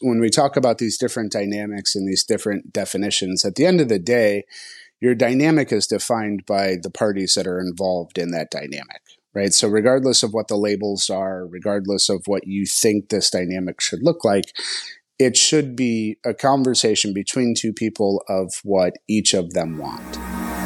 when 0.00 0.20
we 0.20 0.30
talk 0.30 0.56
about 0.56 0.78
these 0.78 0.98
different 0.98 1.32
dynamics 1.32 1.94
and 1.94 2.08
these 2.08 2.24
different 2.24 2.72
definitions, 2.72 3.44
at 3.44 3.56
the 3.56 3.66
end 3.66 3.80
of 3.80 3.88
the 3.88 3.98
day, 3.98 4.44
your 5.00 5.14
dynamic 5.14 5.72
is 5.72 5.86
defined 5.86 6.44
by 6.46 6.76
the 6.80 6.90
parties 6.90 7.34
that 7.34 7.46
are 7.46 7.60
involved 7.60 8.18
in 8.18 8.30
that 8.32 8.50
dynamic, 8.50 9.02
right? 9.34 9.52
So, 9.52 9.68
regardless 9.68 10.22
of 10.22 10.32
what 10.32 10.48
the 10.48 10.56
labels 10.56 11.08
are, 11.08 11.46
regardless 11.46 12.08
of 12.08 12.22
what 12.26 12.46
you 12.46 12.66
think 12.66 13.08
this 13.08 13.30
dynamic 13.30 13.80
should 13.80 14.02
look 14.02 14.24
like, 14.24 14.52
it 15.18 15.36
should 15.36 15.76
be 15.76 16.16
a 16.24 16.34
conversation 16.34 17.12
between 17.12 17.54
two 17.56 17.72
people 17.72 18.22
of 18.28 18.54
what 18.62 18.94
each 19.08 19.34
of 19.34 19.52
them 19.52 19.78
want. 19.78 20.57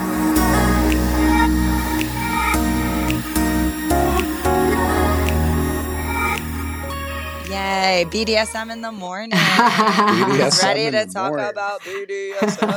Yay, 7.83 8.05
BDSM 8.05 8.71
in 8.73 8.81
the 8.81 8.93
morning. 8.93 9.37
BDSM 9.37 10.63
Ready 10.63 10.93
to 10.93 11.05
talk 11.13 11.31
morning. 11.31 11.49
about 11.49 11.81
BDSM. 11.81 12.71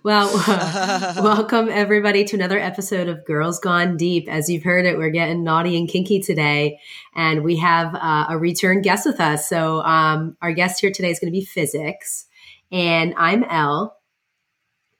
well, 0.04 0.32
welcome 1.24 1.68
everybody 1.68 2.22
to 2.22 2.36
another 2.36 2.60
episode 2.60 3.08
of 3.08 3.24
Girls 3.24 3.58
Gone 3.58 3.96
Deep. 3.96 4.28
As 4.28 4.48
you've 4.48 4.62
heard 4.62 4.86
it, 4.86 4.96
we're 4.96 5.10
getting 5.10 5.42
naughty 5.42 5.76
and 5.76 5.88
kinky 5.88 6.20
today, 6.20 6.78
and 7.16 7.42
we 7.42 7.56
have 7.56 7.92
uh, 7.96 8.26
a 8.28 8.38
return 8.38 8.80
guest 8.80 9.06
with 9.06 9.20
us. 9.20 9.48
So, 9.48 9.80
um, 9.80 10.36
our 10.40 10.52
guest 10.52 10.80
here 10.80 10.92
today 10.92 11.10
is 11.10 11.18
going 11.18 11.32
to 11.32 11.36
be 11.36 11.44
Physics, 11.44 12.26
and 12.70 13.12
I'm 13.16 13.42
Elle. 13.42 13.98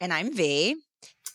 And 0.00 0.12
I'm 0.12 0.34
Vee. 0.34 0.74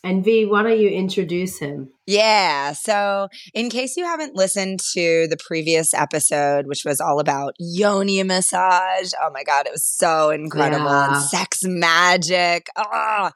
And 0.04 0.22
Vee, 0.22 0.44
why 0.44 0.62
don't 0.62 0.78
you 0.78 0.90
introduce 0.90 1.58
him? 1.60 1.88
Yeah. 2.06 2.72
So, 2.72 3.28
in 3.52 3.68
case 3.68 3.96
you 3.96 4.04
haven't 4.04 4.36
listened 4.36 4.80
to 4.92 5.26
the 5.28 5.36
previous 5.36 5.92
episode, 5.92 6.66
which 6.66 6.84
was 6.84 7.00
all 7.00 7.18
about 7.18 7.54
yoni 7.58 8.22
massage, 8.22 9.12
oh 9.20 9.30
my 9.32 9.42
God, 9.42 9.66
it 9.66 9.72
was 9.72 9.84
so 9.84 10.30
incredible. 10.30 10.86
Yeah. 10.86 11.14
And 11.14 11.22
sex 11.22 11.60
magic. 11.64 12.68
Oh. 12.76 13.30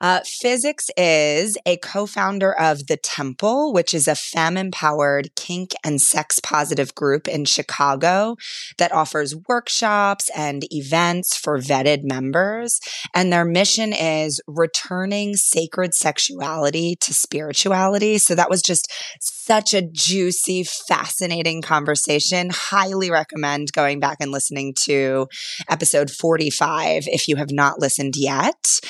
Uh, 0.00 0.20
Physics 0.24 0.90
is 0.96 1.56
a 1.66 1.76
co 1.76 2.06
founder 2.06 2.52
of 2.52 2.86
The 2.86 2.96
Temple, 2.96 3.72
which 3.72 3.94
is 3.94 4.08
a 4.08 4.14
femme 4.14 4.56
empowered 4.56 5.34
kink 5.36 5.72
and 5.84 6.00
sex 6.00 6.40
positive 6.40 6.94
group 6.94 7.28
in 7.28 7.44
Chicago 7.44 8.36
that 8.78 8.92
offers 8.92 9.36
workshops 9.48 10.30
and 10.36 10.64
events 10.72 11.36
for 11.36 11.58
vetted 11.58 12.02
members. 12.02 12.80
And 13.14 13.32
their 13.32 13.44
mission 13.44 13.92
is 13.92 14.40
returning 14.46 15.36
sacred 15.36 15.94
sexuality 15.94 16.96
to 17.00 17.14
spirituality 17.14 18.03
so 18.18 18.34
that 18.34 18.50
was 18.50 18.62
just 18.62 18.90
such 19.20 19.74
a 19.74 19.82
juicy, 19.82 20.64
fascinating 20.64 21.62
conversation. 21.62 22.50
Highly 22.50 23.10
recommend 23.10 23.72
going 23.72 24.00
back 24.00 24.18
and 24.20 24.30
listening 24.30 24.74
to 24.84 25.26
episode 25.68 26.10
45 26.10 27.04
if 27.06 27.28
you 27.28 27.36
have 27.36 27.50
not 27.50 27.80
listened 27.80 28.14
yet. 28.16 28.80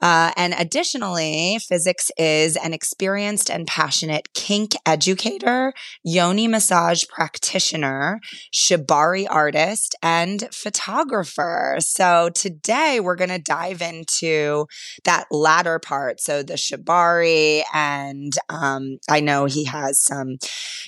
Uh, 0.00 0.32
and 0.36 0.54
additionally, 0.56 1.58
Physics 1.68 2.10
is 2.16 2.56
an 2.56 2.72
experienced 2.72 3.50
and 3.50 3.66
passionate 3.66 4.32
kink 4.34 4.72
educator, 4.86 5.72
yoni 6.04 6.46
massage 6.46 7.04
practitioner, 7.08 8.20
shibari 8.52 9.26
artist, 9.28 9.96
and 10.02 10.48
photographer. 10.52 11.76
So 11.80 12.30
today 12.34 13.00
we're 13.00 13.16
going 13.16 13.30
to 13.30 13.38
dive 13.38 13.82
into 13.82 14.66
that 15.04 15.26
latter 15.30 15.78
part. 15.78 16.20
So 16.20 16.42
the 16.42 16.54
shibari, 16.54 17.62
and 17.74 18.32
um, 18.48 18.98
I 19.08 19.20
know 19.20 19.46
he 19.46 19.64
has 19.64 20.02
some 20.02 20.36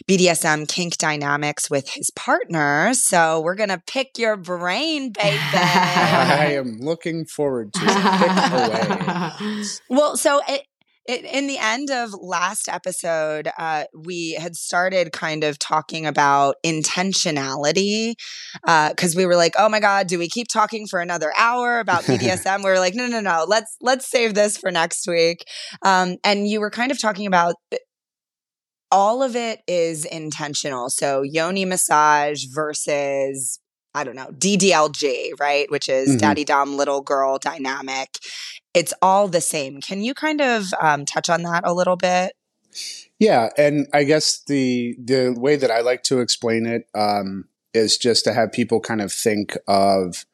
BDSM 0.09 0.69
kink 0.69 0.99
dynamics 0.99 1.71
with 1.71 1.91
his 1.91 2.11
partner. 2.11 2.95
So 2.95 3.41
we're 3.41 3.55
going 3.55 3.71
to 3.71 3.83
pick 3.87 4.19
your 4.19 4.37
brain, 4.37 5.13
baby. 5.21 5.39
I 5.53 6.53
am 6.53 6.79
looking 6.81 7.25
forward 7.25 7.73
to 7.75 7.81
it. 7.83 7.89
Pick 7.89 8.91
away. 8.91 9.00
Well, 9.89 10.17
so 10.17 10.41
it, 10.49 10.63
it, 11.07 11.25
in 11.25 11.47
the 11.47 11.59
end 11.59 11.91
of 11.91 12.13
last 12.15 12.69
episode, 12.69 13.51
uh, 13.59 13.85
we 13.97 14.33
had 14.33 14.55
started 14.55 15.13
kind 15.13 15.45
of 15.45 15.59
talking 15.59 16.07
about 16.07 16.57
intentionality 16.65 18.15
because 18.63 19.17
uh, 19.17 19.19
we 19.19 19.27
were 19.27 19.37
like, 19.37 19.55
"Oh 19.59 19.69
my 19.69 19.81
god, 19.81 20.07
do 20.07 20.19
we 20.19 20.29
keep 20.29 20.47
talking 20.49 20.87
for 20.87 21.01
another 21.01 21.33
hour 21.37 21.81
about 21.81 22.03
BDSM?" 22.05 22.59
we 22.59 22.71
were 22.71 22.79
like, 22.79 22.95
"No, 22.95 23.07
no, 23.07 23.21
no. 23.21 23.45
Let's 23.49 23.77
let's 23.81 24.09
save 24.09 24.35
this 24.35 24.57
for 24.57 24.71
next 24.71 25.07
week." 25.09 25.45
Um, 25.83 26.17
and 26.23 26.47
you 26.47 26.61
were 26.61 26.71
kind 26.71 26.91
of 26.93 27.01
talking 27.01 27.27
about 27.27 27.55
all 28.93 29.23
of 29.23 29.37
it 29.37 29.61
is 29.67 30.05
intentional. 30.05 30.91
So 30.91 31.23
yoni 31.23 31.65
massage 31.65 32.45
versus 32.53 33.61
I 33.93 34.05
don't 34.05 34.15
know, 34.15 34.29
DDLG, 34.39 35.41
right? 35.41 35.69
Which 35.69 35.89
is 35.89 36.11
mm-hmm. 36.11 36.19
daddy 36.19 36.45
dom 36.45 36.77
little 36.77 37.01
girl 37.01 37.39
dynamic 37.39 38.19
it's 38.75 38.95
all 39.03 39.29
the 39.29 39.41
same. 39.41 39.81
Can 39.81 40.03
you 40.03 40.15
kind 40.15 40.41
of 40.41 40.67
um, 40.81 41.05
touch 41.05 41.29
on 41.29 41.43
that 41.43 41.63
a 41.65 41.75
little 41.75 41.97
bit? 41.97 42.33
Yeah, 43.19 43.51
and 43.59 43.87
I 43.93 44.05
guess 44.05 44.43
the 44.45 44.97
the 44.99 45.35
way 45.37 45.57
that 45.57 45.71
I 45.71 45.81
like 45.81 46.03
to 46.05 46.21
explain 46.21 46.67
it 46.67 46.89
um, 46.95 47.47
is 47.75 47.99
just 47.99 48.25
to 48.25 48.33
have 48.33 48.53
people 48.53 48.81
kind 48.81 49.03
of 49.03 49.13
think 49.13 49.57
of 49.69 50.25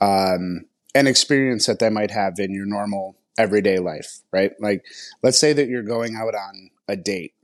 um, 0.00 0.66
an 0.94 1.06
experience 1.06 1.66
that 1.66 1.78
they 1.78 1.90
might 1.90 2.10
have 2.10 2.34
in 2.38 2.52
your 2.52 2.66
normal 2.66 3.16
everyday 3.38 3.78
life, 3.78 4.20
right? 4.32 4.52
Like, 4.60 4.84
let's 5.22 5.38
say 5.38 5.52
that 5.52 5.68
you're 5.68 5.82
going 5.82 6.16
out 6.16 6.34
on 6.34 6.70
a 6.88 6.96
date, 6.96 7.34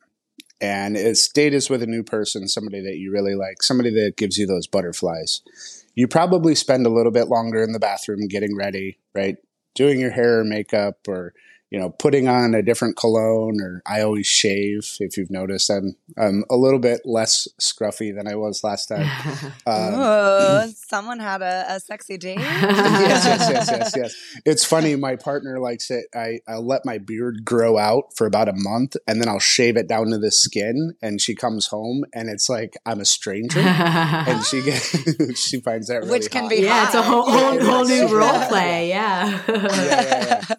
and 0.61 0.97
it's 0.97 1.29
date 1.29 1.55
is 1.55 1.71
with 1.71 1.83
a 1.83 1.87
new 1.87 2.03
person, 2.03 2.49
somebody 2.49 2.83
that 2.83 2.97
you 2.97 3.13
really 3.13 3.35
like, 3.35 3.63
somebody 3.63 3.91
that 3.91 4.17
gives 4.17 4.37
you 4.37 4.47
those 4.47 4.67
butterflies. 4.67 5.41
You 5.95 6.09
probably 6.09 6.55
spend 6.55 6.87
a 6.87 6.91
little 6.91 7.13
bit 7.13 7.29
longer 7.29 7.63
in 7.63 7.73
the 7.73 7.79
bathroom 7.79 8.27
getting 8.29 8.57
ready, 8.57 8.99
right? 9.15 9.37
Doing 9.75 10.01
your 10.01 10.11
hair 10.11 10.41
or 10.41 10.45
makeup 10.45 10.97
or 11.09 11.35
you 11.73 11.81
know, 11.81 11.89
putting 11.89 12.29
on 12.29 12.55
a 12.55 12.63
different 12.63 12.99
cologne, 12.99 13.59
or 13.63 13.83
I 13.87 14.03
always 14.03 14.27
shave. 14.27 14.95
If 15.01 15.17
you've 15.17 15.31
noticed, 15.31 15.71
I'm 15.71 15.97
I'm 16.19 16.45
a 16.51 16.57
little 16.57 16.79
bit 16.79 17.01
less 17.07 17.49
scruffy 17.59 18.15
than 18.15 18.29
I 18.29 18.35
was 18.37 18.63
last 18.63 18.87
time. 18.89 19.09
Um, 19.65 19.95
oh, 19.95 20.73
someone 20.75 21.19
had 21.21 21.41
a, 21.41 21.65
a 21.69 21.81
sexy 21.81 22.19
day. 22.19 22.35
yes, 22.35 23.25
yes, 23.25 23.49
yes, 23.51 23.71
yes, 23.71 23.93
yes. 23.97 24.15
It's 24.45 24.65
funny. 24.65 24.97
My 24.97 25.17
partner 25.17 25.61
likes 25.61 25.91
it. 25.91 26.07
I 26.15 26.41
I 26.47 26.57
let 26.57 26.85
my 26.85 26.99
beard 26.99 27.45
grow 27.45 27.79
out 27.79 28.15
for 28.17 28.27
about 28.27 28.49
a 28.49 28.53
month, 28.55 28.97
and 29.07 29.21
then 29.21 29.29
I'll 29.29 29.39
shave 29.39 29.77
it 29.77 29.87
down 29.89 30.11
to 30.11 30.19
the 30.19 30.31
skin. 30.31 30.95
And 31.01 31.21
she 31.21 31.35
comes 31.35 31.69
home, 31.69 32.05
and 32.13 32.29
it's 32.29 32.49
like 32.49 32.75
I'm 32.85 33.01
a 33.01 33.05
stranger, 33.05 33.61
and 33.61 34.45
she 34.45 34.63
gets, 34.63 35.39
she 35.39 35.61
finds 35.61 35.89
that 35.89 36.01
really 36.01 36.11
which 36.11 36.31
can 36.31 36.43
hot. 36.43 36.51
be 36.51 36.57
yeah, 36.57 36.85
hot. 36.85 36.87
it's 36.87 36.95
a 36.95 37.03
whole 37.03 37.31
whole, 37.31 37.61
whole 37.61 37.85
new 37.85 38.09
role 38.09 38.47
play. 38.49 38.89
Yeah. 38.89 39.41
yeah, 39.49 39.67
yeah, 39.67 40.45
yeah. 40.49 40.55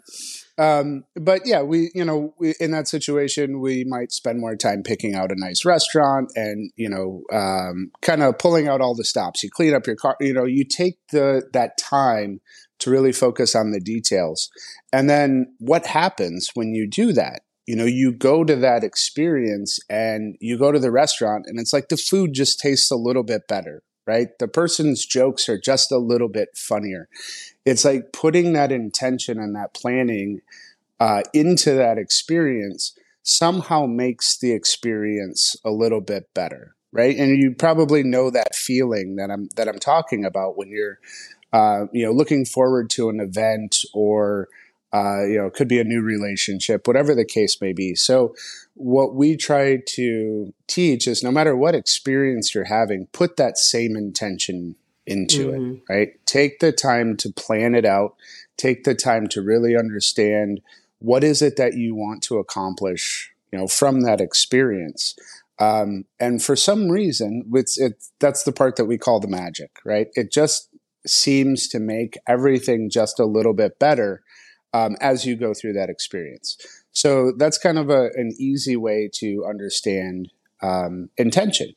Um, 0.58 1.06
but 1.16 1.42
yeah, 1.46 1.64
we, 1.64 1.90
you 1.96 2.06
know, 2.06 2.36
we, 2.38 2.54
in 2.60 2.72
that 2.72 2.88
situation, 2.88 3.60
we 3.60 3.84
might 3.86 4.12
spend 4.12 4.40
more 4.40 4.56
time 4.56 4.84
picking 4.84 5.16
out 5.16 5.32
a 5.32 5.36
nice 5.36 5.66
restaurant 5.66 6.32
and, 6.36 6.72
you 6.76 6.90
know, 6.90 7.24
um, 7.32 7.92
kind 8.02 8.22
of 8.22 8.38
pulling 8.38 8.68
out 8.68 8.82
all 8.82 8.94
the 8.94 9.04
stops. 9.04 9.44
You 9.44 9.50
clean 9.50 9.74
up 9.74 9.88
your 9.88 9.96
car, 9.96 10.16
you 10.20 10.34
know, 10.34 10.46
you 10.46 10.64
take 10.64 11.00
the, 11.12 11.50
that 11.54 11.78
time 11.78 12.40
to 12.80 12.92
really 12.92 13.14
focus 13.14 13.56
on 13.56 13.72
the 13.72 13.80
details. 13.80 14.50
And 14.92 15.10
then 15.10 15.56
what 15.58 15.88
happens 15.88 16.52
when 16.54 16.74
you 16.74 16.88
do 16.88 17.14
that? 17.14 17.42
You 17.66 17.78
know, 17.78 17.86
you 17.86 18.12
go 18.12 18.44
to 18.44 18.58
that 18.58 18.84
experience 18.84 19.80
and 19.90 20.36
you 20.42 20.58
go 20.58 20.72
to 20.72 20.80
the 20.80 20.92
restaurant 20.92 21.46
and 21.48 21.60
it's 21.60 21.72
like 21.72 21.88
the 21.88 21.98
food 21.98 22.34
just 22.34 22.60
tastes 22.60 22.92
a 22.92 22.98
little 22.98 23.24
bit 23.24 23.48
better, 23.48 23.84
right? 24.06 24.28
The 24.40 24.48
person's 24.48 25.06
jokes 25.06 25.48
are 25.50 25.60
just 25.60 25.92
a 25.92 25.98
little 25.98 26.30
bit 26.30 26.50
funnier. 26.56 27.08
It's 27.66 27.86
like 27.86 28.12
putting 28.12 28.54
that 28.54 28.72
intention 28.72 29.40
and 29.40 29.56
that 29.56 29.74
planning 29.74 30.42
uh, 31.00 31.24
into 31.34 31.74
that 31.74 31.98
experience 31.98 32.98
somehow 33.24 33.86
makes 33.86 34.38
the 34.38 34.52
experience 34.52 35.56
a 35.64 35.72
little 35.72 36.02
bit 36.02 36.34
better 36.34 36.76
right? 36.94 37.18
And 37.18 37.42
you 37.42 37.56
probably 37.56 38.04
know 38.04 38.30
that 38.30 38.56
feeling 38.56 39.16
that 39.16 39.32
i'm 39.32 39.50
that 39.56 39.68
i'm 39.68 39.80
talking 39.80 40.24
about 40.24 40.58
when 40.58 40.70
you're 40.70 41.00
uh, 41.52 41.86
you 41.92 42.06
know 42.06 42.12
looking 42.12 42.46
forward 42.46 42.90
to 42.92 43.10
an 43.10 43.20
event 43.20 43.78
or 43.94 44.50
uh, 44.92 45.24
you 45.24 45.38
know 45.38 45.48
it 45.48 45.54
could 45.54 45.68
be 45.68 45.80
a 45.80 45.84
new 45.84 46.02
relationship 46.02 46.88
whatever 46.88 47.14
the 47.16 47.26
case 47.26 47.62
may 47.62 47.74
be. 47.74 47.96
So 47.96 48.36
what 48.76 49.14
we 49.14 49.38
try 49.38 49.82
to 49.86 50.54
teach 50.68 51.08
is 51.08 51.24
no 51.24 51.32
matter 51.32 51.56
what 51.56 51.76
experience 51.76 52.56
you're 52.56 52.64
having 52.66 53.08
put 53.08 53.38
that 53.38 53.58
same 53.58 53.96
intention 53.96 54.76
into 55.06 55.50
mm-hmm. 55.50 55.74
it, 55.74 55.82
right? 55.90 56.26
Take 56.26 56.60
the 56.60 56.72
time 56.72 57.18
to 57.18 57.32
plan 57.32 57.76
it 57.76 57.86
out. 57.86 58.16
Take 58.58 58.84
the 58.84 58.96
time 58.96 59.28
to 59.30 59.42
really 59.42 59.76
understand 59.76 60.62
what 61.00 61.24
is 61.24 61.42
it 61.42 61.58
that 61.58 61.76
you 61.76 61.94
want 61.96 62.24
to 62.24 62.38
accomplish, 62.38 63.32
you 63.52 63.60
know, 63.60 63.68
from 63.68 64.02
that 64.02 64.22
experience. 64.22 65.16
Um, 65.60 66.06
and 66.20 66.42
for 66.42 66.56
some 66.56 66.90
reason, 66.90 67.44
it's, 67.54 67.78
it, 67.78 68.04
that's 68.20 68.44
the 68.44 68.52
part 68.52 68.78
that 68.78 68.86
we 68.86 68.98
call 68.98 69.20
the 69.20 69.28
magic, 69.28 69.80
right? 69.86 70.08
It 70.16 70.32
just 70.32 70.70
seems 71.06 71.68
to 71.68 71.80
make 71.80 72.18
everything 72.26 72.90
just 72.90 73.20
a 73.20 73.26
little 73.26 73.54
bit 73.54 73.78
better 73.78 74.24
um, 74.74 74.96
as 75.00 75.26
you 75.26 75.36
go 75.36 75.54
through 75.54 75.74
that 75.74 75.90
experience. 75.90 76.58
So 76.94 77.34
that's 77.38 77.58
kind 77.58 77.78
of 77.78 77.90
a, 77.90 78.12
an 78.16 78.34
easy 78.40 78.76
way 78.78 79.10
to 79.16 79.46
understand 79.48 80.32
um, 80.62 81.10
intention 81.18 81.74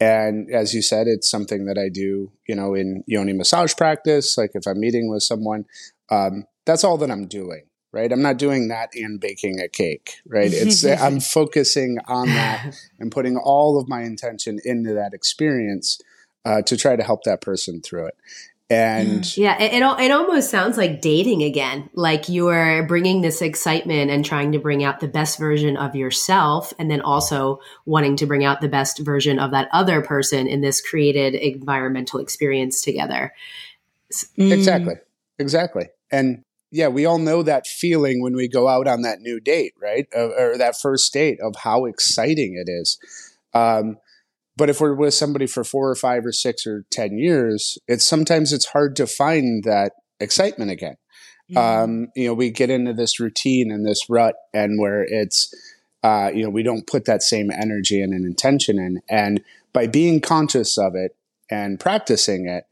And 0.00 0.50
as 0.50 0.74
you 0.74 0.82
said, 0.82 1.06
it's 1.06 1.30
something 1.30 1.66
that 1.66 1.78
I 1.78 1.88
do, 1.88 2.32
you 2.48 2.56
know, 2.56 2.74
in 2.74 3.04
yoni 3.06 3.32
massage 3.32 3.74
practice. 3.76 4.36
Like 4.36 4.52
if 4.54 4.66
I'm 4.66 4.80
meeting 4.80 5.08
with 5.10 5.22
someone, 5.22 5.66
um, 6.10 6.46
that's 6.66 6.84
all 6.84 6.98
that 6.98 7.10
I'm 7.10 7.26
doing, 7.28 7.62
right? 7.92 8.12
I'm 8.12 8.22
not 8.22 8.38
doing 8.38 8.68
that 8.68 8.90
and 8.94 9.20
baking 9.20 9.60
a 9.60 9.68
cake, 9.68 10.16
right? 10.26 10.52
It's 10.52 10.84
I'm 11.02 11.20
focusing 11.20 11.98
on 12.08 12.28
that 12.28 12.74
and 12.98 13.12
putting 13.12 13.36
all 13.36 13.78
of 13.80 13.88
my 13.88 14.02
intention 14.02 14.58
into 14.64 14.94
that 14.94 15.14
experience 15.14 16.00
uh, 16.44 16.62
to 16.62 16.76
try 16.76 16.96
to 16.96 17.02
help 17.02 17.24
that 17.24 17.40
person 17.40 17.80
through 17.80 18.06
it. 18.08 18.16
And 18.70 19.36
yeah, 19.36 19.60
it, 19.60 19.74
it, 19.74 19.82
it 19.82 20.10
almost 20.10 20.50
sounds 20.50 20.78
like 20.78 21.02
dating 21.02 21.42
again. 21.42 21.90
Like 21.92 22.30
you're 22.30 22.86
bringing 22.86 23.20
this 23.20 23.42
excitement 23.42 24.10
and 24.10 24.24
trying 24.24 24.52
to 24.52 24.58
bring 24.58 24.82
out 24.82 25.00
the 25.00 25.08
best 25.08 25.38
version 25.38 25.76
of 25.76 25.94
yourself, 25.94 26.72
and 26.78 26.90
then 26.90 27.02
also 27.02 27.60
wanting 27.84 28.16
to 28.16 28.26
bring 28.26 28.44
out 28.44 28.62
the 28.62 28.68
best 28.68 28.98
version 29.00 29.38
of 29.38 29.50
that 29.50 29.68
other 29.72 30.00
person 30.00 30.46
in 30.46 30.62
this 30.62 30.80
created 30.80 31.34
environmental 31.34 32.20
experience 32.20 32.80
together. 32.80 33.34
Mm. 34.38 34.52
Exactly. 34.52 34.94
Exactly. 35.38 35.88
And 36.10 36.42
yeah, 36.70 36.88
we 36.88 37.04
all 37.04 37.18
know 37.18 37.42
that 37.42 37.66
feeling 37.66 38.22
when 38.22 38.34
we 38.34 38.48
go 38.48 38.66
out 38.66 38.88
on 38.88 39.02
that 39.02 39.20
new 39.20 39.40
date, 39.40 39.74
right? 39.80 40.06
Uh, 40.14 40.30
or 40.38 40.58
that 40.58 40.80
first 40.80 41.12
date 41.12 41.38
of 41.40 41.54
how 41.56 41.84
exciting 41.84 42.54
it 42.56 42.70
is. 42.70 42.98
Um, 43.52 43.98
but 44.56 44.70
if 44.70 44.80
we're 44.80 44.94
with 44.94 45.14
somebody 45.14 45.46
for 45.46 45.64
four 45.64 45.90
or 45.90 45.94
five 45.94 46.24
or 46.24 46.32
six 46.32 46.66
or 46.66 46.84
10 46.90 47.18
years, 47.18 47.78
it's 47.88 48.04
sometimes 48.04 48.52
it's 48.52 48.66
hard 48.66 48.96
to 48.96 49.06
find 49.06 49.64
that 49.64 49.92
excitement 50.20 50.70
again. 50.70 50.96
Mm-hmm. 51.50 51.58
Um, 51.58 52.08
you 52.14 52.28
know, 52.28 52.34
we 52.34 52.50
get 52.50 52.70
into 52.70 52.92
this 52.92 53.20
routine 53.20 53.70
and 53.70 53.84
this 53.84 54.08
rut 54.08 54.34
and 54.52 54.78
where 54.80 55.02
it's, 55.02 55.52
uh, 56.02 56.30
you 56.32 56.42
know, 56.42 56.50
we 56.50 56.62
don't 56.62 56.86
put 56.86 57.04
that 57.04 57.22
same 57.22 57.50
energy 57.50 58.00
and 58.00 58.12
an 58.12 58.24
intention 58.24 58.78
in. 58.78 59.00
And 59.08 59.42
by 59.72 59.86
being 59.86 60.20
conscious 60.20 60.78
of 60.78 60.94
it 60.94 61.16
and 61.50 61.80
practicing 61.80 62.48
it, 62.48 62.64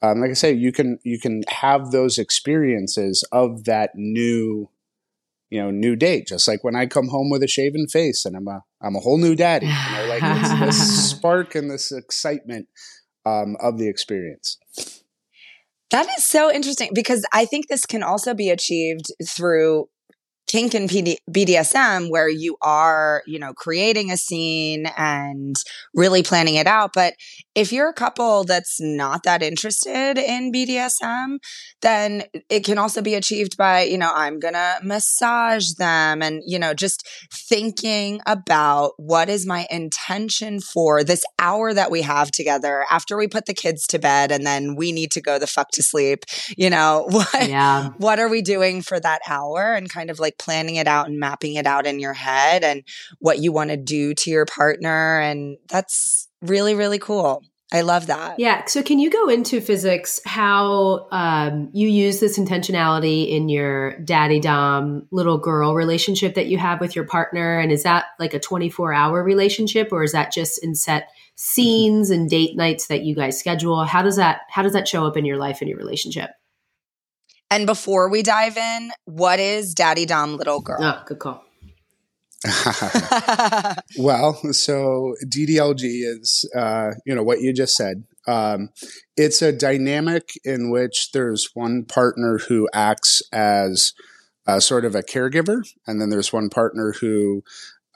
um, 0.00 0.20
like 0.20 0.30
I 0.30 0.34
say, 0.34 0.52
you 0.52 0.70
can 0.70 1.00
you 1.02 1.18
can 1.18 1.42
have 1.48 1.90
those 1.90 2.18
experiences 2.18 3.24
of 3.32 3.64
that 3.64 3.90
new 3.96 4.68
you 5.50 5.60
know, 5.60 5.70
new 5.70 5.96
date. 5.96 6.26
Just 6.26 6.46
like 6.46 6.62
when 6.62 6.76
I 6.76 6.86
come 6.86 7.08
home 7.08 7.30
with 7.30 7.42
a 7.42 7.48
shaven 7.48 7.86
face 7.86 8.24
and 8.24 8.36
I'm 8.36 8.48
a 8.48 8.62
I'm 8.80 8.96
a 8.96 9.00
whole 9.00 9.18
new 9.18 9.34
daddy. 9.34 9.66
You 9.66 9.72
know, 9.72 10.06
like 10.08 10.22
it's 10.22 10.60
this 10.60 11.10
spark 11.10 11.54
and 11.54 11.70
this 11.70 11.92
excitement 11.92 12.68
um, 13.24 13.56
of 13.60 13.78
the 13.78 13.88
experience. 13.88 14.58
That 15.90 16.06
is 16.18 16.24
so 16.24 16.52
interesting 16.52 16.90
because 16.94 17.24
I 17.32 17.46
think 17.46 17.68
this 17.68 17.86
can 17.86 18.02
also 18.02 18.34
be 18.34 18.50
achieved 18.50 19.06
through 19.26 19.88
kink 20.46 20.74
and 20.74 20.88
PD- 20.88 21.18
BDSM 21.30 22.10
where 22.10 22.28
you 22.28 22.56
are, 22.62 23.22
you 23.26 23.38
know, 23.38 23.52
creating 23.52 24.10
a 24.10 24.16
scene 24.16 24.86
and 24.96 25.56
really 25.94 26.22
planning 26.22 26.56
it 26.56 26.66
out. 26.66 26.90
But 26.94 27.14
if 27.58 27.72
you're 27.72 27.88
a 27.88 27.92
couple 27.92 28.44
that's 28.44 28.80
not 28.80 29.24
that 29.24 29.42
interested 29.42 30.16
in 30.16 30.52
BDSM, 30.52 31.38
then 31.82 32.22
it 32.48 32.64
can 32.64 32.78
also 32.78 33.02
be 33.02 33.16
achieved 33.16 33.56
by, 33.56 33.82
you 33.82 33.98
know, 33.98 34.12
I'm 34.14 34.38
going 34.38 34.54
to 34.54 34.78
massage 34.84 35.72
them 35.72 36.22
and, 36.22 36.40
you 36.46 36.56
know, 36.60 36.72
just 36.72 37.04
thinking 37.32 38.20
about 38.26 38.92
what 38.96 39.28
is 39.28 39.44
my 39.44 39.66
intention 39.72 40.60
for 40.60 41.02
this 41.02 41.24
hour 41.40 41.74
that 41.74 41.90
we 41.90 42.02
have 42.02 42.30
together 42.30 42.86
after 42.92 43.16
we 43.16 43.26
put 43.26 43.46
the 43.46 43.54
kids 43.54 43.88
to 43.88 43.98
bed 43.98 44.30
and 44.30 44.46
then 44.46 44.76
we 44.76 44.92
need 44.92 45.10
to 45.10 45.20
go 45.20 45.40
the 45.40 45.48
fuck 45.48 45.72
to 45.72 45.82
sleep. 45.82 46.26
You 46.56 46.70
know, 46.70 47.06
what, 47.10 47.48
yeah. 47.48 47.88
what 47.98 48.20
are 48.20 48.28
we 48.28 48.40
doing 48.40 48.82
for 48.82 49.00
that 49.00 49.20
hour 49.28 49.74
and 49.74 49.90
kind 49.90 50.10
of 50.10 50.20
like 50.20 50.38
planning 50.38 50.76
it 50.76 50.86
out 50.86 51.08
and 51.08 51.18
mapping 51.18 51.54
it 51.54 51.66
out 51.66 51.88
in 51.88 51.98
your 51.98 52.14
head 52.14 52.62
and 52.62 52.84
what 53.18 53.40
you 53.40 53.50
want 53.50 53.70
to 53.70 53.76
do 53.76 54.14
to 54.14 54.30
your 54.30 54.46
partner. 54.46 55.18
And 55.18 55.56
that's 55.68 56.27
really, 56.42 56.74
really 56.74 56.98
cool. 56.98 57.42
I 57.70 57.82
love 57.82 58.06
that. 58.06 58.38
Yeah. 58.38 58.64
So, 58.64 58.82
can 58.82 58.98
you 58.98 59.10
go 59.10 59.28
into 59.28 59.60
physics 59.60 60.20
how 60.24 61.06
um, 61.10 61.68
you 61.74 61.86
use 61.86 62.18
this 62.18 62.38
intentionality 62.38 63.28
in 63.28 63.50
your 63.50 63.98
daddy 63.98 64.40
dom 64.40 65.06
little 65.10 65.36
girl 65.36 65.74
relationship 65.74 66.34
that 66.36 66.46
you 66.46 66.56
have 66.56 66.80
with 66.80 66.96
your 66.96 67.04
partner? 67.04 67.58
And 67.58 67.70
is 67.70 67.82
that 67.82 68.06
like 68.18 68.32
a 68.32 68.40
24 68.40 68.94
hour 68.94 69.22
relationship 69.22 69.92
or 69.92 70.02
is 70.02 70.12
that 70.12 70.32
just 70.32 70.64
in 70.64 70.74
set 70.74 71.10
scenes 71.34 72.08
and 72.08 72.30
date 72.30 72.56
nights 72.56 72.86
that 72.86 73.02
you 73.02 73.14
guys 73.14 73.38
schedule? 73.38 73.84
How 73.84 74.02
does 74.02 74.16
that 74.16 74.42
how 74.48 74.62
does 74.62 74.72
that 74.72 74.88
show 74.88 75.06
up 75.06 75.18
in 75.18 75.26
your 75.26 75.36
life 75.36 75.58
and 75.60 75.68
your 75.68 75.78
relationship? 75.78 76.30
And 77.50 77.66
before 77.66 78.08
we 78.08 78.22
dive 78.22 78.56
in, 78.56 78.90
what 79.04 79.40
is 79.40 79.74
Daddy 79.74 80.06
Dom 80.06 80.36
Little 80.36 80.60
Girl? 80.60 80.78
Oh, 80.80 81.02
good 81.06 81.18
call. 81.18 81.44
well, 83.98 84.34
so 84.52 85.14
DDLG 85.26 85.80
is, 85.82 86.48
uh, 86.54 86.92
you 87.04 87.14
know, 87.14 87.22
what 87.22 87.40
you 87.40 87.52
just 87.52 87.74
said. 87.74 88.04
Um, 88.26 88.70
it's 89.16 89.42
a 89.42 89.52
dynamic 89.52 90.38
in 90.44 90.70
which 90.70 91.12
there's 91.12 91.50
one 91.54 91.84
partner 91.84 92.38
who 92.38 92.68
acts 92.72 93.22
as 93.32 93.92
uh, 94.46 94.60
sort 94.60 94.84
of 94.84 94.94
a 94.94 95.02
caregiver, 95.02 95.62
and 95.86 96.00
then 96.00 96.10
there's 96.10 96.32
one 96.32 96.48
partner 96.48 96.94
who 97.00 97.42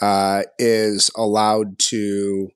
uh, 0.00 0.42
is 0.58 1.10
allowed 1.16 1.78
to 1.78 2.48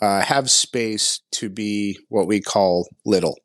uh, 0.00 0.20
have 0.22 0.50
space 0.50 1.20
to 1.30 1.48
be 1.48 1.98
what 2.08 2.26
we 2.26 2.40
call 2.40 2.88
little. 3.06 3.38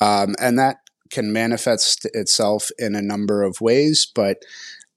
Um, 0.00 0.36
and 0.38 0.58
that 0.58 0.76
can 1.10 1.32
manifest 1.32 2.06
itself 2.12 2.70
in 2.78 2.94
a 2.94 3.02
number 3.02 3.42
of 3.42 3.60
ways, 3.60 4.06
but 4.14 4.42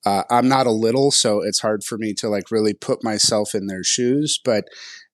uh, 0.05 0.23
I'm 0.29 0.47
not 0.47 0.67
a 0.67 0.71
little, 0.71 1.11
so 1.11 1.41
it's 1.41 1.59
hard 1.59 1.83
for 1.83 1.97
me 1.97 2.13
to 2.15 2.29
like 2.29 2.51
really 2.51 2.73
put 2.73 3.03
myself 3.03 3.53
in 3.53 3.67
their 3.67 3.83
shoes. 3.83 4.39
But 4.43 4.65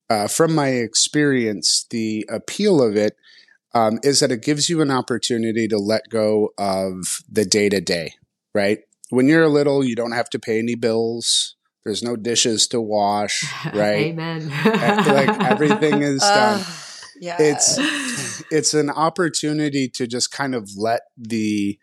uh, 0.10 0.28
from 0.28 0.56
my 0.56 0.69
experience, 0.69 1.86
the 1.89 2.25
appeal 2.30 2.81
of 2.81 2.95
it 2.95 3.16
um, 3.74 4.00
is 4.04 4.22
that 4.22 4.31
it 4.31 4.42
gives 4.42 4.69
you 4.69 4.81
an 4.81 4.92
opportunity 4.92 5.68
to 5.68 5.78
let 5.78 6.10
go 6.10 6.51
of 6.57 7.19
the 7.30 7.45
day 7.45 7.69
to 7.69 7.81
day, 7.81 8.13
right? 8.56 8.80
When 9.10 9.28
you're 9.28 9.44
a 9.44 9.50
little, 9.50 9.84
you 9.84 9.95
don't 9.95 10.13
have 10.13 10.30
to 10.31 10.39
pay 10.39 10.60
any 10.60 10.75
bills. 10.75 11.56
There's 11.83 12.04
no 12.04 12.16
dishes 12.16 12.68
to 12.69 12.81
wash, 12.81 13.45
right? 13.74 14.07
Amen. 14.07 14.50
like 14.50 15.42
everything 15.42 16.01
is 16.01 16.19
done. 16.19 16.60
Uh 16.60 16.63
yeah. 17.19 17.38
it's 17.40 17.78
it's 18.51 18.74
an 18.74 18.90
opportunity 18.90 19.88
to 19.90 20.07
just 20.07 20.31
kind 20.31 20.56
of 20.56 20.69
let 20.78 21.01
the 21.18 21.78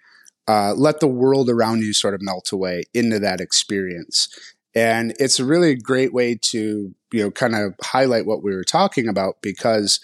uh, 0.49 0.75
let 0.77 1.01
the 1.01 1.09
world 1.09 1.49
around 1.49 1.83
you 1.83 1.93
sort 1.93 2.15
of 2.15 2.23
melt 2.23 2.53
away 2.53 2.85
into 2.93 3.19
that 3.19 3.41
experience. 3.41 4.29
And 4.75 5.15
it's 5.19 5.39
a 5.39 5.45
really 5.45 5.75
great 5.75 6.13
way 6.13 6.37
to 6.43 6.95
you 7.13 7.23
know 7.23 7.31
kind 7.31 7.55
of 7.55 7.75
highlight 7.83 8.27
what 8.27 8.43
we 8.43 8.55
were 8.55 8.65
talking 8.65 9.09
about 9.09 9.37
because 9.41 10.01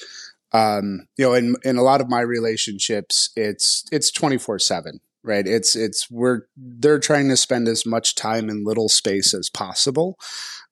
um, 0.53 1.07
you 1.17 1.25
know 1.25 1.35
in 1.35 1.57
in 1.65 1.77
a 1.77 1.83
lot 1.83 2.01
of 2.01 2.09
my 2.09 2.21
relationships 2.21 3.31
it's 3.37 3.85
it's 3.91 4.11
24 4.11 4.59
7 4.59 5.01
right? 5.23 5.47
It's 5.47 5.77
it's 5.77 6.11
we're 6.11 6.43
they're 6.57 6.99
trying 6.99 7.29
to 7.29 7.37
spend 7.37 7.69
as 7.69 7.85
much 7.85 8.15
time 8.15 8.49
in 8.49 8.65
little 8.65 8.89
space 8.89 9.35
as 9.35 9.51
possible 9.51 10.19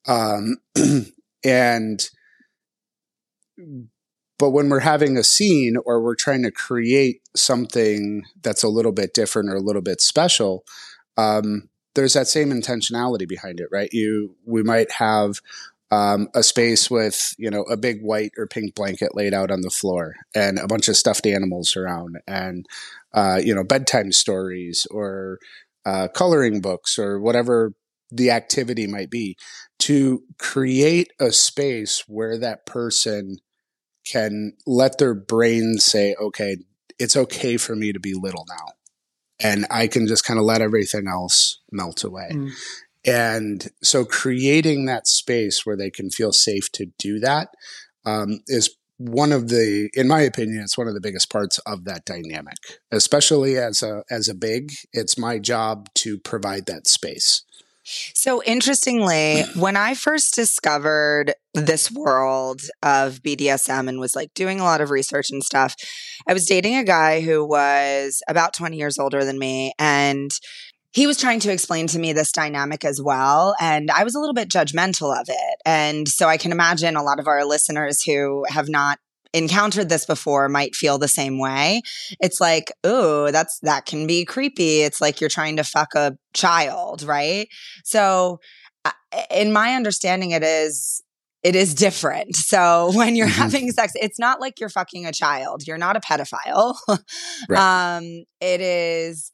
um, 0.07 0.57
and 1.45 2.09
but 4.39 4.51
when 4.51 4.69
we're 4.69 4.81
having 4.81 5.17
a 5.17 5.25
scene 5.25 5.77
or 5.85 6.01
we're 6.03 6.15
trying 6.15 6.43
to 6.43 6.51
create 6.51 7.21
something 7.35 8.23
that's 8.43 8.63
a 8.63 8.69
little 8.69 8.93
bit 8.93 9.15
different 9.15 9.51
or 9.51 9.57
a 9.57 9.61
little 9.61 9.83
bit 9.83 10.01
special, 10.01 10.65
um, 11.17 11.69
there's 11.95 12.15
that 12.15 12.29
same 12.29 12.51
intentionality 12.51 13.27
behind 13.29 13.59
it, 13.59 13.69
right? 13.73 13.89
You, 13.93 14.37
we 14.47 14.63
might 14.63 14.93
have 14.93 15.41
um, 15.91 16.29
a 16.35 16.43
space 16.43 16.91
with 16.91 17.35
you 17.39 17.51
know 17.51 17.63
a 17.63 17.77
big 17.77 18.03
white 18.03 18.33
or 18.37 18.47
pink 18.47 18.75
blanket 18.75 19.15
laid 19.15 19.33
out 19.33 19.51
on 19.51 19.63
the 19.63 19.71
floor 19.71 20.17
and 20.35 20.59
a 20.59 20.67
bunch 20.67 20.89
of 20.89 20.97
stuffed 20.97 21.27
animals 21.27 21.77
around 21.77 22.19
and 22.27 22.67
uh, 23.15 23.41
you 23.43 23.55
know 23.55 23.65
bedtime 23.65 24.13
stories 24.13 24.87
or 24.91 25.39
uh, 25.87 26.09
coloring 26.09 26.61
books 26.61 26.99
or 26.99 27.19
whatever 27.19 27.73
the 28.11 28.31
activity 28.31 28.87
might 28.87 29.11
be 29.11 29.37
to 29.79 30.23
create 30.39 31.11
a 31.21 31.33
space 31.33 32.05
where 32.07 32.39
that 32.39 32.67
person 32.67 33.39
can 34.11 34.55
let 34.67 34.99
their 34.99 35.15
brain 35.15 35.79
say, 35.79 36.15
okay, 36.21 36.59
it's 36.99 37.17
okay 37.17 37.57
for 37.57 37.77
me 37.77 37.93
to 37.93 38.01
be 38.01 38.15
little 38.15 38.47
now. 38.49 38.73
And 39.41 39.67
I 39.71 39.87
can 39.87 40.07
just 40.07 40.25
kind 40.25 40.39
of 40.39 40.45
let 40.45 40.63
everything 40.63 41.07
else 41.07 41.61
melt 41.71 42.03
away. 42.03 42.31
Mm. 42.33 42.51
And 43.07 43.69
so 43.83 44.05
creating 44.05 44.87
that 44.87 45.07
space 45.07 45.65
where 45.65 45.77
they 45.77 45.91
can 45.91 46.11
feel 46.11 46.33
safe 46.33 46.71
to 46.73 46.87
do 46.99 47.21
that 47.21 47.49
um, 48.05 48.41
is 48.49 48.75
one 48.97 49.31
of 49.31 49.49
the, 49.49 49.91
in 49.95 50.09
my 50.09 50.21
opinion, 50.23 50.63
it's 50.63 50.77
one 50.77 50.89
of 50.89 50.95
the 50.95 51.01
biggest 51.01 51.31
parts 51.31 51.59
of 51.59 51.85
that 51.85 52.05
dynamic. 52.05 52.57
Especially 52.91 53.57
as 53.57 53.83
a 53.83 54.03
as 54.11 54.29
a 54.29 54.35
big, 54.35 54.73
it's 54.93 55.17
my 55.17 55.39
job 55.39 55.89
to 55.95 56.19
provide 56.19 56.67
that 56.67 56.89
space. 56.89 57.45
So 58.15 58.43
interestingly, 58.43 59.43
when 59.57 59.77
I 59.77 59.95
first 59.95 60.35
discovered 60.35 61.35
this 61.55 61.91
world 61.91 62.63
of 62.83 63.23
BDSM 63.23 63.89
and 63.89 63.99
was 63.99 64.15
like 64.15 64.33
doing 64.35 64.61
a 64.61 64.65
lot 64.65 64.81
of 64.81 64.91
research 64.91 65.31
and 65.31 65.43
stuff, 65.43 65.75
I 66.27 66.33
was 66.33 66.47
dating 66.47 66.77
a 66.77 66.85
guy 66.85 67.21
who 67.21 67.45
was 67.45 68.23
about 68.29 68.55
20 68.55 68.77
years 68.77 68.99
older 68.99 69.25
than 69.25 69.39
me 69.39 69.73
and 69.79 70.31
he 70.93 71.07
was 71.07 71.19
trying 71.19 71.41
to 71.41 71.53
explain 71.53 71.87
to 71.89 71.99
me 71.99 72.13
this 72.13 72.33
dynamic 72.33 72.85
as 72.85 73.01
well. 73.01 73.55
And 73.61 73.91
I 73.91 74.05
was 74.05 74.15
a 74.15 74.19
little 74.19 74.35
bit 74.35 74.49
judgmental 74.49 75.19
of 75.19 75.27
it. 75.29 75.57
And 75.67 76.09
so 76.09 76.29
I 76.29 76.39
can 76.39 76.51
imagine 76.51 76.97
a 76.97 77.03
lot 77.03 77.21
of 77.21 77.29
our 77.29 77.45
listeners 77.45 78.03
who 78.03 78.45
have 78.49 78.69
not 78.69 78.99
encountered 79.35 79.89
this 79.89 80.07
before 80.07 80.49
might 80.49 80.75
feel 80.75 80.99
the 80.99 81.09
same 81.09 81.39
way. 81.39 81.83
It's 82.21 82.41
like, 82.41 82.73
oh, 82.85 83.31
that's 83.31 83.59
that 83.61 83.87
can 83.87 84.07
be 84.07 84.25
creepy. 84.25 84.81
It's 84.81 85.01
like 85.01 85.21
you're 85.21 85.31
trying 85.31 85.57
to 85.57 85.65
fuck 85.65 85.95
a 85.95 86.17
child, 86.33 87.03
right? 87.03 87.49
So 87.85 88.41
in 89.31 89.53
my 89.53 89.75
understanding 89.75 90.31
it 90.31 90.43
is 90.43 91.03
it 91.43 91.55
is 91.55 91.75
different. 91.75 92.37
So 92.49 92.91
when 92.95 93.15
you're 93.15 93.29
mm-hmm. 93.29 93.43
having 93.43 93.71
sex, 93.73 93.93
it's 93.95 94.19
not 94.19 94.41
like 94.41 94.59
you're 94.59 94.71
fucking 94.71 95.07
a 95.07 95.13
child. 95.13 95.67
You're 95.67 95.79
not 95.79 95.97
a 95.97 96.01
pedophile. 96.01 96.77
right. 97.49 97.97
Um, 97.97 98.25
it 98.41 98.61
is 98.61 99.31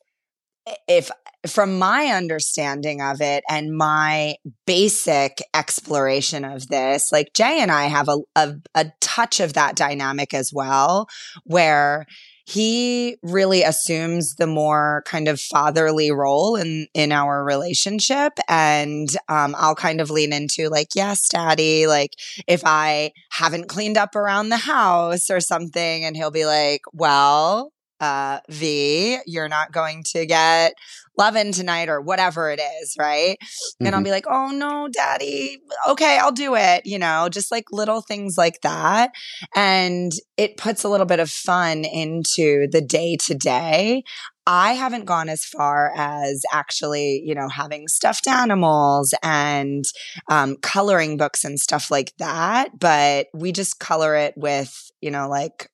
if 0.88 1.10
from 1.46 1.78
my 1.78 2.06
understanding 2.06 3.02
of 3.02 3.20
it 3.20 3.44
and 3.50 3.76
my 3.76 4.36
basic 4.66 5.42
exploration 5.52 6.44
of 6.44 6.68
this, 6.68 7.12
like 7.12 7.34
Jay 7.34 7.60
and 7.60 7.70
I 7.70 7.84
have 7.84 8.08
a, 8.08 8.18
a, 8.34 8.54
a 8.74 8.92
touch 9.00 9.40
of 9.40 9.52
that 9.52 9.76
dynamic 9.76 10.32
as 10.32 10.52
well, 10.52 11.06
where 11.44 12.06
he 12.46 13.16
really 13.22 13.62
assumes 13.62 14.34
the 14.36 14.46
more 14.46 15.02
kind 15.06 15.28
of 15.28 15.40
fatherly 15.40 16.10
role 16.10 16.56
in 16.56 16.86
in 16.94 17.10
our 17.10 17.42
relationship. 17.42 18.34
And 18.48 19.08
um, 19.28 19.54
i'll 19.58 19.74
kind 19.74 20.00
of 20.00 20.10
lean 20.10 20.32
into 20.32 20.68
like 20.68 20.88
yes 20.94 21.28
daddy 21.28 21.86
like 21.86 22.10
if 22.46 22.62
i 22.64 23.12
haven't 23.30 23.68
cleaned 23.68 23.96
up 23.96 24.14
around 24.14 24.48
the 24.48 24.56
house 24.56 25.30
or 25.30 25.40
something 25.40 26.04
and 26.04 26.16
he'll 26.16 26.30
be 26.30 26.44
like 26.46 26.82
well 26.92 27.72
uh, 28.00 28.40
Vee, 28.48 29.18
you're 29.26 29.48
not 29.48 29.72
going 29.72 30.04
to 30.12 30.26
get 30.26 30.74
loving 31.16 31.52
tonight 31.52 31.88
or 31.88 32.00
whatever 32.00 32.50
it 32.50 32.60
is, 32.82 32.96
right? 32.98 33.36
Mm-hmm. 33.40 33.86
And 33.86 33.94
I'll 33.94 34.00
mm-hmm. 34.00 34.04
be 34.04 34.10
like, 34.10 34.26
oh 34.28 34.50
no, 34.50 34.88
daddy, 34.92 35.58
okay, 35.88 36.18
I'll 36.18 36.32
do 36.32 36.54
it, 36.56 36.82
you 36.84 36.98
know, 36.98 37.28
just 37.30 37.50
like 37.50 37.64
little 37.70 38.00
things 38.00 38.36
like 38.36 38.60
that. 38.62 39.12
And 39.54 40.12
it 40.36 40.56
puts 40.56 40.84
a 40.84 40.88
little 40.88 41.06
bit 41.06 41.20
of 41.20 41.30
fun 41.30 41.84
into 41.84 42.66
the 42.70 42.80
day 42.80 43.16
to 43.22 43.34
day. 43.34 44.02
I 44.46 44.74
haven't 44.74 45.06
gone 45.06 45.30
as 45.30 45.42
far 45.42 45.92
as 45.96 46.42
actually, 46.52 47.22
you 47.24 47.34
know, 47.34 47.48
having 47.48 47.88
stuffed 47.88 48.28
animals 48.28 49.14
and 49.22 49.84
um, 50.30 50.56
coloring 50.60 51.16
books 51.16 51.44
and 51.44 51.58
stuff 51.58 51.90
like 51.90 52.12
that. 52.18 52.78
But 52.78 53.28
we 53.32 53.52
just 53.52 53.78
color 53.78 54.14
it 54.16 54.34
with, 54.36 54.90
you 55.00 55.10
know, 55.10 55.28
like 55.30 55.70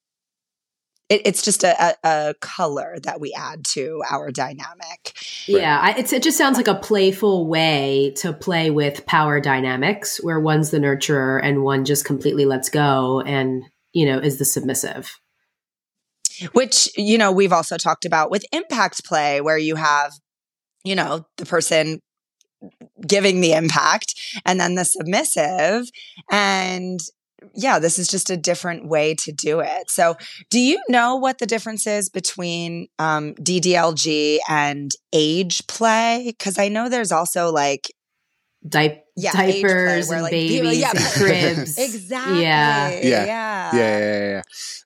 it, 1.11 1.23
it's 1.25 1.43
just 1.43 1.65
a, 1.65 1.75
a, 1.85 1.95
a, 2.05 2.35
color 2.41 2.97
that 3.03 3.21
we 3.21 3.35
add 3.37 3.65
to 3.65 4.03
our 4.09 4.31
dynamic. 4.31 5.13
Yeah, 5.47 5.79
I, 5.83 5.99
it 5.99 6.23
just 6.23 6.39
sounds 6.39 6.57
like 6.57 6.69
a 6.69 6.77
playful 6.77 7.49
way 7.49 8.15
to 8.19 8.33
play 8.33 8.71
with 8.71 9.05
power 9.05 9.41
dynamics, 9.41 10.23
where 10.23 10.41
one's 10.41 10.71
the 10.71 10.79
nurturer 10.79 11.41
and 11.43 11.65
one 11.65 11.85
just 11.85 12.05
completely 12.05 12.47
lets 12.47 12.71
go 12.71 13.21
and 13.23 13.65
you 13.93 14.07
know 14.07 14.19
is 14.19 14.39
the 14.39 14.45
submissive. 14.45 15.19
Which 16.53 16.89
you 16.97 17.19
know 17.19 17.33
we've 17.33 17.53
also 17.53 17.77
talked 17.77 18.05
about 18.05 18.31
with 18.31 18.47
impact 18.53 19.05
play, 19.05 19.41
where 19.41 19.59
you 19.59 19.75
have 19.75 20.13
you 20.85 20.95
know 20.95 21.27
the 21.37 21.47
person 21.47 22.01
giving 23.07 23.41
the 23.41 23.53
impact 23.53 24.15
and 24.45 24.61
then 24.61 24.75
the 24.75 24.85
submissive 24.85 25.87
and 26.31 27.01
yeah, 27.55 27.79
this 27.79 27.99
is 27.99 28.09
just 28.09 28.31
a 28.31 28.37
different 28.37 28.87
way 28.87 29.15
to 29.21 29.33
do 29.33 29.61
it. 29.61 29.91
So, 29.91 30.17
do 30.51 30.61
you 30.61 30.81
know 30.89 31.17
what 31.17 31.39
the 31.39 31.47
difference 31.47 31.87
is 31.87 32.09
between 32.09 32.89
um, 32.99 33.35
DDLG 33.35 34.39
and 34.49 34.91
age 35.13 35.67
play? 35.67 36.25
Because 36.27 36.59
I 36.59 36.69
know 36.69 36.89
there's 36.89 37.13
also 37.13 37.51
like 37.51 37.93
Di- 38.69 39.03
yeah, 39.17 39.33
diapers 39.33 40.09
play, 40.09 40.17
and 40.17 40.23
like, 40.23 40.31
babies 40.33 40.81
yeah, 40.81 40.91
and 40.91 40.99
cribs. 41.15 41.79
exactly. 41.79 42.43
Yeah. 42.43 42.91
Yeah. 42.91 43.01
Yeah. 43.03 43.25
Yeah. 43.25 43.99
yeah, 43.99 44.31
yeah 44.31 44.43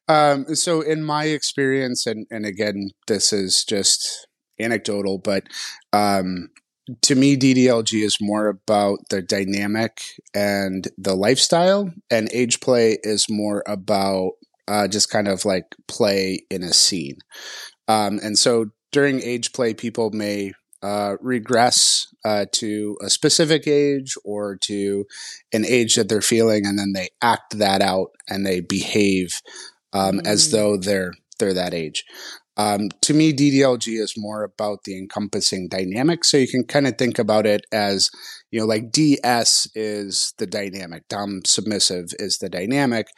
um, 0.09 0.55
so, 0.55 0.81
in 0.81 1.03
my 1.03 1.25
experience, 1.25 2.07
and 2.07 2.27
and 2.31 2.45
again, 2.45 2.91
this 3.07 3.33
is 3.33 3.65
just 3.65 4.27
anecdotal, 4.61 5.19
but 5.19 5.45
um, 5.93 6.51
to 7.03 7.15
me, 7.15 7.37
DDLG 7.37 8.05
is 8.05 8.19
more 8.21 8.49
about 8.49 8.99
the 9.11 9.23
dynamic 9.23 10.01
and 10.35 10.87
the 10.99 11.15
lifestyle, 11.15 11.91
and 12.11 12.29
age 12.33 12.61
play 12.61 12.99
is 13.03 13.27
more 13.31 13.63
about 13.67 14.33
uh, 14.69 14.89
just 14.89 15.11
kind 15.11 15.29
of 15.29 15.45
like 15.45 15.75
play 15.89 16.41
in 16.51 16.63
a 16.63 16.73
scene. 16.73 17.19
Um, 17.89 18.21
and 18.23 18.39
so 18.39 18.67
during 18.93 19.23
age 19.23 19.53
play, 19.53 19.75
people 19.75 20.11
may 20.11 20.53
uh, 20.83 21.17
regress 21.21 22.07
uh, 22.25 22.47
to 22.53 22.97
a 23.03 23.09
specific 23.09 23.67
age 23.67 24.15
or 24.25 24.57
to 24.57 25.07
an 25.53 25.65
age 25.65 25.97
that 25.97 26.09
they're 26.09 26.21
feeling, 26.21 26.67
and 26.67 26.79
then 26.79 26.93
they 26.93 27.09
act 27.23 27.59
that 27.59 27.81
out 27.81 28.09
and 28.29 28.45
they 28.45 28.61
behave 28.61 29.41
um, 29.93 30.19
mm. 30.19 30.27
as 30.27 30.51
though 30.51 30.77
they're 30.77 31.13
they're 31.39 31.55
that 31.55 31.75
age. 31.75 32.05
Um, 32.57 32.89
to 33.03 33.15
me, 33.15 33.33
DDLG 33.33 34.01
is 34.01 34.15
more 34.17 34.45
about 34.45 34.85
the 34.85 34.97
encompassing 34.97 35.69
dynamic. 35.69 36.25
So 36.25 36.37
you 36.37 36.49
can 36.49 36.65
kind 36.65 36.87
of 36.87 36.97
think 36.97 37.19
about 37.19 37.47
it 37.47 37.63
as, 37.73 38.11
you 38.51 38.61
know, 38.61 38.67
like 38.67 38.93
DS 38.93 39.67
is 39.75 40.35
the 40.39 40.47
dynamic, 40.47 41.09
Dom 41.09 41.41
submissive 41.45 42.07
is 42.19 42.39
the 42.39 42.49
dynamic. 42.49 43.09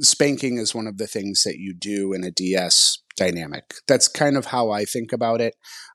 Spanking 0.00 0.58
is 0.58 0.74
one 0.74 0.86
of 0.86 0.98
the 0.98 1.06
things 1.06 1.42
that 1.44 1.56
you 1.56 1.74
do 1.74 2.12
in 2.12 2.22
a 2.22 2.30
DS 2.30 2.98
dynamic. 3.16 3.64
That's 3.88 4.08
kind 4.08 4.36
of 4.36 4.46
how 4.46 4.70
I 4.70 4.84
think 4.84 5.12
about 5.12 5.40
it. 5.40 5.54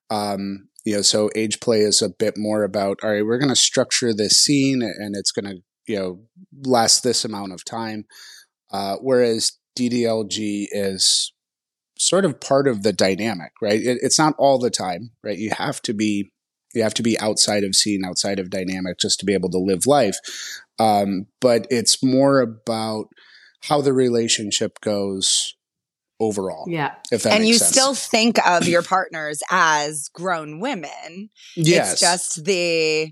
Um, 0.09 0.69
you 0.83 0.95
know, 0.95 1.03
so 1.03 1.29
age 1.35 1.59
play 1.59 1.81
is 1.81 2.01
a 2.01 2.09
bit 2.09 2.33
more 2.35 2.63
about, 2.63 2.97
all 3.03 3.11
right, 3.11 3.23
we're 3.23 3.37
going 3.37 3.49
to 3.49 3.55
structure 3.55 4.13
this 4.13 4.41
scene 4.41 4.81
and 4.81 5.15
it's 5.15 5.31
going 5.31 5.45
to, 5.45 5.61
you 5.87 5.99
know, 5.99 6.21
last 6.63 7.03
this 7.03 7.23
amount 7.23 7.53
of 7.53 7.63
time. 7.63 8.05
Uh, 8.71 8.95
whereas 9.01 9.51
DDLG 9.77 10.67
is 10.71 11.31
sort 12.01 12.25
of 12.25 12.39
part 12.39 12.67
of 12.67 12.81
the 12.81 12.91
dynamic, 12.91 13.51
right? 13.61 13.79
It, 13.79 13.99
it's 14.01 14.17
not 14.17 14.33
all 14.39 14.57
the 14.57 14.71
time, 14.71 15.11
right? 15.23 15.37
You 15.37 15.51
have 15.51 15.81
to 15.83 15.93
be 15.93 16.31
you 16.73 16.83
have 16.83 16.93
to 16.95 17.03
be 17.03 17.19
outside 17.19 17.65
of 17.65 17.75
scene, 17.75 18.05
outside 18.05 18.39
of 18.39 18.49
dynamic, 18.49 18.97
just 18.97 19.19
to 19.19 19.25
be 19.25 19.33
able 19.33 19.49
to 19.49 19.57
live 19.57 19.85
life. 19.85 20.17
Um, 20.79 21.27
but 21.41 21.67
it's 21.69 22.01
more 22.01 22.39
about 22.39 23.07
how 23.63 23.81
the 23.81 23.91
relationship 23.91 24.79
goes 24.79 25.55
overall. 26.19 26.65
Yeah. 26.69 26.95
If 27.11 27.23
that 27.23 27.33
and 27.33 27.47
you 27.47 27.55
sense. 27.55 27.71
still 27.71 27.93
think 27.93 28.39
of 28.47 28.67
your 28.67 28.83
partners 28.83 29.43
as 29.51 30.09
grown 30.13 30.59
women. 30.59 31.29
Yes. 31.55 31.93
It's 31.93 32.01
just 32.01 32.45
the 32.45 33.11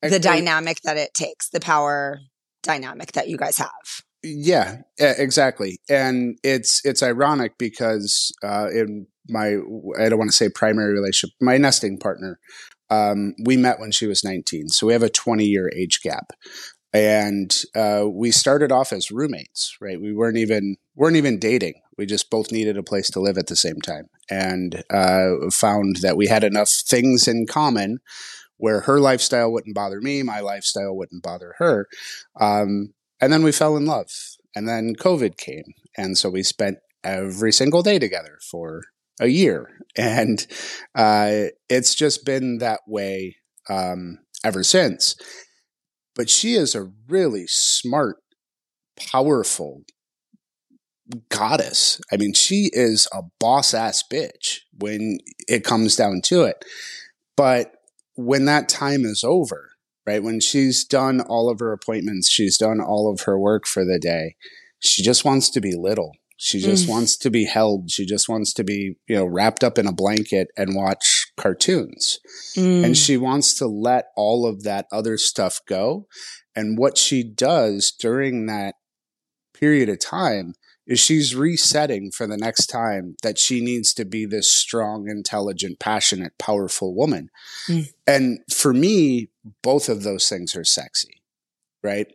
the 0.00 0.16
I, 0.16 0.18
dynamic 0.18 0.80
that 0.84 0.96
it 0.96 1.12
takes, 1.14 1.50
the 1.50 1.60
power 1.60 2.20
dynamic 2.62 3.12
that 3.12 3.28
you 3.28 3.36
guys 3.36 3.58
have. 3.58 4.03
Yeah, 4.24 4.78
exactly. 4.98 5.78
And 5.90 6.38
it's 6.42 6.84
it's 6.84 7.02
ironic 7.02 7.58
because 7.58 8.32
uh, 8.42 8.68
in 8.70 9.06
my 9.28 9.58
I 9.98 10.08
don't 10.08 10.18
want 10.18 10.30
to 10.30 10.36
say 10.36 10.48
primary 10.48 10.94
relationship, 10.94 11.34
my 11.42 11.58
nesting 11.58 11.98
partner, 11.98 12.38
um, 12.90 13.34
we 13.44 13.56
met 13.58 13.80
when 13.80 13.90
she 13.92 14.06
was 14.06 14.24
19, 14.24 14.68
so 14.68 14.86
we 14.86 14.94
have 14.94 15.02
a 15.02 15.10
20 15.10 15.44
year 15.44 15.70
age 15.76 16.00
gap, 16.02 16.32
and 16.94 17.54
uh, 17.74 18.04
we 18.10 18.30
started 18.30 18.72
off 18.72 18.92
as 18.94 19.10
roommates. 19.10 19.76
Right, 19.80 20.00
we 20.00 20.14
weren't 20.14 20.38
even 20.38 20.76
weren't 20.96 21.16
even 21.16 21.38
dating. 21.38 21.74
We 21.98 22.06
just 22.06 22.30
both 22.30 22.50
needed 22.50 22.78
a 22.78 22.82
place 22.82 23.10
to 23.10 23.20
live 23.20 23.36
at 23.38 23.48
the 23.48 23.56
same 23.56 23.80
time, 23.82 24.08
and 24.30 24.84
uh, 24.90 25.50
found 25.50 25.96
that 26.02 26.16
we 26.16 26.28
had 26.28 26.44
enough 26.44 26.70
things 26.70 27.28
in 27.28 27.46
common 27.46 27.98
where 28.56 28.80
her 28.82 29.00
lifestyle 29.00 29.52
wouldn't 29.52 29.74
bother 29.74 30.00
me, 30.00 30.22
my 30.22 30.40
lifestyle 30.40 30.96
wouldn't 30.96 31.22
bother 31.22 31.54
her. 31.58 31.88
Um, 32.40 32.94
and 33.20 33.32
then 33.32 33.42
we 33.42 33.52
fell 33.52 33.76
in 33.76 33.86
love. 33.86 34.10
And 34.54 34.68
then 34.68 34.94
COVID 34.94 35.36
came. 35.36 35.64
And 35.96 36.16
so 36.16 36.30
we 36.30 36.42
spent 36.42 36.78
every 37.02 37.52
single 37.52 37.82
day 37.82 37.98
together 37.98 38.38
for 38.50 38.82
a 39.20 39.28
year. 39.28 39.70
And 39.96 40.44
uh, 40.96 41.50
it's 41.68 41.94
just 41.94 42.26
been 42.26 42.58
that 42.58 42.80
way 42.88 43.36
um, 43.68 44.18
ever 44.42 44.64
since. 44.64 45.14
But 46.16 46.28
she 46.28 46.54
is 46.54 46.74
a 46.74 46.90
really 47.08 47.44
smart, 47.46 48.16
powerful 48.96 49.82
goddess. 51.28 52.00
I 52.12 52.16
mean, 52.16 52.34
she 52.34 52.70
is 52.72 53.06
a 53.12 53.22
boss 53.38 53.72
ass 53.72 54.02
bitch 54.12 54.62
when 54.76 55.18
it 55.46 55.62
comes 55.62 55.94
down 55.94 56.22
to 56.24 56.42
it. 56.42 56.64
But 57.36 57.72
when 58.16 58.46
that 58.46 58.68
time 58.68 59.04
is 59.04 59.22
over, 59.22 59.73
right? 60.06 60.22
When 60.22 60.40
she's 60.40 60.84
done 60.84 61.20
all 61.20 61.50
of 61.50 61.60
her 61.60 61.72
appointments, 61.72 62.30
she's 62.30 62.58
done 62.58 62.80
all 62.80 63.10
of 63.10 63.22
her 63.22 63.38
work 63.38 63.66
for 63.66 63.84
the 63.84 63.98
day. 63.98 64.36
She 64.80 65.02
just 65.02 65.24
wants 65.24 65.50
to 65.50 65.60
be 65.60 65.74
little. 65.74 66.12
She 66.36 66.60
just 66.60 66.86
mm. 66.86 66.90
wants 66.90 67.16
to 67.18 67.30
be 67.30 67.44
held. 67.44 67.90
She 67.90 68.04
just 68.04 68.28
wants 68.28 68.52
to 68.54 68.64
be, 68.64 68.96
you 69.06 69.16
know, 69.16 69.24
wrapped 69.24 69.62
up 69.62 69.78
in 69.78 69.86
a 69.86 69.92
blanket 69.92 70.48
and 70.56 70.74
watch 70.74 71.32
cartoons. 71.36 72.18
Mm. 72.56 72.84
And 72.84 72.96
she 72.96 73.16
wants 73.16 73.54
to 73.58 73.66
let 73.66 74.06
all 74.16 74.46
of 74.46 74.62
that 74.64 74.86
other 74.92 75.16
stuff 75.16 75.60
go. 75.68 76.06
And 76.56 76.76
what 76.76 76.98
she 76.98 77.22
does 77.22 77.92
during 77.92 78.46
that 78.46 78.74
period 79.54 79.88
of 79.88 80.00
time 80.00 80.54
is 80.86 81.00
she's 81.00 81.34
resetting 81.34 82.10
for 82.10 82.26
the 82.26 82.36
next 82.36 82.66
time 82.66 83.16
that 83.22 83.38
she 83.38 83.60
needs 83.60 83.94
to 83.94 84.04
be 84.04 84.26
this 84.26 84.50
strong, 84.50 85.08
intelligent, 85.08 85.78
passionate, 85.78 86.32
powerful 86.38 86.94
woman. 86.94 87.30
Mm. 87.68 87.88
And 88.06 88.38
for 88.52 88.74
me, 88.74 89.30
both 89.62 89.88
of 89.88 90.02
those 90.02 90.28
things 90.28 90.54
are 90.54 90.64
sexy, 90.64 91.22
right? 91.82 92.06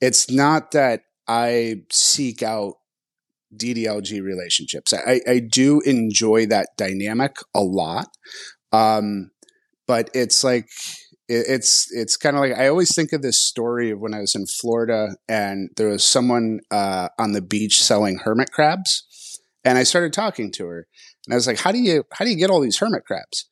It's 0.00 0.30
not 0.30 0.70
that 0.72 1.02
I 1.26 1.82
seek 1.90 2.42
out 2.42 2.74
DDLG 3.56 4.22
relationships. 4.22 4.92
I, 4.92 5.20
I 5.26 5.38
do 5.40 5.80
enjoy 5.80 6.46
that 6.46 6.68
dynamic 6.76 7.36
a 7.54 7.62
lot. 7.62 8.08
Um, 8.72 9.30
but 9.86 10.10
it's 10.14 10.44
like, 10.44 10.68
it's 11.28 11.92
it's 11.92 12.16
kind 12.16 12.36
of 12.36 12.40
like 12.40 12.56
I 12.56 12.68
always 12.68 12.94
think 12.94 13.12
of 13.12 13.20
this 13.20 13.38
story 13.38 13.90
of 13.90 14.00
when 14.00 14.14
I 14.14 14.20
was 14.20 14.34
in 14.34 14.46
Florida 14.46 15.16
and 15.28 15.70
there 15.76 15.88
was 15.88 16.04
someone 16.04 16.60
uh, 16.70 17.08
on 17.18 17.32
the 17.32 17.42
beach 17.42 17.82
selling 17.82 18.18
hermit 18.18 18.50
crabs, 18.50 19.40
and 19.62 19.76
I 19.76 19.82
started 19.82 20.12
talking 20.12 20.50
to 20.52 20.66
her, 20.66 20.86
and 21.26 21.34
I 21.34 21.36
was 21.36 21.46
like, 21.46 21.58
"How 21.58 21.70
do 21.70 21.78
you 21.78 22.04
how 22.12 22.24
do 22.24 22.30
you 22.30 22.38
get 22.38 22.50
all 22.50 22.60
these 22.60 22.78
hermit 22.78 23.04
crabs?" 23.04 23.46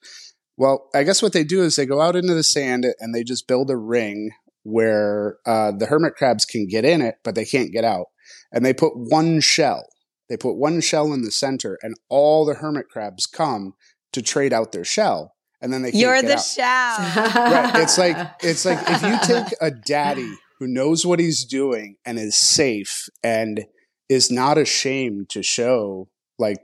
Well, 0.57 0.89
I 0.95 1.03
guess 1.03 1.23
what 1.23 1.35
they 1.35 1.45
do 1.45 1.63
is 1.63 1.77
they 1.77 1.85
go 1.85 2.01
out 2.01 2.17
into 2.17 2.33
the 2.33 2.43
sand 2.43 2.87
and 2.99 3.15
they 3.15 3.23
just 3.23 3.47
build 3.47 3.71
a 3.71 3.77
ring 3.77 4.31
where 4.63 5.37
uh, 5.45 5.71
the 5.71 5.87
hermit 5.87 6.15
crabs 6.15 6.47
can 6.47 6.67
get 6.67 6.87
in 6.87 7.03
it, 7.03 7.17
but 7.23 7.35
they 7.35 7.45
can't 7.45 7.73
get 7.73 7.85
out, 7.85 8.07
and 8.51 8.65
they 8.65 8.73
put 8.73 8.95
one 8.95 9.41
shell. 9.41 9.87
They 10.31 10.39
put 10.39 10.57
one 10.57 10.81
shell 10.81 11.13
in 11.13 11.23
the 11.23 11.31
center, 11.31 11.79
and 11.83 11.95
all 12.09 12.47
the 12.47 12.55
hermit 12.55 12.89
crabs 12.89 13.27
come 13.27 13.75
to 14.13 14.23
trade 14.23 14.55
out 14.55 14.73
their 14.73 14.85
shell 14.85 15.36
and 15.67 15.73
then 15.73 15.83
they 15.83 15.91
you're 15.91 16.23
the 16.23 16.37
shell. 16.37 16.65
right. 17.35 17.73
It's 17.83 17.99
like 17.99 18.17
it's 18.41 18.65
like 18.65 18.79
if 18.87 19.03
you 19.03 19.19
take 19.23 19.53
a 19.61 19.73
daddy 19.73 20.31
who 20.61 20.69
knows 20.69 21.05
what 21.05 21.19
he's 21.19 21.45
doing 21.45 21.97
and 22.05 22.21
is 22.21 22.37
safe 22.37 23.09
and 23.25 23.67
is 24.09 24.31
not 24.31 24.59
ashamed 24.59 25.29
to 25.31 25.43
show 25.43 26.09
like 26.39 26.59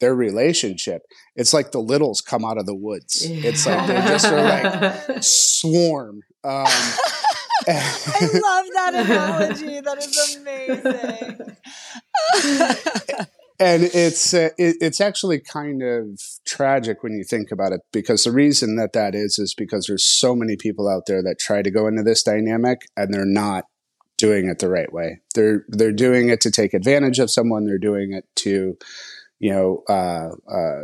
their 0.00 0.14
relationship. 0.14 1.00
It's 1.34 1.54
like 1.54 1.72
the 1.72 1.80
littles 1.80 2.20
come 2.20 2.44
out 2.44 2.58
of 2.58 2.66
the 2.66 2.74
woods. 2.74 3.26
Yeah. 3.26 3.48
It's 3.48 3.64
like 3.64 3.86
they 3.86 3.94
just 3.94 4.26
are 4.26 4.42
like 4.42 5.08
swarm. 5.22 6.20
Um, 6.44 6.66
I 7.66 8.28
love 8.34 8.66
that 8.74 8.92
analogy. 8.96 9.80
That 9.80 9.96
is 9.96 10.36
amazing 10.36 11.56
and 13.62 13.84
it's 13.84 14.34
uh, 14.34 14.48
it, 14.58 14.76
it's 14.80 15.00
actually 15.00 15.38
kind 15.38 15.82
of 15.82 16.20
tragic 16.44 17.02
when 17.02 17.12
you 17.12 17.22
think 17.22 17.52
about 17.52 17.72
it 17.72 17.80
because 17.92 18.24
the 18.24 18.32
reason 18.32 18.74
that 18.76 18.92
that 18.92 19.14
is 19.14 19.38
is 19.38 19.54
because 19.54 19.86
there's 19.86 20.04
so 20.04 20.34
many 20.34 20.56
people 20.56 20.88
out 20.88 21.06
there 21.06 21.22
that 21.22 21.38
try 21.38 21.62
to 21.62 21.70
go 21.70 21.86
into 21.86 22.02
this 22.02 22.24
dynamic 22.24 22.88
and 22.96 23.14
they're 23.14 23.24
not 23.24 23.66
doing 24.18 24.48
it 24.48 24.58
the 24.58 24.68
right 24.68 24.92
way. 24.92 25.20
They're 25.36 25.64
they're 25.68 25.92
doing 25.92 26.28
it 26.28 26.40
to 26.40 26.50
take 26.50 26.74
advantage 26.74 27.20
of 27.20 27.30
someone. 27.30 27.64
They're 27.64 27.78
doing 27.78 28.12
it 28.12 28.24
to 28.36 28.76
you 29.38 29.52
know 29.52 29.84
uh, 29.88 30.30
uh, 30.52 30.82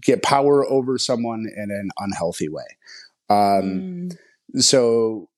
get 0.00 0.22
power 0.22 0.64
over 0.66 0.96
someone 0.96 1.46
in 1.54 1.70
an 1.70 1.90
unhealthy 1.98 2.48
way. 2.48 2.64
Um, 3.28 4.08
mm. 4.54 4.62
So 4.62 5.28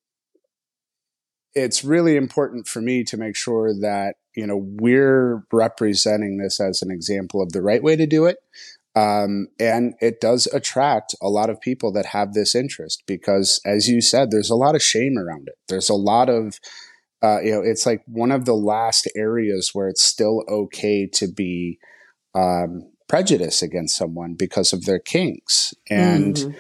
it's 1.55 1.83
really 1.83 2.15
important 2.15 2.69
for 2.69 2.81
me 2.81 3.03
to 3.03 3.17
make 3.17 3.35
sure 3.35 3.75
that 3.81 4.15
you 4.39 4.47
know 4.47 4.63
we're 4.79 5.43
representing 5.53 6.39
this 6.39 6.61
as 6.61 6.81
an 6.81 6.93
example 6.93 7.43
of 7.43 7.51
the 7.51 7.61
right 7.61 7.83
way 7.83 7.97
to 7.97 8.07
do 8.07 8.25
it. 8.25 8.37
Um, 8.95 9.49
and 9.59 9.95
it 10.01 10.21
does 10.21 10.47
attract 10.53 11.15
a 11.21 11.29
lot 11.29 11.51
of 11.51 11.61
people 11.61 11.93
that 11.93 12.07
have 12.07 12.35
this 12.35 12.55
interest 12.55 13.03
because 13.07 13.61
as 13.67 13.89
you 13.89 14.01
said 14.01 14.31
there's 14.31 14.51
a 14.51 14.57
lot 14.57 14.77
of 14.77 14.83
shame 14.83 15.19
around 15.19 15.49
it. 15.49 15.57
There's 15.69 15.89
a 15.89 15.95
lot 15.95 16.29
of 16.29 16.61
uh, 17.21 17.41
you 17.41 17.51
know 17.51 17.63
it's 17.63 17.85
like 17.85 18.03
one 18.07 18.31
of 18.31 18.45
the 18.45 18.55
last 18.55 19.09
areas 19.17 19.71
where 19.73 19.89
it's 19.89 20.05
still 20.05 20.45
okay 20.49 21.09
to 21.15 21.27
be 21.27 21.81
um, 22.37 22.93
prejudiced 23.09 23.63
against 23.63 23.97
someone 23.97 24.35
because 24.35 24.73
of 24.73 24.85
their 24.85 25.01
kinks. 25.01 25.75
And 25.91 26.37
mm-hmm. 26.37 26.53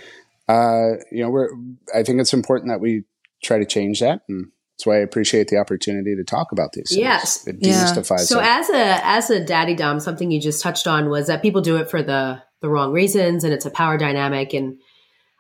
uh, 0.49 1.01
you 1.13 1.23
know 1.23 1.31
we're 1.31 1.51
i 1.95 2.03
think 2.03 2.21
it's 2.21 2.35
important 2.35 2.71
that 2.71 2.81
we 2.81 3.05
try 3.41 3.59
to 3.61 3.65
change 3.65 4.01
that 4.01 4.23
and 4.29 4.51
that's 4.79 4.87
why 4.87 4.99
I 4.99 5.01
appreciate 5.01 5.49
the 5.49 5.57
opportunity 5.57 6.15
to 6.15 6.23
talk 6.23 6.53
about 6.53 6.71
these. 6.73 6.91
Things. 6.91 7.01
Yes, 7.01 7.47
it 7.49 7.59
demystifies. 7.59 8.11
Yeah. 8.11 8.25
So 8.27 8.39
it. 8.39 8.47
as 8.47 8.71
a 8.71 9.07
as 9.07 9.31
a 9.31 9.45
daddy 9.45 9.75
dom, 9.75 9.99
something 9.99 10.31
you 10.31 10.41
just 10.41 10.63
touched 10.63 10.87
on 10.87 11.11
was 11.11 11.27
that 11.27 11.43
people 11.43 11.63
do 11.63 11.79
it 11.79 11.91
for 11.91 12.01
the 12.01 12.41
the 12.61 12.69
wrong 12.69 12.93
reasons, 12.93 13.43
and 13.43 13.53
it's 13.53 13.67
a 13.67 13.73
power 13.73 13.99
dynamic. 13.99 14.55
And 14.55 14.79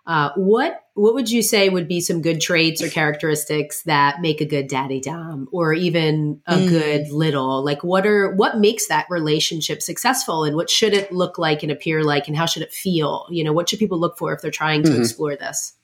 uh, 0.08 0.30
what 0.34 0.80
what 0.94 1.14
would 1.14 1.30
you 1.30 1.42
say 1.42 1.68
would 1.68 1.86
be 1.86 2.00
some 2.00 2.20
good 2.20 2.40
traits 2.40 2.82
or 2.82 2.88
characteristics 2.88 3.84
that 3.84 4.20
make 4.20 4.40
a 4.40 4.44
good 4.44 4.66
daddy 4.66 5.00
dom, 5.00 5.46
or 5.52 5.72
even 5.72 6.40
a 6.48 6.56
mm. 6.56 6.68
good 6.68 7.08
little? 7.12 7.64
Like, 7.64 7.84
what 7.84 8.08
are 8.08 8.34
what 8.34 8.58
makes 8.58 8.88
that 8.88 9.06
relationship 9.08 9.82
successful, 9.82 10.42
and 10.42 10.56
what 10.56 10.68
should 10.68 10.94
it 10.94 11.12
look 11.12 11.38
like 11.38 11.62
and 11.62 11.70
appear 11.70 12.02
like, 12.02 12.26
and 12.26 12.36
how 12.36 12.46
should 12.46 12.64
it 12.64 12.72
feel? 12.72 13.28
You 13.30 13.44
know, 13.44 13.52
what 13.52 13.68
should 13.68 13.78
people 13.78 14.00
look 14.00 14.18
for 14.18 14.32
if 14.32 14.42
they're 14.42 14.50
trying 14.50 14.82
to 14.82 14.90
mm-hmm. 14.90 15.02
explore 15.02 15.36
this? 15.36 15.77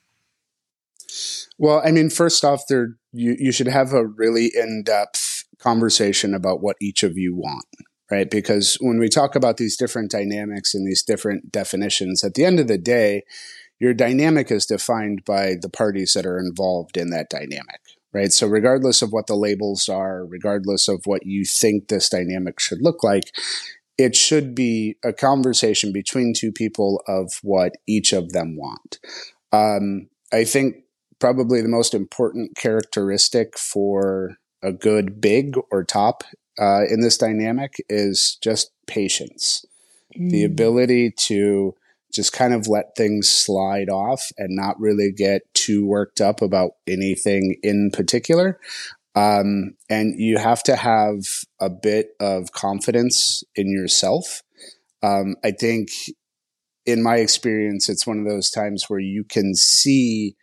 Well, 1.57 1.81
I 1.85 1.91
mean, 1.91 2.09
first 2.09 2.43
off, 2.43 2.63
there 2.67 2.97
you 3.13 3.35
you 3.39 3.51
should 3.51 3.67
have 3.67 3.93
a 3.93 4.05
really 4.05 4.51
in 4.55 4.83
depth 4.85 5.45
conversation 5.59 6.33
about 6.33 6.61
what 6.61 6.75
each 6.81 7.03
of 7.03 7.17
you 7.17 7.35
want, 7.35 7.65
right? 8.11 8.29
Because 8.29 8.77
when 8.81 8.99
we 8.99 9.07
talk 9.07 9.35
about 9.35 9.57
these 9.57 9.77
different 9.77 10.11
dynamics 10.11 10.73
and 10.73 10.85
these 10.87 11.03
different 11.03 11.51
definitions, 11.51 12.23
at 12.23 12.33
the 12.33 12.45
end 12.45 12.59
of 12.59 12.67
the 12.67 12.77
day, 12.77 13.23
your 13.79 13.93
dynamic 13.93 14.51
is 14.51 14.65
defined 14.65 15.23
by 15.25 15.55
the 15.61 15.69
parties 15.69 16.13
that 16.13 16.25
are 16.25 16.39
involved 16.39 16.97
in 16.97 17.09
that 17.11 17.29
dynamic, 17.29 17.81
right? 18.13 18.31
So, 18.31 18.47
regardless 18.47 19.01
of 19.01 19.11
what 19.11 19.27
the 19.27 19.35
labels 19.35 19.89
are, 19.89 20.25
regardless 20.25 20.87
of 20.87 21.01
what 21.05 21.25
you 21.25 21.45
think 21.45 21.87
this 21.87 22.09
dynamic 22.09 22.59
should 22.59 22.81
look 22.81 23.03
like, 23.03 23.31
it 23.97 24.15
should 24.15 24.55
be 24.55 24.97
a 25.03 25.13
conversation 25.13 25.93
between 25.93 26.33
two 26.35 26.51
people 26.51 27.01
of 27.07 27.31
what 27.43 27.73
each 27.87 28.11
of 28.13 28.33
them 28.33 28.57
want. 28.57 28.99
Um, 29.53 30.09
I 30.33 30.43
think 30.43 30.84
probably 31.19 31.61
the 31.61 31.67
most 31.67 31.93
important 31.93 32.55
characteristic 32.55 33.57
for 33.57 34.37
a 34.61 34.71
good 34.71 35.21
big 35.21 35.55
or 35.71 35.83
top 35.83 36.23
uh, 36.59 36.83
in 36.89 37.01
this 37.01 37.17
dynamic 37.17 37.75
is 37.89 38.37
just 38.41 38.71
patience. 38.87 39.65
Mm. 40.17 40.31
The 40.31 40.43
ability 40.43 41.11
to 41.11 41.75
just 42.13 42.31
kind 42.31 42.53
of 42.53 42.67
let 42.67 42.95
things 42.95 43.29
slide 43.29 43.89
off 43.89 44.31
and 44.37 44.55
not 44.55 44.79
really 44.79 45.11
get 45.11 45.41
too 45.53 45.85
worked 45.85 46.21
up 46.21 46.41
about 46.41 46.71
anything 46.87 47.57
in 47.61 47.91
particular. 47.91 48.59
Um, 49.15 49.75
and 49.89 50.19
you 50.19 50.37
have 50.37 50.63
to 50.63 50.75
have 50.75 51.19
a 51.59 51.69
bit 51.69 52.09
of 52.19 52.51
confidence 52.51 53.43
in 53.55 53.71
yourself. 53.71 54.41
Um, 55.03 55.35
I 55.43 55.51
think 55.51 55.89
in 56.85 57.01
my 57.01 57.17
experience, 57.17 57.89
it's 57.89 58.07
one 58.07 58.19
of 58.19 58.25
those 58.25 58.49
times 58.49 58.85
where 58.87 58.99
you 58.99 59.23
can 59.23 59.55
see 59.55 60.35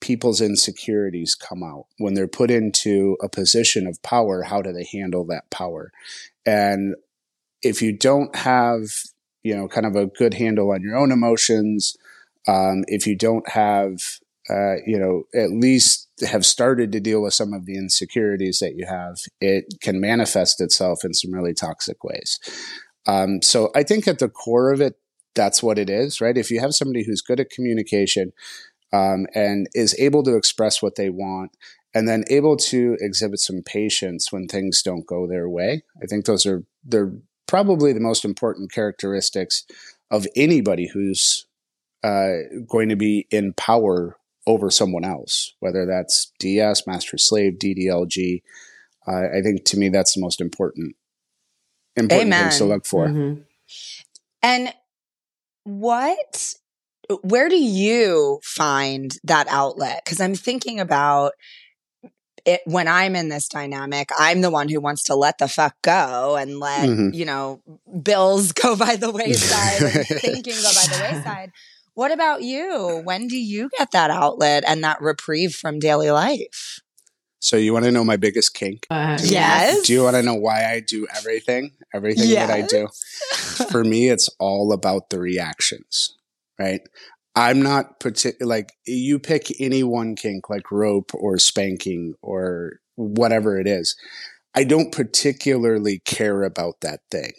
people's 0.00 0.40
insecurities 0.40 1.34
come 1.34 1.62
out. 1.62 1.86
When 1.98 2.14
they're 2.14 2.28
put 2.28 2.50
into 2.50 3.16
a 3.22 3.28
position 3.28 3.86
of 3.86 4.02
power 4.02 4.42
how 4.42 4.62
do 4.62 4.72
they 4.72 4.86
handle 4.92 5.24
that 5.26 5.50
power? 5.50 5.92
And 6.46 6.94
if 7.62 7.82
you 7.82 7.92
don't 7.92 8.34
have 8.34 8.82
you 9.42 9.56
know 9.56 9.68
kind 9.68 9.86
of 9.86 9.96
a 9.96 10.06
good 10.06 10.34
handle 10.34 10.70
on 10.72 10.82
your 10.82 10.96
own 10.96 11.12
emotions 11.12 11.96
um, 12.48 12.84
if 12.88 13.06
you 13.06 13.16
don't 13.16 13.48
have 13.48 14.00
uh, 14.48 14.76
you 14.86 14.98
know 14.98 15.24
at 15.34 15.50
least 15.50 16.08
have 16.28 16.44
started 16.44 16.92
to 16.92 17.00
deal 17.00 17.22
with 17.22 17.34
some 17.34 17.52
of 17.52 17.66
the 17.66 17.76
insecurities 17.76 18.58
that 18.58 18.74
you 18.76 18.86
have 18.86 19.18
it 19.40 19.64
can 19.80 20.00
manifest 20.00 20.60
itself 20.60 21.04
in 21.04 21.14
some 21.14 21.32
really 21.32 21.54
toxic 21.54 22.02
ways. 22.04 22.38
Um, 23.06 23.40
so 23.40 23.70
i 23.74 23.82
think 23.82 24.06
at 24.06 24.18
the 24.18 24.28
core 24.28 24.70
of 24.72 24.80
it 24.80 24.96
that's 25.34 25.62
what 25.62 25.78
it 25.78 25.88
is 25.88 26.20
right? 26.20 26.36
If 26.36 26.50
you 26.50 26.60
have 26.60 26.74
somebody 26.74 27.04
who's 27.04 27.22
good 27.22 27.40
at 27.40 27.50
communication 27.50 28.32
um, 28.92 29.26
and 29.34 29.68
is 29.74 29.94
able 29.98 30.22
to 30.24 30.36
express 30.36 30.82
what 30.82 30.96
they 30.96 31.10
want 31.10 31.56
and 31.94 32.08
then 32.08 32.24
able 32.30 32.56
to 32.56 32.96
exhibit 33.00 33.40
some 33.40 33.62
patience 33.62 34.32
when 34.32 34.46
things 34.46 34.82
don't 34.82 35.06
go 35.06 35.26
their 35.26 35.48
way. 35.48 35.82
I 36.02 36.06
think 36.06 36.24
those 36.24 36.46
are 36.46 36.64
they're 36.84 37.12
probably 37.46 37.92
the 37.92 38.00
most 38.00 38.24
important 38.24 38.72
characteristics 38.72 39.64
of 40.10 40.26
anybody 40.36 40.88
who's 40.88 41.46
uh, 42.02 42.34
going 42.68 42.88
to 42.88 42.96
be 42.96 43.26
in 43.30 43.52
power 43.54 44.16
over 44.46 44.70
someone 44.70 45.04
else, 45.04 45.54
whether 45.60 45.84
that's 45.84 46.32
DS, 46.38 46.86
master 46.86 47.18
slave, 47.18 47.54
DDLG. 47.54 48.42
Uh, 49.06 49.28
I 49.36 49.42
think 49.42 49.64
to 49.66 49.76
me 49.76 49.88
that's 49.88 50.14
the 50.14 50.20
most 50.20 50.40
important 50.40 50.96
important 51.96 52.28
Amen. 52.28 52.44
things 52.44 52.58
to 52.58 52.64
look 52.64 52.86
for. 52.86 53.08
Mm-hmm. 53.08 53.42
And 54.42 54.72
what 55.64 56.54
where 57.22 57.48
do 57.48 57.56
you 57.56 58.40
find 58.42 59.16
that 59.24 59.46
outlet? 59.48 60.02
Because 60.04 60.20
I'm 60.20 60.34
thinking 60.34 60.80
about 60.80 61.32
it 62.46 62.60
when 62.64 62.88
I'm 62.88 63.16
in 63.16 63.28
this 63.28 63.48
dynamic, 63.48 64.08
I'm 64.18 64.40
the 64.40 64.50
one 64.50 64.68
who 64.68 64.80
wants 64.80 65.04
to 65.04 65.14
let 65.14 65.38
the 65.38 65.48
fuck 65.48 65.74
go 65.82 66.36
and 66.36 66.58
let, 66.58 66.88
mm-hmm. 66.88 67.14
you 67.14 67.24
know, 67.24 67.62
bills 68.02 68.52
go 68.52 68.76
by 68.76 68.96
the 68.96 69.10
wayside 69.12 69.82
and 69.82 70.06
thinking 70.06 70.54
go 70.54 70.70
by 70.74 70.96
the 70.96 71.14
wayside. 71.14 71.52
What 71.94 72.12
about 72.12 72.42
you? 72.42 73.02
When 73.04 73.26
do 73.28 73.36
you 73.36 73.68
get 73.76 73.90
that 73.90 74.10
outlet 74.10 74.64
and 74.66 74.82
that 74.84 75.02
reprieve 75.02 75.54
from 75.54 75.78
daily 75.78 76.10
life? 76.10 76.80
So 77.40 77.56
you 77.56 77.72
want 77.72 77.86
to 77.86 77.90
know 77.90 78.04
my 78.04 78.16
biggest 78.16 78.54
kink? 78.54 78.86
Uh, 78.90 79.18
yes. 79.22 79.86
Do 79.86 79.94
you 79.94 80.02
want 80.02 80.16
to 80.16 80.22
know 80.22 80.34
why 80.34 80.70
I 80.70 80.80
do 80.80 81.06
everything? 81.16 81.72
Everything 81.94 82.28
yes. 82.28 82.46
that 82.46 82.54
I 82.54 82.62
do. 82.66 82.88
For 83.70 83.82
me, 83.82 84.08
it's 84.08 84.28
all 84.38 84.72
about 84.72 85.08
the 85.08 85.18
reactions, 85.18 86.16
right? 86.60 86.80
I'm 87.34 87.62
not 87.62 88.00
particular. 88.00 88.48
Like 88.48 88.72
you 88.86 89.18
pick 89.18 89.46
any 89.60 89.82
one 89.82 90.14
kink, 90.14 90.50
like 90.50 90.70
rope 90.70 91.12
or 91.14 91.38
spanking 91.38 92.14
or 92.22 92.80
whatever 92.96 93.58
it 93.58 93.66
is. 93.66 93.96
I 94.54 94.64
don't 94.64 94.92
particularly 94.92 96.00
care 96.04 96.42
about 96.42 96.80
that 96.82 97.00
thing. 97.10 97.32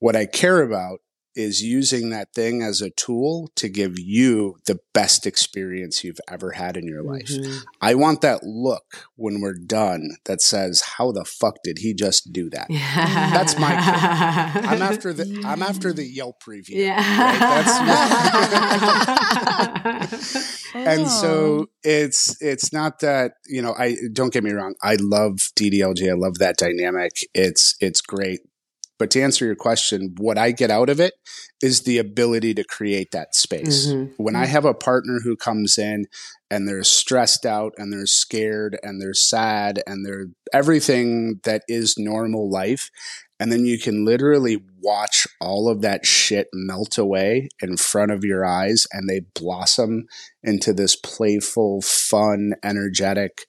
What 0.00 0.16
I 0.16 0.26
care 0.26 0.60
about 0.60 0.98
is 1.34 1.62
using 1.62 2.10
that 2.10 2.34
thing 2.34 2.62
as 2.62 2.80
a 2.80 2.90
tool 2.90 3.50
to 3.56 3.68
give 3.68 3.98
you 3.98 4.56
the 4.66 4.78
best 4.92 5.26
experience 5.26 6.04
you've 6.04 6.20
ever 6.30 6.52
had 6.52 6.76
in 6.76 6.86
your 6.86 7.02
life. 7.02 7.28
Mm-hmm. 7.28 7.58
I 7.80 7.94
want 7.94 8.20
that 8.20 8.42
look 8.42 9.08
when 9.16 9.40
we're 9.40 9.54
done 9.54 10.16
that 10.24 10.42
says, 10.42 10.82
"How 10.96 11.12
the 11.12 11.24
fuck 11.24 11.56
did 11.64 11.78
he 11.78 11.94
just 11.94 12.32
do 12.32 12.50
that?" 12.50 12.66
Yeah. 12.68 13.30
That's 13.32 13.58
my. 13.58 13.70
Kid. 14.52 14.64
I'm 14.64 14.82
after 14.82 15.12
the. 15.12 15.42
I'm 15.44 15.62
after 15.62 15.92
the 15.92 16.04
Yelp 16.04 16.46
review. 16.46 16.84
Yeah. 16.84 16.96
Right? 16.96 17.68
and 20.74 21.08
so 21.08 21.32
oh. 21.32 21.66
it's 21.82 22.40
it's 22.40 22.72
not 22.72 23.00
that 23.00 23.34
you 23.46 23.62
know. 23.62 23.74
I 23.76 23.96
don't 24.12 24.32
get 24.32 24.44
me 24.44 24.52
wrong. 24.52 24.74
I 24.82 24.96
love 25.00 25.50
DDLG. 25.56 26.10
I 26.10 26.14
love 26.14 26.38
that 26.38 26.56
dynamic. 26.56 27.12
It's 27.34 27.76
it's 27.80 28.00
great. 28.00 28.40
But 29.02 29.10
to 29.10 29.20
answer 29.20 29.44
your 29.44 29.56
question, 29.56 30.14
what 30.16 30.38
I 30.38 30.52
get 30.52 30.70
out 30.70 30.88
of 30.88 31.00
it 31.00 31.14
is 31.60 31.80
the 31.80 31.98
ability 31.98 32.54
to 32.54 32.62
create 32.62 33.10
that 33.10 33.34
space. 33.34 33.88
Mm-hmm. 33.88 34.12
When 34.22 34.36
I 34.36 34.44
mm-hmm. 34.44 34.52
have 34.52 34.64
a 34.64 34.74
partner 34.74 35.18
who 35.24 35.34
comes 35.34 35.76
in 35.76 36.06
and 36.52 36.68
they're 36.68 36.84
stressed 36.84 37.44
out 37.44 37.72
and 37.76 37.92
they're 37.92 38.06
scared 38.06 38.78
and 38.84 39.02
they're 39.02 39.12
sad 39.12 39.82
and 39.88 40.06
they're 40.06 40.26
everything 40.52 41.40
that 41.42 41.64
is 41.66 41.98
normal 41.98 42.48
life. 42.48 42.92
And 43.40 43.50
then 43.50 43.64
you 43.64 43.76
can 43.76 44.04
literally 44.04 44.62
watch 44.80 45.26
all 45.40 45.68
of 45.68 45.82
that 45.82 46.06
shit 46.06 46.46
melt 46.52 46.96
away 46.96 47.48
in 47.60 47.76
front 47.76 48.12
of 48.12 48.22
your 48.22 48.46
eyes 48.46 48.86
and 48.92 49.08
they 49.08 49.22
blossom 49.34 50.06
into 50.44 50.72
this 50.72 50.94
playful, 50.94 51.80
fun, 51.82 52.52
energetic 52.62 53.46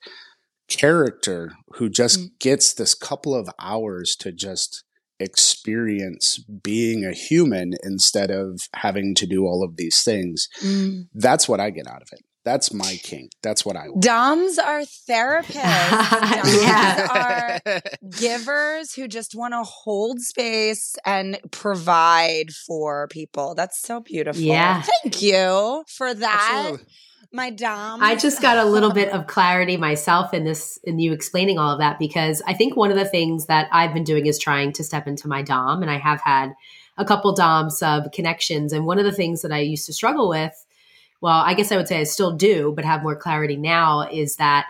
character 0.68 1.52
who 1.74 1.92
just 1.92 2.20
mm. 2.20 2.30
gets 2.40 2.74
this 2.74 2.96
couple 2.96 3.36
of 3.36 3.48
hours 3.60 4.16
to 4.16 4.32
just 4.32 4.84
experience 5.24 6.38
being 6.38 7.06
a 7.06 7.14
human 7.14 7.74
instead 7.84 8.32
of 8.32 8.60
having 8.76 9.16
to 9.16 9.26
do 9.26 9.46
all 9.46 9.64
of 9.64 9.78
these 9.78 10.04
things. 10.04 10.48
Mm. 10.62 11.08
That's 11.14 11.48
what 11.50 11.60
I 11.60 11.70
get 11.70 11.88
out 11.88 12.02
of 12.02 12.10
it. 12.12 12.22
That's 12.46 12.74
my 12.74 13.00
kink. 13.04 13.32
That's 13.42 13.66
what 13.66 13.78
I 13.78 13.88
want. 13.88 14.04
Doms 14.04 14.60
are 14.60 14.82
therapists. 15.10 15.54
Doms 16.34 16.62
yeah. 16.62 17.60
are 17.64 17.82
givers 18.20 18.94
who 18.94 19.08
just 19.08 19.34
want 19.34 19.54
to 19.54 19.64
hold 19.64 20.20
space 20.20 20.96
and 21.06 21.40
provide 21.52 22.52
for 22.68 23.08
people. 23.08 23.56
That's 23.56 23.82
so 23.82 24.02
beautiful. 24.02 24.42
Yeah. 24.42 24.82
Thank 24.82 25.22
you 25.22 25.86
for 25.88 26.14
that. 26.14 26.66
Absolutely 26.68 26.94
my 27.34 27.50
dom. 27.50 28.02
I 28.02 28.16
just 28.16 28.42
got 28.42 28.58
a 28.58 28.66
little 28.66 28.92
bit 28.94 29.10
of 29.10 29.28
clarity 29.28 29.76
myself 29.78 30.34
in 30.34 30.44
this, 30.44 30.78
in 30.84 31.00
you 31.00 31.12
explaining 31.12 31.58
all 31.58 31.72
of 31.72 31.80
that, 31.80 32.00
because 32.00 32.42
I 32.46 32.54
think 32.54 32.76
one 32.76 32.92
of 32.92 32.98
the 32.98 33.06
things 33.06 33.48
that 33.48 33.68
I've 33.72 33.94
been 33.94 34.04
doing 34.04 34.28
is 34.28 34.38
trying 34.38 34.72
to 34.74 34.84
step 34.84 35.08
into 35.08 35.28
my 35.28 35.42
dom, 35.42 35.82
and 35.82 35.92
I 35.92 35.98
have 35.98 36.22
had 36.22 36.54
a 36.98 37.06
couple 37.06 37.34
dom 37.34 37.70
sub 37.70 38.12
connections. 38.12 38.72
And 38.72 38.86
one 38.86 39.00
of 39.00 39.06
the 39.06 39.12
things 39.12 39.42
that 39.42 39.52
I 39.52 39.60
used 39.60 39.88
to 39.88 39.94
struggle 39.94 40.30
with, 40.30 40.66
well, 41.22 41.42
I 41.44 41.56
guess 41.56 41.72
I 41.72 41.78
would 41.78 41.88
say 41.88 42.00
I 42.00 42.04
still 42.04 42.34
do, 42.34 42.72
but 42.76 42.86
have 42.86 43.02
more 43.02 43.16
clarity 43.16 43.56
now, 43.56 44.02
is 44.02 44.36
that 44.36 44.68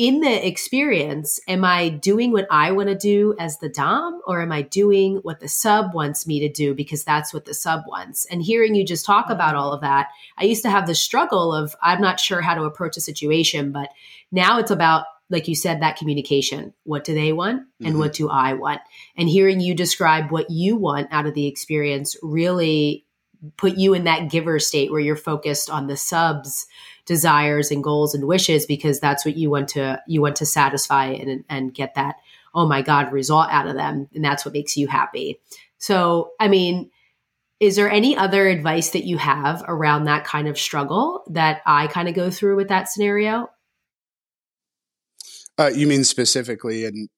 in 0.00 0.20
the 0.20 0.46
experience, 0.48 1.38
am 1.46 1.62
I 1.62 1.90
doing 1.90 2.32
what 2.32 2.46
I 2.50 2.72
want 2.72 2.88
to 2.88 2.94
do 2.94 3.34
as 3.38 3.58
the 3.58 3.68
Dom, 3.68 4.22
or 4.26 4.40
am 4.40 4.50
I 4.50 4.62
doing 4.62 5.16
what 5.16 5.40
the 5.40 5.48
sub 5.48 5.92
wants 5.92 6.26
me 6.26 6.40
to 6.40 6.48
do 6.48 6.74
because 6.74 7.04
that's 7.04 7.34
what 7.34 7.44
the 7.44 7.52
sub 7.52 7.82
wants? 7.86 8.24
And 8.30 8.42
hearing 8.42 8.74
you 8.74 8.82
just 8.82 9.04
talk 9.04 9.28
about 9.28 9.56
all 9.56 9.74
of 9.74 9.82
that, 9.82 10.08
I 10.38 10.44
used 10.44 10.62
to 10.62 10.70
have 10.70 10.86
the 10.86 10.94
struggle 10.94 11.54
of 11.54 11.76
I'm 11.82 12.00
not 12.00 12.18
sure 12.18 12.40
how 12.40 12.54
to 12.54 12.62
approach 12.62 12.96
a 12.96 13.02
situation, 13.02 13.72
but 13.72 13.90
now 14.32 14.58
it's 14.58 14.70
about 14.70 15.04
like 15.28 15.46
you 15.46 15.54
said, 15.54 15.80
that 15.80 15.96
communication. 15.96 16.72
What 16.82 17.04
do 17.04 17.14
they 17.14 17.32
want 17.32 17.62
and 17.78 17.90
mm-hmm. 17.90 17.98
what 17.98 18.14
do 18.14 18.28
I 18.28 18.54
want? 18.54 18.80
And 19.16 19.28
hearing 19.28 19.60
you 19.60 19.76
describe 19.76 20.32
what 20.32 20.50
you 20.50 20.74
want 20.74 21.06
out 21.12 21.26
of 21.26 21.34
the 21.34 21.46
experience 21.46 22.16
really 22.20 23.04
put 23.56 23.76
you 23.76 23.94
in 23.94 24.04
that 24.04 24.30
giver 24.30 24.58
state 24.58 24.90
where 24.90 25.00
you're 25.00 25.14
focused 25.14 25.70
on 25.70 25.86
the 25.86 25.96
subs 25.96 26.66
desires 27.10 27.72
and 27.72 27.82
goals 27.82 28.14
and 28.14 28.28
wishes 28.28 28.66
because 28.66 29.00
that's 29.00 29.24
what 29.24 29.36
you 29.36 29.50
want 29.50 29.66
to 29.66 30.00
you 30.06 30.20
want 30.20 30.36
to 30.36 30.46
satisfy 30.46 31.06
and 31.06 31.42
and 31.48 31.74
get 31.74 31.96
that 31.96 32.14
oh 32.54 32.68
my 32.68 32.82
god 32.82 33.12
result 33.12 33.48
out 33.50 33.66
of 33.66 33.74
them. 33.74 34.08
And 34.14 34.24
that's 34.24 34.44
what 34.44 34.54
makes 34.54 34.76
you 34.76 34.86
happy. 34.86 35.40
So 35.78 36.30
i 36.38 36.46
mean 36.46 36.88
is 37.58 37.74
there 37.74 37.90
any 37.90 38.16
other 38.16 38.46
advice 38.46 38.90
that 38.90 39.04
you 39.04 39.18
have 39.18 39.64
around 39.66 40.04
that 40.04 40.24
kind 40.24 40.46
of 40.46 40.56
struggle 40.56 41.24
that 41.30 41.62
i 41.66 41.88
kind 41.88 42.08
of 42.08 42.14
go 42.14 42.30
through 42.30 42.54
with 42.54 42.68
that 42.68 42.88
scenario? 42.88 43.50
Uh, 45.58 45.72
you 45.74 45.88
mean 45.88 46.04
specifically 46.04 46.84
in 46.84 47.08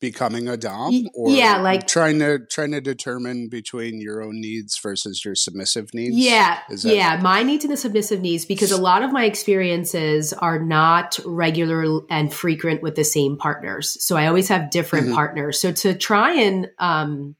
becoming 0.00 0.46
a 0.48 0.56
dom 0.56 1.08
or 1.14 1.30
yeah 1.30 1.56
like 1.56 1.86
trying 1.86 2.18
to 2.20 2.38
trying 2.38 2.70
to 2.70 2.80
determine 2.80 3.48
between 3.48 4.00
your 4.00 4.22
own 4.22 4.40
needs 4.40 4.78
versus 4.78 5.24
your 5.24 5.34
submissive 5.34 5.92
needs? 5.92 6.16
Yeah 6.16 6.60
yeah 6.82 7.18
my 7.20 7.42
needs 7.42 7.64
and 7.64 7.72
the 7.72 7.76
submissive 7.76 8.20
needs 8.20 8.44
because 8.44 8.70
a 8.70 8.80
lot 8.80 9.02
of 9.02 9.10
my 9.10 9.24
experiences 9.24 10.32
are 10.32 10.58
not 10.58 11.18
regular 11.24 12.00
and 12.10 12.32
frequent 12.32 12.82
with 12.82 12.94
the 12.94 13.04
same 13.04 13.36
partners. 13.36 14.02
So 14.02 14.16
i 14.16 14.26
always 14.26 14.48
have 14.48 14.70
different 14.70 15.06
mm-hmm. 15.06 15.16
partners. 15.16 15.60
So 15.60 15.72
to 15.72 15.94
try 15.94 16.34
and 16.34 16.68
um 16.78 17.34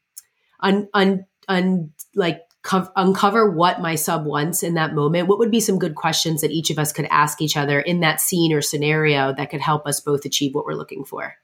un, 0.61 0.88
un, 0.94 1.27
un 1.49 1.92
like 2.14 2.40
co- 2.62 2.90
uncover 2.97 3.51
what 3.51 3.81
my 3.81 3.94
sub 3.94 4.27
wants 4.27 4.62
in 4.62 4.75
that 4.75 4.94
moment 4.94 5.29
what 5.29 5.38
would 5.38 5.51
be 5.51 5.61
some 5.61 5.79
good 5.79 5.94
questions 5.94 6.40
that 6.40 6.51
each 6.51 6.71
of 6.71 6.79
us 6.79 6.92
could 6.92 7.07
ask 7.11 7.40
each 7.40 7.57
other 7.57 7.79
in 7.81 8.01
that 8.01 8.21
scene 8.21 8.53
or 8.53 8.61
scenario 8.61 9.33
that 9.33 9.51
could 9.51 9.61
help 9.61 9.87
us 9.87 10.01
both 10.01 10.25
achieve 10.25 10.55
what 10.55 10.64
we're 10.64 10.75
looking 10.75 11.05
for 11.05 11.35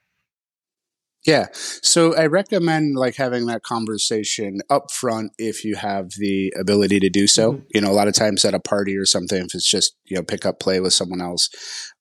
yeah. 1.25 1.47
So 1.53 2.15
I 2.15 2.27
recommend 2.27 2.95
like 2.95 3.15
having 3.15 3.47
that 3.47 3.63
conversation 3.63 4.59
up 4.69 4.91
front 4.91 5.31
if 5.37 5.65
you 5.65 5.75
have 5.75 6.11
the 6.17 6.53
ability 6.59 6.99
to 6.99 7.09
do 7.09 7.27
so. 7.27 7.53
Mm-hmm. 7.53 7.63
You 7.73 7.81
know, 7.81 7.91
a 7.91 7.93
lot 7.93 8.07
of 8.07 8.13
times 8.13 8.45
at 8.45 8.53
a 8.53 8.59
party 8.59 8.95
or 8.95 9.05
something, 9.05 9.39
if 9.43 9.55
it's 9.55 9.69
just, 9.69 9.95
you 10.05 10.17
know, 10.17 10.23
pick 10.23 10.45
up 10.45 10.59
play 10.59 10.79
with 10.79 10.93
someone 10.93 11.21
else. 11.21 11.49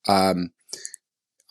Um, 0.07 0.51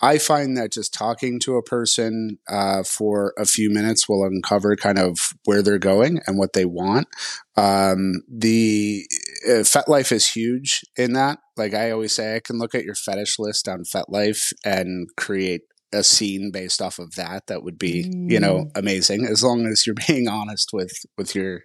I 0.04 0.18
find 0.18 0.58
that 0.58 0.74
just 0.74 0.94
talking 0.94 1.40
to 1.42 1.56
a 1.56 1.64
person 1.64 2.38
uh, 2.50 2.84
for 2.84 3.34
a 3.38 3.46
few 3.46 3.70
minutes 3.70 4.10
will 4.10 4.26
uncover 4.26 4.76
kind 4.76 5.00
of 5.00 5.34
where 5.46 5.62
they're 5.62 5.80
going 5.80 6.20
and 6.28 6.38
what 6.38 6.52
they 6.52 6.66
want. 6.66 7.08
Um, 7.56 8.24
the 8.30 9.06
uh, 9.48 9.64
FetLife 9.64 10.12
is 10.12 10.28
huge 10.28 10.82
in 10.98 11.14
that. 11.14 11.40
Like 11.56 11.74
I 11.74 11.92
always 11.92 12.12
say, 12.12 12.36
I 12.36 12.42
can 12.42 12.60
look 12.60 12.76
at 12.76 12.84
your 12.84 12.96
fetish 12.96 13.40
list 13.40 13.70
on 13.70 13.86
FetLife 13.86 14.52
and 14.66 15.08
create 15.16 15.62
a 15.94 16.04
scene 16.04 16.52
based 16.52 16.82
off 16.82 17.00
of 17.00 17.16
that 17.16 17.48
that 17.48 17.64
would 17.64 17.78
be 17.78 18.06
mm. 18.06 18.30
you 18.30 18.40
know 18.40 18.66
mm. 18.66 18.72
amazing 18.76 19.26
as 19.26 19.44
long 19.44 19.66
as 19.66 19.86
you're 19.86 19.96
being 20.08 20.28
honest 20.28 20.72
with 20.74 21.06
with 21.18 21.36
your 21.36 21.62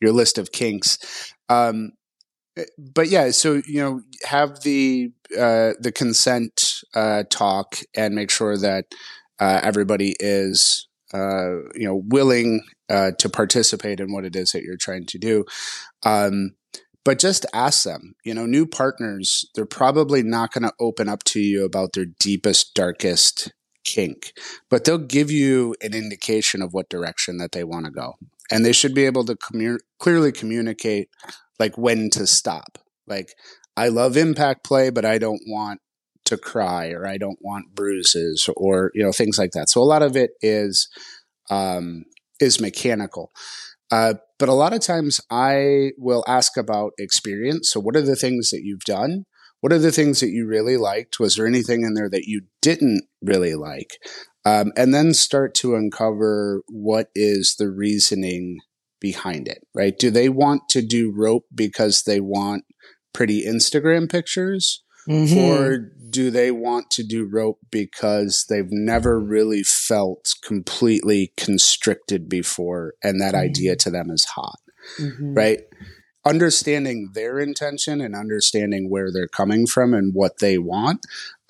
your 0.00 0.12
list 0.12 0.38
of 0.38 0.52
kinks 0.52 0.98
um 1.48 1.92
eh, 2.56 2.64
but 2.78 3.08
yeah 3.08 3.30
so 3.30 3.62
you 3.66 3.80
know 3.80 4.00
have 4.24 4.62
the 4.62 5.10
uh 5.38 5.72
the 5.80 5.92
consent 5.94 6.82
uh 6.94 7.24
talk 7.30 7.78
and 7.96 8.14
make 8.14 8.30
sure 8.30 8.56
that 8.56 8.84
uh 9.40 9.60
everybody 9.62 10.14
is 10.20 10.86
uh 11.14 11.56
you 11.74 11.86
know 11.86 12.02
willing 12.06 12.62
uh 12.88 13.10
to 13.18 13.28
participate 13.28 14.00
in 14.00 14.12
what 14.12 14.24
it 14.24 14.36
is 14.36 14.52
that 14.52 14.62
you're 14.62 14.76
trying 14.76 15.06
to 15.06 15.18
do 15.18 15.44
um 16.04 16.52
but 17.04 17.18
just 17.18 17.46
ask 17.52 17.84
them. 17.84 18.14
You 18.24 18.34
know, 18.34 18.46
new 18.46 18.66
partners, 18.66 19.44
they're 19.54 19.66
probably 19.66 20.22
not 20.22 20.52
going 20.52 20.62
to 20.62 20.72
open 20.78 21.08
up 21.08 21.24
to 21.24 21.40
you 21.40 21.64
about 21.64 21.94
their 21.94 22.06
deepest, 22.20 22.74
darkest 22.74 23.52
kink, 23.84 24.32
but 24.68 24.84
they'll 24.84 24.98
give 24.98 25.30
you 25.30 25.74
an 25.82 25.94
indication 25.94 26.62
of 26.62 26.72
what 26.72 26.88
direction 26.88 27.38
that 27.38 27.52
they 27.52 27.64
want 27.64 27.86
to 27.86 27.90
go. 27.90 28.14
And 28.50 28.64
they 28.64 28.72
should 28.72 28.94
be 28.94 29.06
able 29.06 29.24
to 29.24 29.34
commu- 29.34 29.80
clearly 29.98 30.32
communicate 30.32 31.08
like 31.58 31.76
when 31.78 32.10
to 32.10 32.26
stop. 32.26 32.78
Like, 33.06 33.34
I 33.76 33.88
love 33.88 34.16
impact 34.16 34.64
play, 34.64 34.90
but 34.90 35.04
I 35.04 35.18
don't 35.18 35.42
want 35.46 35.80
to 36.26 36.36
cry 36.36 36.90
or 36.90 37.06
I 37.06 37.18
don't 37.18 37.38
want 37.40 37.74
bruises 37.74 38.48
or, 38.56 38.90
you 38.94 39.02
know, 39.02 39.12
things 39.12 39.38
like 39.38 39.52
that. 39.52 39.68
So 39.68 39.80
a 39.80 39.84
lot 39.84 40.02
of 40.02 40.16
it 40.16 40.32
is, 40.40 40.88
um, 41.50 42.04
is 42.40 42.60
mechanical. 42.60 43.32
Uh, 43.90 44.14
but 44.38 44.48
a 44.48 44.54
lot 44.54 44.72
of 44.72 44.80
times 44.80 45.20
I 45.30 45.92
will 45.98 46.24
ask 46.26 46.56
about 46.56 46.92
experience. 46.98 47.70
So 47.70 47.80
what 47.80 47.96
are 47.96 48.02
the 48.02 48.16
things 48.16 48.50
that 48.50 48.62
you've 48.62 48.84
done? 48.84 49.24
What 49.62 49.72
are 49.72 49.78
the 49.78 49.90
things 49.90 50.20
that 50.20 50.28
you 50.28 50.46
really 50.46 50.76
liked? 50.76 51.18
Was 51.18 51.36
there 51.36 51.46
anything 51.46 51.82
in 51.82 51.94
there 51.94 52.10
that 52.10 52.26
you 52.26 52.42
didn't 52.60 53.04
really 53.22 53.54
like? 53.54 53.98
Um, 54.44 54.72
and 54.76 54.92
then 54.92 55.14
start 55.14 55.54
to 55.56 55.74
uncover 55.74 56.62
what 56.68 57.08
is 57.14 57.56
the 57.58 57.70
reasoning 57.70 58.58
behind 59.00 59.48
it, 59.48 59.66
right? 59.74 59.98
Do 59.98 60.10
they 60.10 60.28
want 60.28 60.68
to 60.70 60.82
do 60.82 61.12
rope 61.16 61.46
because 61.54 62.02
they 62.02 62.20
want 62.20 62.64
pretty 63.12 63.46
Instagram 63.46 64.10
pictures? 64.10 64.82
mm-hmm. 65.08 65.38
or 65.38 65.78
do 66.10 66.30
they 66.30 66.50
want 66.50 66.90
to 66.90 67.02
do 67.02 67.28
rope 67.30 67.58
because 67.70 68.46
they've 68.48 68.70
never 68.70 69.18
really 69.18 69.62
felt 69.62 70.34
completely 70.42 71.32
constricted 71.36 72.28
before 72.28 72.94
and 73.02 73.20
that 73.20 73.34
mm-hmm. 73.34 73.44
idea 73.44 73.76
to 73.76 73.90
them 73.90 74.10
is 74.10 74.24
hot 74.24 74.58
mm-hmm. 75.00 75.34
right 75.34 75.60
understanding 76.24 77.10
their 77.14 77.38
intention 77.38 78.00
and 78.00 78.14
understanding 78.14 78.88
where 78.90 79.10
they're 79.12 79.28
coming 79.28 79.66
from 79.66 79.92
and 79.94 80.14
what 80.14 80.38
they 80.38 80.58
want 80.58 81.00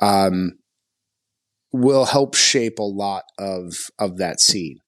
um, 0.01 0.59
will 1.73 2.07
help 2.07 2.35
shape 2.35 2.79
a 2.79 2.83
lot 2.83 3.25
of 3.39 3.91
of 3.99 4.19
that 4.19 4.41
scene 4.41 4.79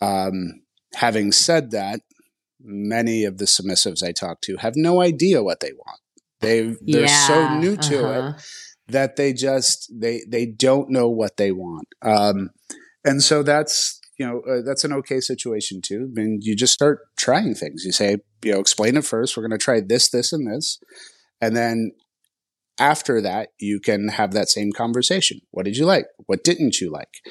um, 0.00 0.62
having 0.94 1.32
said 1.32 1.70
that 1.70 2.00
many 2.60 3.24
of 3.24 3.38
the 3.38 3.44
submissives 3.44 4.02
i 4.02 4.12
talk 4.12 4.40
to 4.40 4.56
have 4.56 4.74
no 4.76 5.00
idea 5.00 5.42
what 5.42 5.60
they 5.60 5.72
want 5.72 6.00
they 6.40 6.74
they're 6.82 7.02
yeah, 7.02 7.26
so 7.26 7.58
new 7.58 7.76
to 7.76 8.06
uh-huh. 8.06 8.28
it 8.36 8.42
that 8.88 9.16
they 9.16 9.32
just 9.32 9.90
they 9.92 10.22
they 10.28 10.46
don't 10.46 10.90
know 10.90 11.08
what 11.08 11.36
they 11.36 11.52
want. 11.52 11.88
Um, 12.02 12.50
and 13.04 13.22
so 13.22 13.42
that's 13.42 14.00
you 14.18 14.26
know 14.26 14.40
uh, 14.40 14.62
that's 14.62 14.84
an 14.84 14.92
okay 14.92 15.20
situation 15.20 15.80
too. 15.80 16.10
I 16.10 16.20
mean, 16.20 16.38
you 16.42 16.56
just 16.56 16.72
start 16.72 17.00
trying 17.16 17.54
things. 17.54 17.84
You 17.84 17.92
say 17.92 18.18
you 18.42 18.52
know 18.52 18.60
explain 18.60 18.96
it 18.96 19.04
first. 19.04 19.36
We're 19.36 19.46
going 19.46 19.58
to 19.58 19.64
try 19.64 19.80
this, 19.80 20.08
this, 20.08 20.32
and 20.32 20.46
this, 20.46 20.78
and 21.40 21.56
then 21.56 21.92
after 22.78 23.20
that 23.22 23.50
you 23.58 23.80
can 23.80 24.08
have 24.08 24.32
that 24.32 24.48
same 24.48 24.72
conversation. 24.72 25.40
What 25.50 25.64
did 25.64 25.76
you 25.76 25.86
like? 25.86 26.06
What 26.26 26.44
didn't 26.44 26.80
you 26.80 26.90
like? 26.90 27.22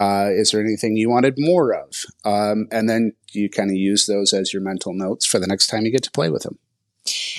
Uh, 0.00 0.30
is 0.30 0.50
there 0.50 0.60
anything 0.60 0.96
you 0.96 1.08
wanted 1.08 1.34
more 1.38 1.72
of? 1.72 2.04
Um, 2.24 2.66
and 2.72 2.88
then 2.88 3.12
you 3.32 3.48
kind 3.48 3.70
of 3.70 3.76
use 3.76 4.06
those 4.06 4.32
as 4.32 4.52
your 4.52 4.62
mental 4.62 4.92
notes 4.92 5.26
for 5.26 5.38
the 5.38 5.46
next 5.46 5.68
time 5.68 5.84
you 5.84 5.92
get 5.92 6.02
to 6.02 6.10
play 6.10 6.28
with 6.28 6.42
them. 6.42 6.58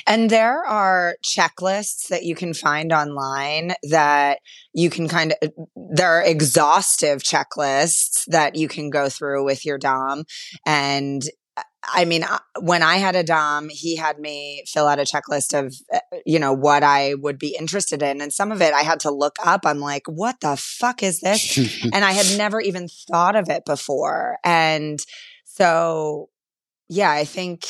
And 0.06 0.30
there 0.30 0.63
are 0.65 1.15
checklists 1.23 2.08
that 2.10 2.23
you 2.23 2.36
can 2.36 2.54
find 2.54 2.91
online 2.91 3.73
that 3.84 4.39
you 4.73 4.89
can 4.89 5.08
kind 5.08 5.34
of, 5.41 5.52
there 5.76 6.10
are 6.10 6.23
exhaustive 6.23 7.23
checklists 7.23 8.26
that 8.26 8.56
you 8.56 8.67
can 8.67 8.89
go 8.89 9.10
through 9.10 9.45
with 9.45 9.65
your 9.65 9.78
Dom. 9.78 10.26
And 10.65 11.23
I 11.86 12.06
mean, 12.06 12.26
when 12.60 12.82
I 12.82 12.97
had 12.97 13.15
a 13.15 13.23
Dom, 13.23 13.69
he 13.69 13.95
had 13.95 14.17
me 14.17 14.63
fill 14.67 14.88
out 14.88 14.99
a 14.99 15.04
checklist 15.04 15.58
of, 15.58 15.73
uh, 15.93 15.99
you 16.26 16.39
know, 16.39 16.54
what 16.54 16.84
I 16.84 17.13
would 17.15 17.38
be 17.38 17.56
interested 17.60 18.02
in. 18.02 18.21
And 18.21 18.32
some 18.32 18.52
of 18.52 18.62
it 18.62 18.73
I 18.73 18.82
had 18.82 19.02
to 19.02 19.12
look 19.12 19.36
up. 19.43 19.62
I'm 19.65 19.80
like, 19.80 20.04
what 20.08 20.39
the 20.39 20.56
fuck 20.58 21.04
is 21.04 21.19
this? 21.19 21.58
and 21.93 22.06
I 22.06 22.13
had 22.13 22.38
never 22.38 22.62
even 22.62 22.88
thought 23.12 23.36
of 23.36 23.49
it 23.49 23.65
before. 23.65 24.38
And 24.43 24.99
so, 25.45 26.30
yeah, 26.89 27.12
I 27.12 27.26
think 27.26 27.65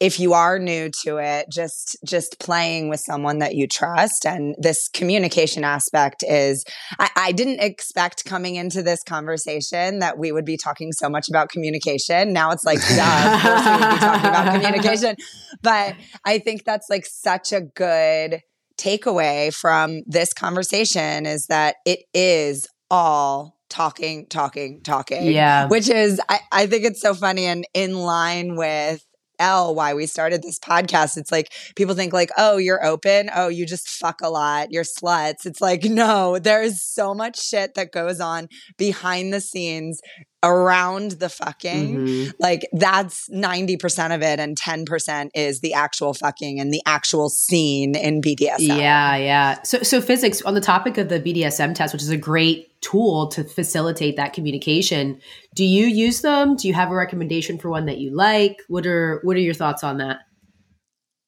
if 0.00 0.18
you 0.18 0.32
are 0.32 0.58
new 0.58 0.90
to 1.02 1.18
it 1.18 1.46
just 1.50 1.96
just 2.04 2.38
playing 2.40 2.88
with 2.88 3.00
someone 3.00 3.38
that 3.38 3.54
you 3.54 3.66
trust. 3.66 4.26
And 4.26 4.54
this 4.58 4.88
communication 4.88 5.64
aspect 5.64 6.22
is 6.26 6.64
I, 6.98 7.10
I, 7.16 7.32
didn't 7.32 7.60
expect 7.60 8.24
coming 8.24 8.56
into 8.56 8.82
this 8.82 9.02
conversation 9.02 10.00
that 10.00 10.18
we 10.18 10.32
would 10.32 10.44
be 10.44 10.56
talking 10.56 10.92
so 10.92 11.08
much 11.08 11.28
about 11.28 11.48
communication. 11.48 12.32
Now 12.32 12.50
it's 12.50 12.64
like 12.64 12.78
yeah 12.90 13.36
of 13.36 13.42
course 13.42 13.66
we 13.66 13.72
would 13.72 13.94
be 13.94 14.00
talking 14.00 14.28
about 14.28 14.54
communication. 14.60 15.16
But 15.62 15.94
i 16.24 16.38
think 16.38 16.64
that's 16.64 16.90
like 16.90 17.06
such 17.06 17.52
a 17.52 17.60
good 17.60 18.42
takeaway 18.76 19.54
from 19.54 20.02
this 20.06 20.32
conversation 20.32 21.26
is 21.26 21.46
that 21.46 21.76
it 21.86 22.00
is 22.12 22.66
all 22.90 23.56
talking 23.68 24.26
talking 24.28 24.80
talking 24.82 25.26
yeah. 25.26 25.66
which 25.66 25.88
is 25.88 26.20
I, 26.28 26.40
I 26.52 26.66
think 26.66 26.84
it's 26.84 27.00
so 27.00 27.14
funny 27.14 27.46
and 27.46 27.66
in 27.74 27.94
line 27.94 28.56
with 28.56 29.04
Elle 29.38 29.74
why 29.74 29.94
we 29.94 30.06
started 30.06 30.42
this 30.42 30.58
podcast. 30.58 31.16
It's 31.16 31.32
like 31.32 31.52
people 31.76 31.94
think 31.94 32.12
like, 32.12 32.30
oh, 32.36 32.56
you're 32.56 32.84
open. 32.84 33.30
Oh, 33.34 33.48
you 33.48 33.66
just 33.66 33.88
fuck 33.88 34.20
a 34.22 34.30
lot. 34.30 34.70
You're 34.70 34.84
sluts. 34.84 35.46
It's 35.46 35.60
like, 35.60 35.84
no, 35.84 36.38
there's 36.38 36.82
so 36.82 37.14
much 37.14 37.40
shit 37.40 37.74
that 37.74 37.92
goes 37.92 38.20
on 38.20 38.48
behind 38.78 39.32
the 39.32 39.40
scenes 39.40 40.00
around 40.44 41.12
the 41.12 41.28
fucking. 41.28 41.96
Mm-hmm. 41.96 42.30
Like 42.38 42.68
that's 42.72 43.28
90% 43.30 44.14
of 44.14 44.22
it 44.22 44.38
and 44.38 44.56
10% 44.56 45.30
is 45.34 45.60
the 45.60 45.74
actual 45.74 46.14
fucking 46.14 46.60
and 46.60 46.72
the 46.72 46.82
actual 46.86 47.30
scene 47.30 47.96
in 47.96 48.20
BDSM. 48.20 48.58
Yeah, 48.58 49.16
yeah. 49.16 49.62
So 49.62 49.82
so 49.82 50.00
physics 50.00 50.42
on 50.42 50.54
the 50.54 50.60
topic 50.60 50.98
of 50.98 51.08
the 51.08 51.20
BDSM 51.20 51.74
test, 51.74 51.94
which 51.94 52.02
is 52.02 52.10
a 52.10 52.16
great 52.16 52.80
tool 52.80 53.28
to 53.28 53.42
facilitate 53.42 54.16
that 54.16 54.34
communication. 54.34 55.20
Do 55.54 55.64
you 55.64 55.86
use 55.86 56.20
them? 56.20 56.56
Do 56.56 56.68
you 56.68 56.74
have 56.74 56.90
a 56.90 56.94
recommendation 56.94 57.58
for 57.58 57.70
one 57.70 57.86
that 57.86 57.98
you 57.98 58.14
like? 58.14 58.58
What 58.68 58.86
are 58.86 59.20
what 59.22 59.36
are 59.36 59.40
your 59.40 59.54
thoughts 59.54 59.82
on 59.82 59.98
that? 59.98 60.18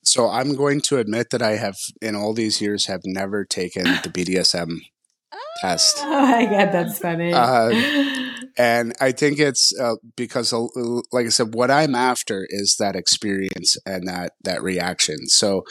So 0.04 0.28
I'm 0.28 0.54
going 0.54 0.82
to 0.82 0.98
admit 0.98 1.30
that 1.30 1.42
I 1.42 1.56
have 1.56 1.76
in 2.00 2.14
all 2.14 2.32
these 2.32 2.60
years 2.60 2.86
have 2.86 3.00
never 3.04 3.44
taken 3.44 3.84
the 3.84 4.08
BDSM 4.08 4.78
test. 5.60 5.98
Oh 6.02 6.22
my 6.22 6.46
god, 6.46 6.72
that's 6.72 6.98
funny. 6.98 7.32
Uh, 7.32 7.72
and 8.56 8.94
I 9.00 9.12
think 9.12 9.38
it's 9.38 9.78
uh, 9.78 9.96
because, 10.16 10.52
uh, 10.52 10.66
like 11.12 11.26
I 11.26 11.30
said, 11.30 11.54
what 11.54 11.70
I'm 11.70 11.94
after 11.94 12.46
is 12.48 12.76
that 12.78 12.96
experience 12.96 13.76
and 13.84 14.08
that 14.08 14.32
that 14.44 14.62
reaction. 14.62 15.26
So 15.28 15.64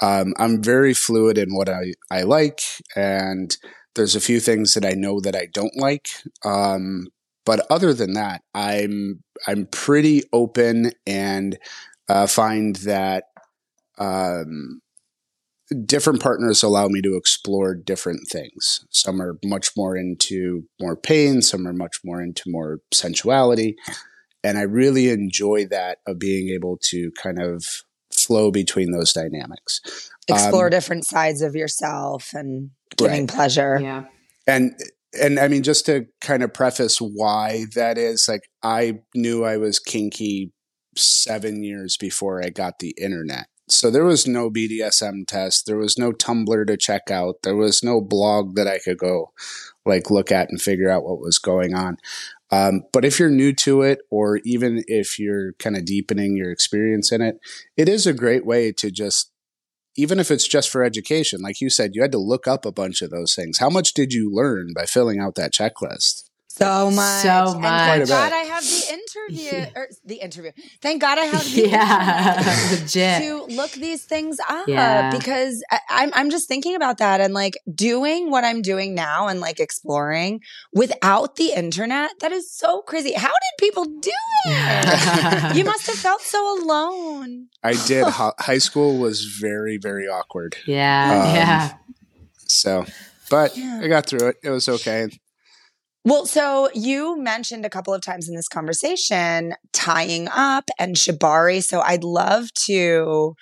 um, 0.00 0.32
I'm 0.38 0.62
very 0.62 0.94
fluid 0.94 1.38
in 1.38 1.54
what 1.54 1.68
I 1.68 1.92
I 2.10 2.22
like, 2.22 2.60
and 2.96 3.56
there's 3.94 4.16
a 4.16 4.20
few 4.20 4.40
things 4.40 4.74
that 4.74 4.84
I 4.84 4.92
know 4.92 5.20
that 5.20 5.36
I 5.36 5.48
don't 5.52 5.76
like. 5.76 6.08
Um, 6.44 7.08
but 7.44 7.66
other 7.70 7.92
than 7.92 8.14
that, 8.14 8.42
I'm 8.54 9.22
I'm 9.46 9.66
pretty 9.66 10.22
open 10.32 10.92
and 11.06 11.58
uh, 12.08 12.26
find 12.26 12.76
that 12.76 13.24
um, 13.98 14.80
different 15.84 16.20
partners 16.20 16.62
allow 16.62 16.88
me 16.88 17.00
to 17.02 17.16
explore 17.16 17.74
different 17.74 18.28
things. 18.28 18.84
Some 18.90 19.20
are 19.22 19.38
much 19.44 19.70
more 19.76 19.96
into 19.96 20.64
more 20.80 20.96
pain, 20.96 21.42
some 21.42 21.66
are 21.66 21.72
much 21.72 21.98
more 22.04 22.20
into 22.20 22.44
more 22.46 22.80
sensuality. 22.92 23.76
And 24.42 24.58
I 24.58 24.62
really 24.62 25.10
enjoy 25.10 25.66
that 25.66 25.98
of 26.06 26.18
being 26.18 26.48
able 26.48 26.78
to 26.84 27.10
kind 27.22 27.40
of 27.40 27.64
flow 28.12 28.50
between 28.50 28.90
those 28.90 29.12
dynamics. 29.12 30.10
Explore 30.28 30.66
um, 30.66 30.70
different 30.70 31.04
sides 31.04 31.42
of 31.42 31.54
yourself 31.54 32.30
and 32.32 32.70
giving 32.96 33.26
right. 33.26 33.28
pleasure. 33.28 33.78
Yeah. 33.80 34.04
And 34.46 34.74
and 35.20 35.38
I 35.38 35.48
mean 35.48 35.62
just 35.62 35.86
to 35.86 36.06
kind 36.20 36.42
of 36.42 36.54
preface 36.54 36.98
why 37.00 37.64
that 37.74 37.98
is 37.98 38.26
like 38.28 38.48
I 38.62 39.00
knew 39.14 39.44
I 39.44 39.56
was 39.56 39.78
kinky 39.78 40.52
7 40.96 41.62
years 41.62 41.96
before 41.96 42.42
I 42.44 42.50
got 42.50 42.78
the 42.78 42.94
internet. 43.00 43.46
So 43.72 43.90
there 43.90 44.04
was 44.04 44.26
no 44.26 44.50
BDSM 44.50 45.26
test. 45.26 45.66
There 45.66 45.76
was 45.76 45.98
no 45.98 46.12
Tumblr 46.12 46.66
to 46.66 46.76
check 46.76 47.10
out. 47.10 47.36
There 47.42 47.56
was 47.56 47.82
no 47.82 48.00
blog 48.00 48.56
that 48.56 48.66
I 48.66 48.78
could 48.78 48.98
go 48.98 49.32
like 49.86 50.10
look 50.10 50.30
at 50.30 50.50
and 50.50 50.60
figure 50.60 50.90
out 50.90 51.04
what 51.04 51.20
was 51.20 51.38
going 51.38 51.74
on. 51.74 51.96
Um, 52.50 52.82
but 52.92 53.04
if 53.04 53.18
you're 53.18 53.30
new 53.30 53.52
to 53.54 53.82
it, 53.82 54.00
or 54.10 54.40
even 54.44 54.82
if 54.86 55.18
you're 55.18 55.52
kind 55.54 55.76
of 55.76 55.84
deepening 55.84 56.36
your 56.36 56.50
experience 56.50 57.12
in 57.12 57.22
it, 57.22 57.36
it 57.76 57.88
is 57.88 58.06
a 58.06 58.12
great 58.12 58.44
way 58.44 58.72
to 58.72 58.90
just, 58.90 59.30
even 59.96 60.18
if 60.18 60.30
it's 60.30 60.48
just 60.48 60.68
for 60.68 60.82
education, 60.82 61.40
like 61.40 61.60
you 61.60 61.70
said, 61.70 61.92
you 61.94 62.02
had 62.02 62.12
to 62.12 62.18
look 62.18 62.48
up 62.48 62.64
a 62.64 62.72
bunch 62.72 63.02
of 63.02 63.10
those 63.10 63.34
things. 63.34 63.58
How 63.58 63.70
much 63.70 63.94
did 63.94 64.12
you 64.12 64.30
learn 64.32 64.72
by 64.74 64.86
filling 64.86 65.20
out 65.20 65.36
that 65.36 65.52
checklist? 65.52 66.29
So 66.60 66.90
much. 66.90 67.22
So 67.22 67.58
much. 67.58 67.64
And 67.64 68.06
thank 68.06 68.08
God 68.08 68.32
I 68.32 68.42
have 68.42 68.62
the 68.62 68.92
interview 68.92 69.66
or 69.74 69.88
the 70.04 70.16
interview. 70.16 70.52
Thank 70.82 71.00
God 71.00 71.18
I 71.18 71.24
have 71.24 71.44
the 71.54 71.68
yeah, 71.68 72.68
legit. 72.70 73.22
to 73.22 73.54
look 73.54 73.70
these 73.72 74.04
things 74.04 74.36
up 74.46 74.68
yeah. 74.68 75.10
because 75.10 75.64
I, 75.70 75.80
I'm 75.88 76.10
I'm 76.12 76.30
just 76.30 76.48
thinking 76.48 76.74
about 76.74 76.98
that 76.98 77.22
and 77.22 77.32
like 77.32 77.54
doing 77.74 78.30
what 78.30 78.44
I'm 78.44 78.60
doing 78.60 78.94
now 78.94 79.28
and 79.28 79.40
like 79.40 79.58
exploring 79.58 80.40
without 80.74 81.36
the 81.36 81.52
internet. 81.56 82.10
That 82.20 82.32
is 82.32 82.52
so 82.52 82.82
crazy. 82.82 83.14
How 83.14 83.28
did 83.28 83.66
people 83.66 83.86
do 83.86 84.10
it? 84.46 85.56
you 85.56 85.64
must 85.64 85.86
have 85.86 85.96
felt 85.96 86.20
so 86.20 86.62
alone. 86.62 87.46
I 87.62 87.72
did. 87.86 88.04
High 88.06 88.58
school 88.58 88.98
was 88.98 89.24
very 89.24 89.78
very 89.78 90.06
awkward. 90.06 90.56
Yeah, 90.66 91.24
um, 91.26 91.34
yeah. 91.34 91.72
So, 92.46 92.84
but 93.30 93.56
yeah. 93.56 93.80
I 93.82 93.88
got 93.88 94.04
through 94.04 94.28
it. 94.28 94.36
It 94.42 94.50
was 94.50 94.68
okay. 94.68 95.08
Well, 96.04 96.24
so 96.24 96.70
you 96.74 97.18
mentioned 97.18 97.66
a 97.66 97.70
couple 97.70 97.92
of 97.92 98.00
times 98.00 98.28
in 98.28 98.34
this 98.34 98.48
conversation 98.48 99.54
tying 99.72 100.28
up 100.28 100.70
and 100.78 100.96
shibari. 100.96 101.62
So 101.62 101.80
I'd 101.80 102.04
love 102.04 102.52
to 102.66 103.34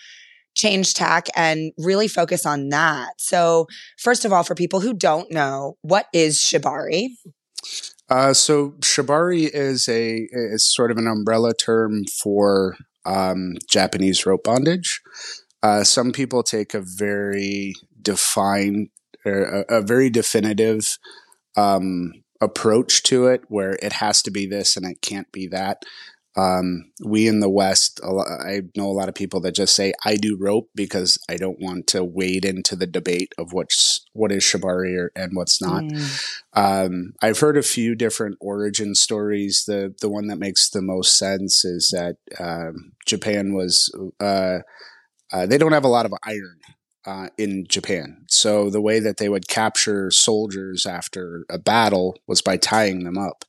change 0.57 0.95
tack 0.95 1.29
and 1.37 1.73
really 1.79 2.09
focus 2.09 2.45
on 2.45 2.69
that. 2.71 3.13
So, 3.19 3.69
first 3.97 4.25
of 4.25 4.33
all, 4.33 4.43
for 4.43 4.57
people 4.57 4.81
who 4.81 4.93
don't 4.93 5.31
know, 5.31 5.77
what 5.83 6.07
is 6.13 6.39
shibari? 6.39 7.11
Uh, 8.11 8.33
so 8.33 8.71
shibari 8.81 9.49
is 9.53 9.89
a 9.89 10.27
is 10.33 10.75
sort 10.75 10.91
of 10.91 10.97
an 10.97 11.07
umbrella 11.07 11.55
term 11.55 12.05
for 12.23 12.77
um, 13.05 13.55
Japanese 13.69 14.27
rope 14.27 14.45
bondage. 14.45 15.01
Uh, 15.63 15.85
some 15.85 16.13
people 16.13 16.43
take 16.43 16.75
a 16.75 16.81
very 16.81 17.75
defined, 18.01 18.89
a, 19.25 19.65
a 19.69 19.83
very 19.83 20.11
definitive 20.11 20.99
um, 21.57 22.13
approach 22.41 23.03
to 23.05 23.27
it 23.27 23.43
where 23.49 23.73
it 23.83 23.95
has 23.95 24.23
to 24.23 24.31
be 24.31 24.47
this 24.47 24.77
and 24.77 24.87
it 24.87 25.03
can't 25.03 25.31
be 25.33 25.47
that. 25.49 25.83
Um, 26.37 26.93
we 27.05 27.27
in 27.27 27.41
the 27.41 27.51
West, 27.51 28.01
lot, 28.05 28.29
I 28.29 28.61
know 28.77 28.87
a 28.87 28.93
lot 28.93 29.09
of 29.09 29.17
people 29.17 29.41
that 29.41 29.57
just 29.57 29.75
say 29.75 29.93
I 30.05 30.15
do 30.15 30.39
rope 30.41 30.69
because 30.73 31.19
I 31.29 31.37
don't 31.37 31.59
want 31.59 31.89
to 31.89 32.05
wade 32.05 32.45
into 32.45 32.77
the 32.77 32.87
debate 32.87 33.33
of 33.37 33.53
what's 33.53 34.07
what 34.13 34.31
is 34.31 34.45
shibari 34.45 34.97
or, 34.97 35.11
and 35.17 35.33
what's 35.35 35.61
not. 35.61 35.83
Mm. 35.83 36.31
Um, 36.53 37.13
I've 37.21 37.41
heard 37.41 37.57
a 37.57 37.63
few 37.63 37.97
different 37.97 38.37
origin 38.41 38.95
stories. 38.95 39.65
The 39.67 39.93
the 40.01 40.09
one 40.09 40.29
that 40.29 40.39
makes 40.39 40.71
the 40.71 40.83
most 40.83 41.19
sense 41.19 41.65
is 41.65 41.93
that 41.93 42.17
um, 42.39 42.93
Japan 43.05 43.53
was 43.53 43.93
uh, 44.21 44.59
uh, 45.33 45.47
they 45.47 45.59
don't 45.59 45.73
have 45.73 45.85
a 45.85 45.89
lot 45.89 46.07
of 46.07 46.15
iron 46.23 46.61
uh, 47.07 47.29
in 47.39 47.67
Japan. 47.69 48.25
So 48.29 48.71
the 48.71 48.81
way 48.81 49.01
that 49.01 49.17
they 49.19 49.29
would 49.29 49.49
capture 49.49 50.11
soldiers 50.11 50.87
after 50.87 51.45
a 51.51 51.59
battle 51.59 52.19
was 52.27 52.43
by 52.43 52.57
tying 52.57 53.05
them 53.05 53.19
up 53.19 53.45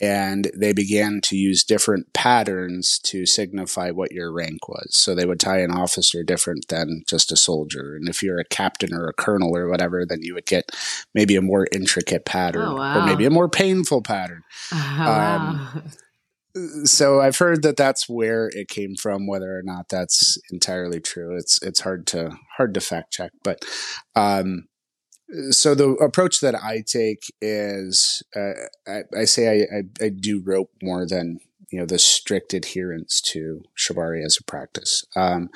and 0.00 0.50
they 0.54 0.72
began 0.72 1.20
to 1.20 1.36
use 1.36 1.64
different 1.64 2.12
patterns 2.12 3.00
to 3.00 3.26
signify 3.26 3.90
what 3.90 4.12
your 4.12 4.32
rank 4.32 4.68
was. 4.68 4.96
So 4.96 5.14
they 5.14 5.26
would 5.26 5.40
tie 5.40 5.58
an 5.58 5.72
officer 5.72 6.22
different 6.22 6.68
than 6.68 7.02
just 7.08 7.32
a 7.32 7.36
soldier. 7.36 7.96
And 7.96 8.08
if 8.08 8.22
you're 8.22 8.38
a 8.38 8.44
captain 8.44 8.94
or 8.94 9.08
a 9.08 9.12
colonel 9.12 9.56
or 9.56 9.68
whatever, 9.68 10.06
then 10.06 10.20
you 10.22 10.34
would 10.34 10.46
get 10.46 10.70
maybe 11.14 11.34
a 11.34 11.42
more 11.42 11.66
intricate 11.72 12.24
pattern 12.24 12.62
oh, 12.64 12.76
wow. 12.76 13.00
or 13.00 13.06
maybe 13.06 13.24
a 13.24 13.30
more 13.30 13.48
painful 13.48 14.02
pattern. 14.02 14.42
Oh, 14.72 14.76
wow. 14.98 15.36
um, 15.74 15.90
so 16.84 17.20
I've 17.20 17.38
heard 17.38 17.62
that 17.62 17.76
that's 17.76 18.08
where 18.08 18.50
it 18.52 18.68
came 18.68 18.94
from. 18.94 19.26
Whether 19.26 19.56
or 19.56 19.62
not 19.62 19.88
that's 19.88 20.38
entirely 20.50 21.00
true, 21.00 21.36
it's 21.36 21.62
it's 21.62 21.80
hard 21.80 22.06
to 22.08 22.36
hard 22.56 22.74
to 22.74 22.80
fact 22.80 23.12
check. 23.12 23.32
But 23.42 23.64
um, 24.14 24.68
so 25.50 25.74
the 25.74 25.90
approach 25.94 26.40
that 26.40 26.54
I 26.54 26.82
take 26.86 27.32
is 27.40 28.22
uh, 28.34 28.52
I, 28.86 29.02
I, 29.16 29.24
say 29.24 29.48
I, 29.48 29.76
I, 29.76 30.06
I, 30.06 30.08
do 30.08 30.40
rope 30.42 30.70
more 30.82 31.06
than 31.06 31.38
you 31.70 31.78
know 31.78 31.86
the 31.86 31.98
strict 31.98 32.54
adherence 32.54 33.20
to 33.32 33.62
shibari 33.76 34.24
as 34.24 34.38
a 34.40 34.44
practice. 34.44 35.04
Um, 35.14 35.50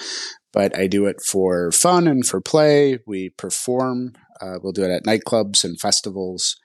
but 0.52 0.76
I 0.76 0.86
do 0.86 1.06
it 1.06 1.22
for 1.22 1.72
fun 1.72 2.06
and 2.06 2.26
for 2.26 2.40
play. 2.40 2.98
We 3.06 3.30
perform. 3.30 4.12
Uh, 4.40 4.58
we'll 4.62 4.72
do 4.72 4.84
it 4.84 4.90
at 4.90 5.04
nightclubs 5.04 5.64
and 5.64 5.80
festivals. 5.80 6.56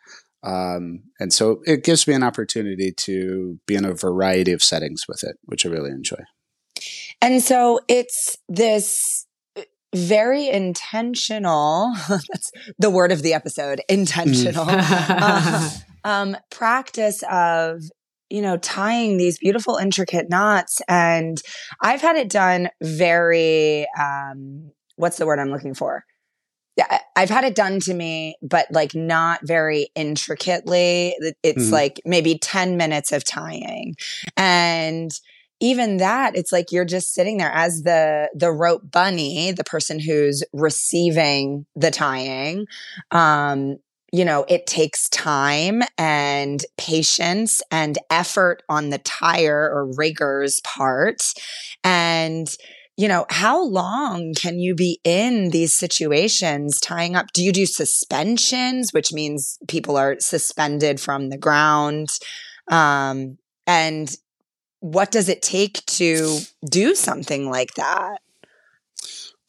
Um, 0.44 1.04
and 1.20 1.34
so 1.34 1.62
it 1.66 1.84
gives 1.84 2.08
me 2.08 2.14
an 2.14 2.24
opportunity 2.24 2.92
to 2.92 3.60
be 3.66 3.76
in 3.76 3.86
a 3.86 3.94
variety 3.94 4.52
of 4.52 4.64
settings 4.64 5.06
with 5.08 5.24
it, 5.24 5.38
which 5.44 5.66
I 5.66 5.70
really 5.70 5.92
enjoy. 5.92 6.24
And 7.22 7.42
so 7.42 7.80
it's 7.88 8.38
this 8.48 9.28
very 9.96 10.48
intentional. 10.48 11.94
That's 12.10 12.52
the 12.78 12.90
word 12.90 13.12
of 13.12 13.22
the 13.22 13.34
episode 13.34 13.82
intentional 13.90 14.66
uh, 14.68 15.70
um, 16.04 16.38
practice 16.52 17.24
of, 17.30 17.82
you 18.30 18.42
know, 18.42 18.58
tying 18.58 19.18
these 19.18 19.40
beautiful, 19.40 19.78
intricate 19.78 20.30
knots. 20.30 20.82
And 20.88 21.42
I've 21.82 22.02
had 22.02 22.18
it 22.18 22.30
done 22.30 22.70
very, 22.82 23.88
um, 24.00 24.72
what's 24.98 25.18
the 25.18 25.26
word 25.26 25.40
I'm 25.40 25.50
looking 25.50 25.74
for? 25.74 26.04
Yeah, 26.78 27.00
I've 27.16 27.32
had 27.32 27.44
it 27.44 27.56
done 27.56 27.80
to 27.82 27.94
me, 27.94 28.38
but 28.42 28.68
like 28.72 28.94
not 28.94 29.40
very 29.44 29.90
intricately. 29.96 31.16
It's 31.44 31.66
mm-hmm. 31.66 31.74
like 31.74 32.00
maybe 32.06 32.38
10 32.38 32.78
minutes 32.78 33.12
of 33.12 33.24
tying. 33.24 33.96
And, 34.38 35.12
even 35.60 35.98
that 35.98 36.36
it's 36.36 36.52
like 36.52 36.72
you're 36.72 36.86
just 36.86 37.14
sitting 37.14 37.38
there 37.38 37.52
as 37.52 37.84
the 37.84 38.30
the 38.36 38.52
rope 38.52 38.92
bunny 38.92 39.52
the 39.52 39.64
person 39.64 40.00
who's 40.00 40.44
receiving 40.54 41.66
the 41.76 41.92
tying 41.92 42.66
um 43.12 43.78
you 44.12 44.24
know 44.24 44.46
it 44.48 44.68
takes 44.68 45.10
time 45.10 45.82
and 45.98 46.64
patience 46.78 47.62
and 47.72 47.98
effort 48.10 48.64
on 48.70 48.90
the 48.90 49.00
tire 49.00 49.70
or 49.74 49.92
rigger's 49.98 50.62
part 50.62 51.22
and 51.84 52.56
you 52.98 53.08
know 53.08 53.26
how 53.30 53.64
long 53.64 54.34
can 54.34 54.60
you 54.60 54.76
be 54.76 55.00
in 55.04 55.52
these 55.52 55.74
situations 55.74 56.80
tying 56.80 57.16
up 57.16 57.28
do 57.34 57.44
you 57.44 57.52
do 57.52 57.66
suspensions 57.66 58.92
which 58.92 59.14
means 59.14 59.60
people 59.68 59.96
are 59.96 60.16
suspended 60.20 61.00
from 61.00 61.30
the 61.30 61.38
ground 61.38 62.10
um 62.70 63.38
and 63.68 64.18
what 64.80 65.12
does 65.12 65.30
it 65.30 65.42
take 65.42 65.86
to 65.86 66.40
do 66.70 66.96
something 66.96 67.50
like 67.50 67.74
that? 67.76 68.22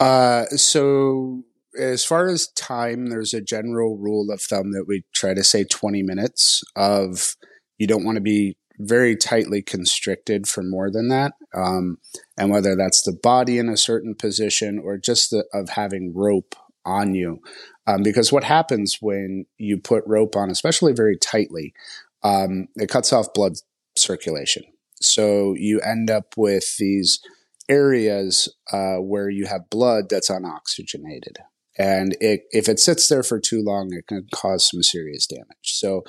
Uh, 0.00 0.44
so 0.46 1.42
as 1.78 2.04
far 2.04 2.28
as 2.28 2.48
time, 2.48 3.06
there's 3.06 3.34
a 3.34 3.40
general 3.40 3.96
rule 3.96 4.30
of 4.30 4.40
thumb 4.40 4.72
that 4.72 4.86
we 4.86 5.04
try 5.14 5.34
to 5.34 5.44
say 5.44 5.64
20 5.64 6.02
minutes 6.02 6.62
of 6.76 7.36
you 7.78 7.86
don't 7.86 8.04
want 8.04 8.16
to 8.16 8.22
be 8.22 8.56
very 8.78 9.16
tightly 9.16 9.60
constricted 9.62 10.46
for 10.46 10.62
more 10.62 10.90
than 10.90 11.08
that. 11.08 11.32
Um, 11.54 11.98
and 12.36 12.50
whether 12.50 12.76
that's 12.76 13.02
the 13.02 13.12
body 13.12 13.58
in 13.58 13.68
a 13.68 13.76
certain 13.76 14.14
position 14.14 14.78
or 14.78 14.98
just 14.98 15.30
the, 15.30 15.44
of 15.52 15.70
having 15.70 16.12
rope 16.14 16.54
on 16.84 17.14
you. 17.14 17.40
Um, 17.86 18.02
because 18.02 18.32
what 18.32 18.44
happens 18.44 18.98
when 19.00 19.46
you 19.56 19.78
put 19.78 20.04
rope 20.06 20.36
on, 20.36 20.50
especially 20.50 20.92
very 20.92 21.16
tightly, 21.16 21.74
um, 22.22 22.68
it 22.76 22.88
cuts 22.88 23.12
off 23.12 23.34
blood 23.34 23.54
circulation. 23.96 24.64
So 25.00 25.54
you 25.56 25.80
end 25.80 26.10
up 26.10 26.34
with 26.36 26.76
these 26.78 27.20
areas 27.68 28.54
uh, 28.72 28.96
where 28.96 29.28
you 29.28 29.46
have 29.46 29.70
blood 29.70 30.08
that's 30.08 30.30
unoxygenated. 30.30 31.36
And 31.78 32.16
it, 32.20 32.42
if 32.50 32.68
it 32.68 32.80
sits 32.80 33.08
there 33.08 33.22
for 33.22 33.38
too 33.38 33.62
long, 33.62 33.90
it 33.92 34.06
can 34.08 34.26
cause 34.34 34.68
some 34.68 34.82
serious 34.82 35.26
damage. 35.26 35.46
So 35.62 36.02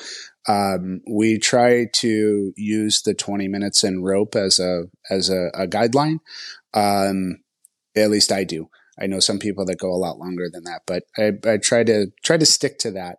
um, 0.47 1.01
we 1.09 1.37
try 1.37 1.85
to 1.93 2.53
use 2.57 3.03
the 3.03 3.13
20 3.13 3.47
minutes 3.47 3.83
in 3.83 4.01
rope 4.01 4.35
as 4.35 4.57
a 4.57 4.85
as 5.09 5.29
a, 5.29 5.49
a 5.53 5.67
guideline. 5.67 6.19
Um, 6.73 7.37
at 7.95 8.09
least 8.09 8.31
I 8.31 8.43
do. 8.43 8.69
I 8.99 9.07
know 9.07 9.19
some 9.19 9.39
people 9.39 9.65
that 9.65 9.79
go 9.79 9.91
a 9.91 9.95
lot 9.95 10.17
longer 10.17 10.49
than 10.51 10.63
that, 10.63 10.81
but 10.85 11.03
I, 11.17 11.33
I 11.47 11.57
try 11.57 11.83
to 11.83 12.07
try 12.23 12.37
to 12.37 12.45
stick 12.45 12.79
to 12.79 12.91
that. 12.91 13.17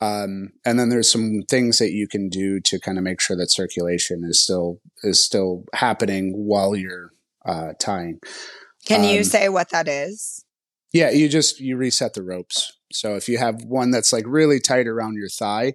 Um, 0.00 0.52
and 0.64 0.78
then 0.78 0.88
there's 0.88 1.10
some 1.10 1.42
things 1.48 1.78
that 1.78 1.92
you 1.92 2.08
can 2.08 2.30
do 2.30 2.58
to 2.60 2.80
kind 2.80 2.96
of 2.96 3.04
make 3.04 3.20
sure 3.20 3.36
that 3.36 3.50
circulation 3.50 4.24
is 4.24 4.42
still 4.42 4.80
is 5.02 5.22
still 5.22 5.64
happening 5.74 6.32
while 6.34 6.74
you're 6.74 7.12
uh, 7.44 7.74
tying. 7.78 8.20
Can 8.86 9.00
um, 9.00 9.06
you 9.06 9.24
say 9.24 9.48
what 9.50 9.68
that 9.70 9.86
is? 9.86 10.44
Yeah, 10.92 11.10
you 11.10 11.28
just 11.28 11.60
you 11.60 11.76
reset 11.76 12.14
the 12.14 12.22
ropes. 12.22 12.72
So 12.92 13.14
if 13.14 13.28
you 13.28 13.38
have 13.38 13.62
one 13.64 13.90
that's 13.90 14.12
like 14.12 14.24
really 14.26 14.58
tight 14.58 14.88
around 14.88 15.16
your 15.16 15.28
thigh, 15.28 15.74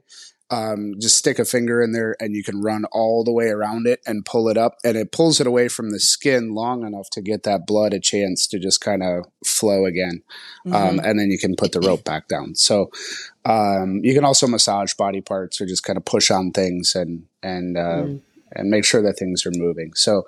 um, 0.51 0.93
just 0.99 1.17
stick 1.17 1.39
a 1.39 1.45
finger 1.45 1.81
in 1.81 1.91
there 1.91 2.15
and 2.19 2.35
you 2.35 2.43
can 2.43 2.61
run 2.61 2.85
all 2.91 3.23
the 3.23 3.31
way 3.31 3.47
around 3.47 3.87
it 3.87 3.99
and 4.05 4.25
pull 4.25 4.47
it 4.47 4.57
up 4.57 4.75
and 4.83 4.95
it 4.95 5.11
pulls 5.11 5.41
it 5.41 5.47
away 5.47 5.67
from 5.67 5.89
the 5.89 5.99
skin 5.99 6.53
long 6.53 6.85
enough 6.85 7.09
to 7.13 7.21
get 7.21 7.43
that 7.43 7.65
blood 7.65 7.93
a 7.93 7.99
chance 7.99 8.45
to 8.47 8.59
just 8.59 8.79
kind 8.79 9.01
of 9.01 9.25
flow 9.43 9.85
again 9.85 10.21
um, 10.67 10.71
mm-hmm. 10.71 10.99
um, 10.99 10.99
and 10.99 11.19
then 11.19 11.31
you 11.31 11.39
can 11.39 11.55
put 11.55 11.71
the 11.71 11.79
rope 11.79 12.03
back 12.03 12.27
down 12.27 12.53
so 12.53 12.91
um, 13.45 14.01
you 14.03 14.13
can 14.13 14.23
also 14.23 14.45
massage 14.45 14.93
body 14.93 15.21
parts 15.21 15.59
or 15.59 15.65
just 15.65 15.83
kind 15.83 15.97
of 15.97 16.05
push 16.05 16.29
on 16.29 16.51
things 16.51 16.93
and 16.93 17.25
and 17.41 17.75
uh, 17.75 18.03
mm. 18.03 18.21
and 18.51 18.69
make 18.69 18.85
sure 18.85 19.01
that 19.01 19.17
things 19.17 19.47
are 19.47 19.51
moving 19.51 19.95
so 19.95 20.25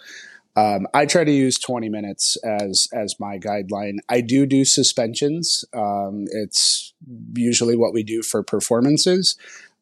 um, 0.58 0.88
I 0.92 1.06
try 1.06 1.24
to 1.24 1.32
use 1.32 1.60
20 1.60 1.88
minutes 1.88 2.36
as 2.38 2.88
as 2.92 3.20
my 3.20 3.38
guideline. 3.38 4.00
I 4.10 4.22
do 4.22 4.48
do 4.48 4.66
suspensions. 4.66 5.64
Um, 5.72 6.26
it's 6.32 6.94
usually 7.36 7.78
what 7.78 7.94
we 7.94 8.02
do 8.02 8.24
for 8.24 8.42
performances. 8.42 9.38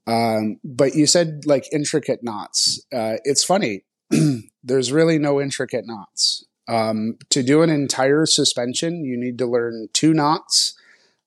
Um, 0.05 0.59
but 0.65 0.93
you 0.93 1.07
said 1.07 1.45
like 1.45 1.71
intricate 1.71 2.23
knots. 2.23 2.85
Uh, 2.93 3.15
it's 3.23 3.43
funny. 3.43 3.85
There's 4.63 4.91
really 4.91 5.17
no 5.17 5.41
intricate 5.41 5.87
knots. 5.87 6.45
Um, 6.67 7.19
to 7.29 7.41
do 7.41 7.61
an 7.61 7.69
entire 7.69 8.25
suspension, 8.25 9.05
you 9.05 9.17
need 9.17 9.37
to 9.37 9.45
learn 9.45 9.87
two 9.93 10.13
knots 10.13 10.77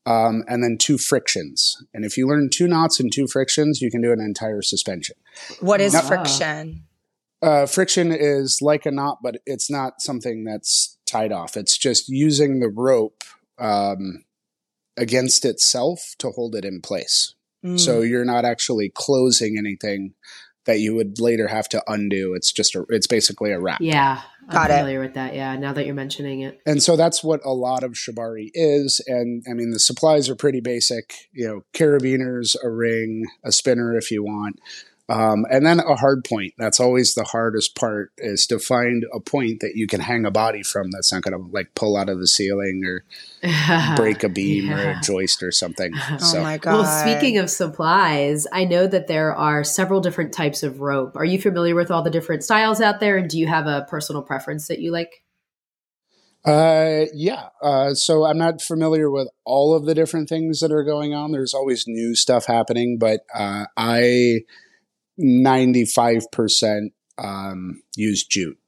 um, 0.05 0.45
and 0.47 0.63
then 0.63 0.77
two 0.79 0.99
frictions. 0.99 1.83
And 1.95 2.05
if 2.05 2.19
you 2.19 2.29
learn 2.29 2.51
two 2.53 2.69
knots 2.69 3.01
and 3.01 3.11
two 3.11 3.27
frictions, 3.27 3.81
you 3.81 3.91
can 3.91 4.03
do 4.03 4.13
an 4.13 4.21
entire 4.21 4.61
suspension. 4.61 5.17
What 5.61 5.81
is 5.81 5.95
now, 5.95 6.03
friction? 6.03 6.83
Uh, 7.41 7.67
friction 7.67 8.13
is 8.13 8.59
like 8.61 8.85
a 8.87 8.91
knot, 8.91 9.19
but 9.23 9.37
it's 9.47 9.71
not 9.71 10.01
something 10.01 10.45
that's 10.45 10.99
tied 11.07 11.33
off. 11.33 11.57
It's 11.57 11.79
just 11.79 12.09
using 12.09 12.61
the 12.61 12.69
rope 12.69 13.23
um, 13.59 14.25
against 14.97 15.45
itself 15.45 16.15
to 16.19 16.31
hold 16.31 16.55
it 16.55 16.65
in 16.65 16.81
place. 16.81 17.35
So 17.77 18.03
mm. 18.03 18.09
you're 18.09 18.25
not 18.25 18.45
actually 18.45 18.93
closing 18.95 19.57
anything 19.59 20.15
that 20.67 20.79
you 20.79 20.95
would 20.95 21.19
later 21.19 21.49
have 21.49 21.69
to 21.71 21.83
undo. 21.89 22.35
It's 22.35 22.53
just 22.53 22.77
a, 22.77 22.85
it's 22.89 23.07
basically 23.07 23.51
a 23.53 23.59
wrap. 23.59 23.81
Yeah. 23.81 24.21
I'm 24.49 24.55
Got 24.55 24.71
familiar 24.71 25.01
it. 25.01 25.07
with 25.07 25.15
that. 25.15 25.35
Yeah. 25.35 25.57
Now 25.57 25.73
that 25.73 25.87
you're 25.87 25.95
mentioning 25.95 26.43
it. 26.43 26.61
And 26.67 26.83
so 26.83 26.95
that's 26.95 27.25
what 27.25 27.41
a 27.45 27.53
lot 27.53 27.83
of 27.83 27.93
shibari 27.93 28.51
is. 28.55 29.03
And 29.07 29.43
I 29.51 29.55
mean, 29.55 29.71
the 29.71 29.79
supplies 29.79 30.29
are 30.29 30.37
pretty 30.37 30.61
basic, 30.61 31.15
you 31.33 31.49
know, 31.49 31.63
carabiners, 31.75 32.55
a 32.63 32.71
ring, 32.71 33.25
a 33.45 33.51
spinner 33.51 33.97
if 33.97 34.11
you 34.11 34.23
want. 34.23 34.61
Um, 35.11 35.47
and 35.51 35.65
then 35.65 35.81
a 35.81 35.97
hard 35.97 36.25
point. 36.25 36.53
That's 36.59 36.81
always 36.81 37.15
the 37.15 37.25
hardest 37.25 37.75
part 37.75 38.13
is 38.19 38.47
to 38.49 38.59
find 38.59 39.07
a 39.15 39.21
point 39.21 39.61
that 39.61 39.75
you 39.75 39.87
can 39.87 40.01
hang 40.01 40.27
a 40.27 40.31
body 40.31 40.63
from 40.63 40.91
that's 40.91 41.11
not 41.11 41.23
going 41.23 41.33
to 41.33 41.51
like 41.51 41.75
pull 41.75 41.97
out 41.97 42.11
of 42.11 42.19
the 42.19 42.27
ceiling 42.27 42.83
or 42.85 43.05
break 43.97 44.23
a 44.23 44.29
beam 44.29 44.67
yeah. 44.67 44.79
or 44.79 44.91
a 44.91 45.01
joist 45.03 45.43
or 45.43 45.53
something. 45.53 45.93
Oh 46.11 46.19
so. 46.19 46.43
my 46.43 46.59
God. 46.59 46.73
Well, 46.73 46.85
speaking 46.85 47.39
of 47.39 47.51
supplies, 47.51 48.47
I 48.53 48.65
know 48.65 48.87
that 48.87 49.09
there 49.09 49.35
are 49.35 49.63
several 49.63 50.01
different 50.01 50.33
types 50.33 50.63
of 50.63 50.81
rope. 50.81 51.17
Are 51.17 51.25
you 51.25 51.41
familiar 51.41 51.75
with 51.75 51.91
all 51.91 52.03
the 52.03 52.11
different 52.11 52.43
styles 52.43 52.81
out 52.81 52.99
there? 52.99 53.19
And 53.19 53.29
do 53.29 53.39
you 53.39 53.47
have 53.47 53.67
a 53.67 53.87
personal 53.89 54.23
preference 54.23 54.69
that 54.69 54.81
you 54.81 54.91
like? 54.91 55.23
Uh, 56.45 57.05
yeah. 57.13 57.49
Uh, 57.63 57.95
so 57.95 58.25
I'm 58.25 58.39
not 58.39 58.63
familiar 58.63 59.11
with 59.11 59.29
all 59.45 59.75
of 59.75 59.85
the 59.85 59.95
different 59.95 60.29
things 60.29 60.61
that 60.61 60.73
are 60.73 60.85
going 60.85 61.15
on. 61.15 61.31
There's 61.31 61.55
always 61.55 61.85
new 61.87 62.15
stuff 62.15 62.47
happening, 62.47 62.99
but 62.99 63.21
uh, 63.35 63.67
I 63.77 64.41
95% 65.21 66.91
um, 67.19 67.83
use 67.97 68.25
jute. 68.25 68.59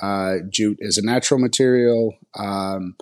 Uh, 0.00 0.36
jute 0.50 0.78
is 0.80 0.98
a 0.98 1.04
natural 1.04 1.40
material. 1.40 2.16
Um, 2.38 2.96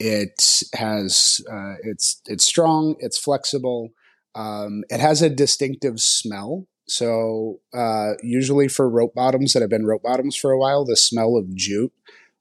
it 0.00 0.62
has 0.74 1.40
uh, 1.50 1.74
it's 1.82 2.20
it's 2.26 2.44
strong. 2.44 2.96
It's 2.98 3.16
flexible. 3.16 3.90
Um, 4.34 4.82
it 4.90 5.00
has 5.00 5.22
a 5.22 5.30
distinctive 5.30 6.00
smell. 6.00 6.66
So 6.86 7.60
uh, 7.72 8.14
usually 8.22 8.68
for 8.68 8.90
rope 8.90 9.14
bottoms 9.14 9.52
that 9.52 9.60
have 9.60 9.70
been 9.70 9.86
rope 9.86 10.02
bottoms 10.02 10.36
for 10.36 10.50
a 10.50 10.58
while, 10.58 10.84
the 10.84 10.96
smell 10.96 11.36
of 11.36 11.54
jute 11.54 11.92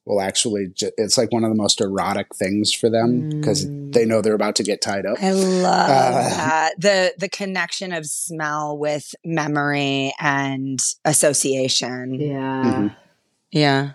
will 0.05 0.21
actually 0.21 0.67
ju- 0.73 0.91
it's 0.97 1.17
like 1.17 1.31
one 1.31 1.43
of 1.43 1.49
the 1.49 1.55
most 1.55 1.79
erotic 1.81 2.35
things 2.35 2.73
for 2.73 2.89
them 2.89 3.29
because 3.29 3.65
mm. 3.65 3.93
they 3.93 4.05
know 4.05 4.21
they're 4.21 4.33
about 4.33 4.55
to 4.57 4.63
get 4.63 4.81
tied 4.81 5.05
up. 5.05 5.21
I 5.21 5.31
love 5.31 5.89
uh, 5.89 6.29
that. 6.29 6.73
The 6.77 7.13
the 7.17 7.29
connection 7.29 7.93
of 7.93 8.05
smell 8.05 8.77
with 8.77 9.13
memory 9.23 10.13
and 10.19 10.79
association. 11.05 12.15
Yeah. 12.15 12.63
Mm-hmm. 12.65 12.87
Yeah. 13.51 13.91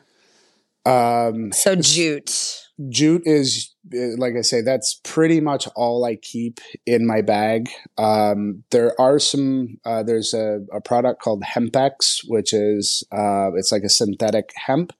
Um 0.86 1.52
so 1.52 1.74
jute. 1.74 2.64
Jute 2.90 3.22
is 3.24 3.74
uh, 3.94 4.16
like 4.16 4.34
I 4.36 4.42
say, 4.42 4.60
that's 4.60 5.00
pretty 5.02 5.40
much 5.40 5.66
all 5.74 6.04
I 6.04 6.16
keep 6.16 6.60
in 6.86 7.06
my 7.06 7.22
bag. 7.22 7.70
Um, 7.96 8.64
there 8.70 8.98
are 9.00 9.18
some. 9.18 9.78
Uh, 9.84 10.02
there's 10.02 10.34
a, 10.34 10.60
a, 10.72 10.80
product 10.80 11.22
called 11.22 11.42
Hempex, 11.42 12.20
which 12.26 12.52
is 12.52 13.04
uh, 13.12 13.50
it's 13.54 13.72
like 13.72 13.82
a 13.82 13.88
synthetic 13.88 14.52
hemp, 14.54 14.92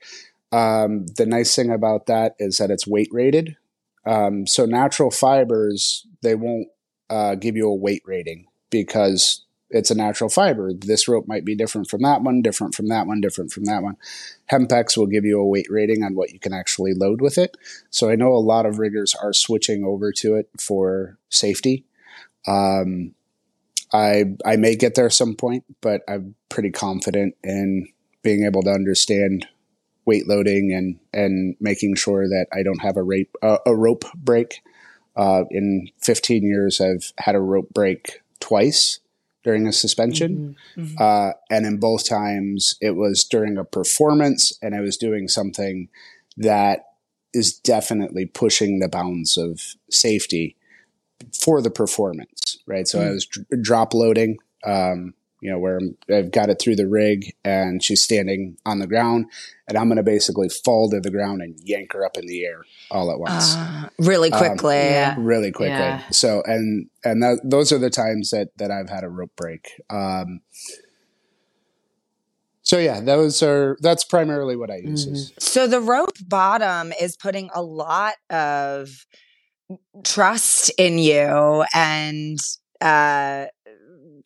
um, 0.53 1.07
the 1.17 1.27
nice 1.27 1.55
thing 1.55 1.71
about 1.71 2.07
that 2.07 2.35
is 2.39 2.59
that 2.59 2.71
it's 2.71 2.87
weight 2.87 3.09
rated. 3.13 3.57
Um, 4.07 4.47
so 4.47 4.65
natural 4.65 5.11
fibers, 5.11 6.07
they 6.23 6.35
won't 6.35 6.69
uh, 7.11 7.35
give 7.35 7.57
you 7.57 7.69
a 7.69 7.75
weight 7.75 8.03
rating 8.07 8.47
because 8.71 9.45
it's 9.71 9.91
a 9.91 9.95
natural 9.95 10.31
fiber. 10.31 10.73
This 10.73 11.09
rope 11.09 11.29
might 11.29 11.45
be 11.45 11.55
different 11.55 11.91
from 11.91 12.03
that 12.03 12.23
one, 12.23 12.41
different 12.41 12.75
from 12.75 12.89
that 12.89 13.07
one, 13.07 13.21
different 13.21 13.53
from 13.53 13.65
that 13.65 13.83
one. 13.83 13.97
Hempex 14.51 14.97
will 14.97 15.07
give 15.07 15.25
you 15.25 15.39
a 15.39 15.47
weight 15.47 15.67
rating 15.69 16.03
on 16.03 16.15
what 16.15 16.33
you 16.33 16.39
can 16.39 16.55
actually 16.55 16.95
load 16.95 17.21
with 17.21 17.37
it. 17.37 17.57
So 17.91 18.09
I 18.09 18.17
know 18.17 18.33
a 18.33 18.39
lot 18.39 18.65
of 18.65 18.79
riggers 18.79 19.15
are 19.15 19.35
switching 19.35 19.85
over 19.85 20.11
to 20.13 20.37
it 20.37 20.49
for 20.59 21.19
safety. 21.29 21.85
Um, 22.47 23.15
I 23.93 24.37
I 24.45 24.57
may 24.57 24.77
get 24.77 24.95
there 24.95 25.11
some 25.11 25.35
point, 25.35 25.65
but 25.81 26.03
I'm 26.09 26.35
pretty 26.49 26.71
confident 26.71 27.35
in 27.43 27.89
being 28.23 28.45
able 28.45 28.63
to 28.63 28.71
understand 28.71 29.47
weight 30.09 30.27
loading 30.27 30.73
and 30.73 30.99
and 31.13 31.55
making 31.61 31.95
sure 31.95 32.27
that 32.27 32.47
I 32.51 32.63
don't 32.63 32.81
have 32.81 32.97
a 32.97 33.03
rape 33.03 33.37
uh, 33.43 33.59
a 33.67 33.77
rope 33.77 34.05
break. 34.15 34.63
Uh, 35.15 35.45
in 35.51 35.91
15 36.01 36.45
years, 36.45 36.81
I've 36.81 37.13
had 37.19 37.35
a 37.35 37.41
rope 37.41 37.71
break 37.75 38.23
twice 38.39 39.01
during 39.43 39.67
a 39.67 39.73
suspension, 39.73 40.57
mm-hmm. 40.77 40.83
Mm-hmm. 40.83 40.97
Uh, 40.99 41.33
and 41.51 41.67
in 41.67 41.79
both 41.79 42.09
times 42.09 42.77
it 42.81 42.93
was 42.93 43.25
during 43.25 43.59
a 43.59 43.65
performance, 43.65 44.57
and 44.63 44.75
I 44.75 44.81
was 44.81 44.97
doing 44.97 45.29
something 45.29 45.89
that 46.37 46.85
is 47.35 47.53
definitely 47.53 48.27
pushing 48.27 48.79
the 48.79 48.89
bounds 48.89 49.37
of 49.37 49.75
safety 49.91 50.57
for 51.39 51.61
the 51.61 51.71
performance. 51.71 52.59
Right, 52.67 52.89
so 52.89 52.99
mm-hmm. 52.99 53.09
I 53.09 53.11
was 53.11 53.27
d- 53.27 53.43
drop 53.61 53.93
loading. 53.93 54.39
Um, 54.65 55.15
you 55.41 55.51
know, 55.51 55.59
where 55.59 55.81
I've 56.11 56.31
got 56.31 56.51
it 56.51 56.61
through 56.61 56.77
the 56.77 56.89
rig 56.89 57.35
and 57.45 57.83
she's 57.83 58.03
standing 58.03 58.57
on 58.67 58.79
the 58.79 58.87
ground 58.87 59.27
and 59.69 59.79
I'm 59.79 59.89
going 59.89 59.97
to 59.97 60.03
basically 60.03 60.49
fall 60.49 60.91
to 60.91 61.01
the 61.01 61.11
ground 61.11 61.43
and 61.43 61.59
yank 61.63 61.93
her 61.93 62.05
up 62.05 62.17
in 62.17 62.27
the 62.27 62.45
air 62.45 62.65
all 62.91 63.11
at 63.11 63.21
once. 63.21 63.55
Uh, 63.55 63.89
really 63.99 64.33
um, 64.33 64.39
quickly. 64.39 64.79
Um, 64.79 64.85
yeah. 64.85 65.15
Really 65.19 65.53
quickly. 65.53 65.77
Yeah. 65.77 66.03
So, 66.11 66.43
and, 66.45 66.89
and 67.05 67.23
that, 67.23 67.41
those 67.45 67.73
are 67.73 67.79
the 67.79 67.91
times 67.91 68.31
that, 68.31 68.49
that 68.57 68.71
I've 68.71 68.91
had 68.91 69.05
a 69.05 69.09
rope 69.09 69.37
break. 69.37 69.81
Um, 69.91 70.41
so 72.63 72.79
yeah, 72.79 73.01
those 73.01 73.43
are 73.43 73.79
that's 73.81 74.05
primarily 74.05 74.55
what 74.55 74.71
I 74.71 74.77
use. 74.77 75.07
Mm-hmm. 75.07 75.39
So 75.39 75.67
the 75.67 75.81
rope 75.81 76.19
bottom 76.27 76.93
is 77.01 77.17
putting 77.17 77.49
a 77.55 77.63
lot 77.63 78.17
of 78.29 79.07
trust 80.05 80.71
in 80.77 80.99
you 80.99 81.65
and 81.75 82.39
uh 82.83 83.47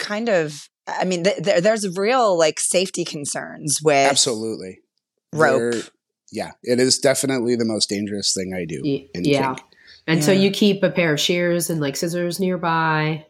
kind 0.00 0.28
of 0.28 0.68
I 0.86 1.04
mean, 1.04 1.24
th- 1.24 1.42
th- 1.42 1.62
there's 1.62 1.96
real 1.96 2.36
like 2.36 2.58
safety 2.60 3.04
concerns 3.04 3.80
with 3.82 4.10
absolutely 4.10 4.80
rope. 5.32 5.72
There, 5.72 5.82
yeah, 6.30 6.50
it 6.62 6.80
is 6.80 6.98
definitely 6.98 7.56
the 7.56 7.64
most 7.64 7.88
dangerous 7.88 8.34
thing 8.34 8.52
I 8.54 8.64
do. 8.64 8.80
Y- 8.84 9.08
yeah, 9.14 9.54
kink. 9.54 9.66
and 10.06 10.18
yeah. 10.18 10.24
so 10.24 10.32
you 10.32 10.50
keep 10.50 10.82
a 10.82 10.90
pair 10.90 11.12
of 11.12 11.20
shears 11.20 11.70
and 11.70 11.80
like 11.80 11.96
scissors 11.96 12.40
nearby. 12.40 13.26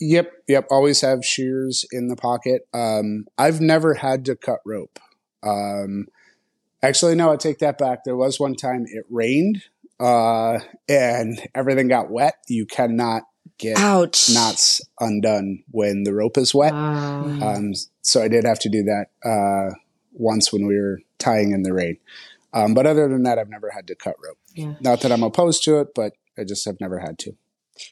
Yep, 0.00 0.32
yep. 0.46 0.66
Always 0.70 1.00
have 1.00 1.24
shears 1.24 1.84
in 1.90 2.08
the 2.08 2.16
pocket. 2.16 2.62
Um, 2.72 3.26
I've 3.36 3.60
never 3.60 3.94
had 3.94 4.24
to 4.26 4.36
cut 4.36 4.60
rope. 4.64 4.98
Um, 5.42 6.06
actually, 6.82 7.16
no, 7.16 7.32
I 7.32 7.36
take 7.36 7.58
that 7.58 7.78
back. 7.78 8.04
There 8.04 8.16
was 8.16 8.38
one 8.38 8.54
time 8.54 8.86
it 8.86 9.04
rained 9.10 9.62
uh, 10.00 10.60
and 10.88 11.40
everything 11.54 11.88
got 11.88 12.10
wet. 12.10 12.36
You 12.48 12.66
cannot 12.66 13.24
get 13.58 13.78
Ouch. 13.78 14.30
knots 14.32 14.80
undone 15.00 15.62
when 15.70 16.04
the 16.04 16.14
rope 16.14 16.38
is 16.38 16.54
wet. 16.54 16.72
Um, 16.72 17.74
so 18.02 18.22
I 18.22 18.28
did 18.28 18.44
have 18.44 18.58
to 18.60 18.68
do 18.68 18.84
that 18.84 19.06
uh, 19.24 19.74
once 20.12 20.52
when 20.52 20.66
we 20.66 20.78
were 20.78 21.00
tying 21.18 21.52
in 21.52 21.62
the 21.62 21.72
rain. 21.72 21.98
Um, 22.52 22.74
but 22.74 22.86
other 22.86 23.08
than 23.08 23.24
that, 23.24 23.38
I've 23.38 23.50
never 23.50 23.70
had 23.70 23.86
to 23.88 23.94
cut 23.94 24.16
rope. 24.24 24.38
Yeah. 24.54 24.74
Not 24.80 25.02
that 25.02 25.12
I'm 25.12 25.22
opposed 25.22 25.62
to 25.64 25.80
it, 25.80 25.88
but 25.94 26.14
I 26.38 26.44
just 26.44 26.64
have 26.64 26.80
never 26.80 26.98
had 26.98 27.18
to. 27.20 27.36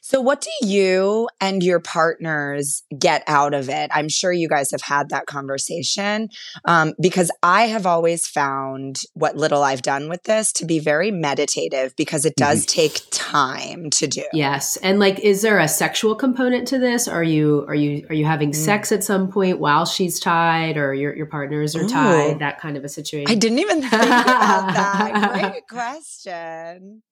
So, 0.01 0.21
what 0.21 0.41
do 0.41 0.67
you 0.67 1.27
and 1.39 1.63
your 1.63 1.79
partners 1.79 2.83
get 2.97 3.23
out 3.27 3.53
of 3.53 3.69
it? 3.69 3.89
I'm 3.93 4.09
sure 4.09 4.31
you 4.31 4.47
guys 4.47 4.71
have 4.71 4.81
had 4.81 5.09
that 5.09 5.25
conversation 5.25 6.29
um, 6.65 6.93
because 7.01 7.31
I 7.43 7.63
have 7.63 7.85
always 7.85 8.27
found 8.27 9.01
what 9.13 9.35
little 9.35 9.63
I've 9.63 9.81
done 9.81 10.09
with 10.09 10.23
this 10.23 10.51
to 10.53 10.65
be 10.65 10.79
very 10.79 11.11
meditative 11.11 11.95
because 11.95 12.25
it 12.25 12.35
does 12.35 12.65
mm-hmm. 12.65 12.81
take 12.81 13.01
time 13.11 13.89
to 13.91 14.07
do. 14.07 14.23
Yes, 14.33 14.77
and 14.77 14.99
like, 14.99 15.19
is 15.19 15.41
there 15.41 15.59
a 15.59 15.67
sexual 15.67 16.15
component 16.15 16.67
to 16.69 16.79
this? 16.79 17.07
Are 17.07 17.23
you 17.23 17.65
are 17.67 17.75
you 17.75 18.05
are 18.09 18.15
you 18.15 18.25
having 18.25 18.51
mm. 18.51 18.55
sex 18.55 18.91
at 18.91 19.03
some 19.03 19.31
point 19.31 19.59
while 19.59 19.85
she's 19.85 20.19
tied, 20.19 20.77
or 20.77 20.93
your 20.93 21.15
your 21.15 21.27
partners 21.27 21.75
are 21.75 21.83
Ooh. 21.83 21.89
tied? 21.89 22.39
That 22.39 22.59
kind 22.59 22.77
of 22.77 22.83
a 22.83 22.89
situation. 22.89 23.31
I 23.31 23.35
didn't 23.35 23.59
even 23.59 23.81
think 23.81 23.93
about 23.93 24.73
that. 24.73 25.33
Great 25.51 25.67
question. 25.67 27.03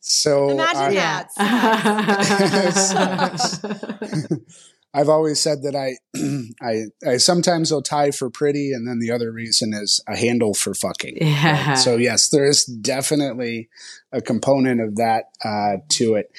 So 0.00 0.50
imagine 0.50 0.82
I, 0.82 0.94
that. 0.94 1.30
I've 4.92 5.08
always 5.08 5.40
said 5.40 5.62
that 5.62 5.76
I, 5.76 5.98
I, 6.60 6.86
I 7.08 7.18
sometimes 7.18 7.70
will 7.70 7.82
tie 7.82 8.10
for 8.10 8.28
pretty, 8.28 8.72
and 8.72 8.88
then 8.88 8.98
the 8.98 9.12
other 9.12 9.30
reason 9.30 9.72
is 9.72 10.02
a 10.08 10.16
handle 10.16 10.52
for 10.52 10.74
fucking. 10.74 11.18
Yeah. 11.20 11.70
Right? 11.70 11.78
So 11.78 11.96
yes, 11.96 12.28
there 12.28 12.44
is 12.44 12.64
definitely 12.64 13.68
a 14.12 14.20
component 14.20 14.80
of 14.80 14.96
that 14.96 15.26
uh, 15.44 15.76
to 15.90 16.16
it. 16.16 16.32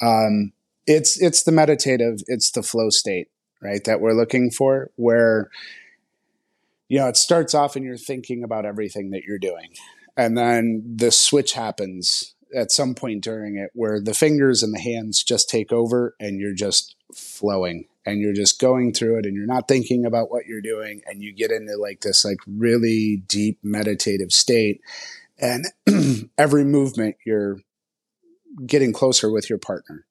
Um, 0.00 0.52
it's 0.86 1.20
it's 1.20 1.42
the 1.42 1.52
meditative, 1.52 2.20
it's 2.28 2.52
the 2.52 2.62
flow 2.62 2.90
state, 2.90 3.28
right? 3.60 3.82
That 3.84 4.00
we're 4.00 4.12
looking 4.12 4.52
for, 4.52 4.92
where 4.94 5.50
you 6.88 7.00
know 7.00 7.08
it 7.08 7.16
starts 7.16 7.54
off 7.54 7.74
and 7.74 7.84
you're 7.84 7.96
thinking 7.96 8.44
about 8.44 8.64
everything 8.64 9.10
that 9.10 9.24
you're 9.24 9.38
doing, 9.38 9.70
and 10.16 10.38
then 10.38 10.94
the 10.96 11.10
switch 11.10 11.54
happens 11.54 12.35
at 12.56 12.72
some 12.72 12.94
point 12.94 13.22
during 13.22 13.56
it 13.56 13.70
where 13.74 14.00
the 14.00 14.14
fingers 14.14 14.62
and 14.62 14.74
the 14.74 14.80
hands 14.80 15.22
just 15.22 15.48
take 15.48 15.72
over 15.72 16.16
and 16.18 16.40
you're 16.40 16.54
just 16.54 16.96
flowing 17.14 17.86
and 18.04 18.20
you're 18.20 18.32
just 18.32 18.60
going 18.60 18.92
through 18.92 19.18
it 19.18 19.26
and 19.26 19.36
you're 19.36 19.46
not 19.46 19.68
thinking 19.68 20.06
about 20.06 20.30
what 20.30 20.46
you're 20.46 20.62
doing 20.62 21.02
and 21.06 21.22
you 21.22 21.32
get 21.32 21.50
into 21.50 21.76
like 21.76 22.00
this 22.00 22.24
like 22.24 22.38
really 22.46 23.22
deep 23.28 23.58
meditative 23.62 24.32
state 24.32 24.80
and 25.38 25.66
every 26.38 26.64
movement 26.64 27.16
you're 27.26 27.60
getting 28.64 28.92
closer 28.92 29.30
with 29.30 29.50
your 29.50 29.58
partner 29.58 30.06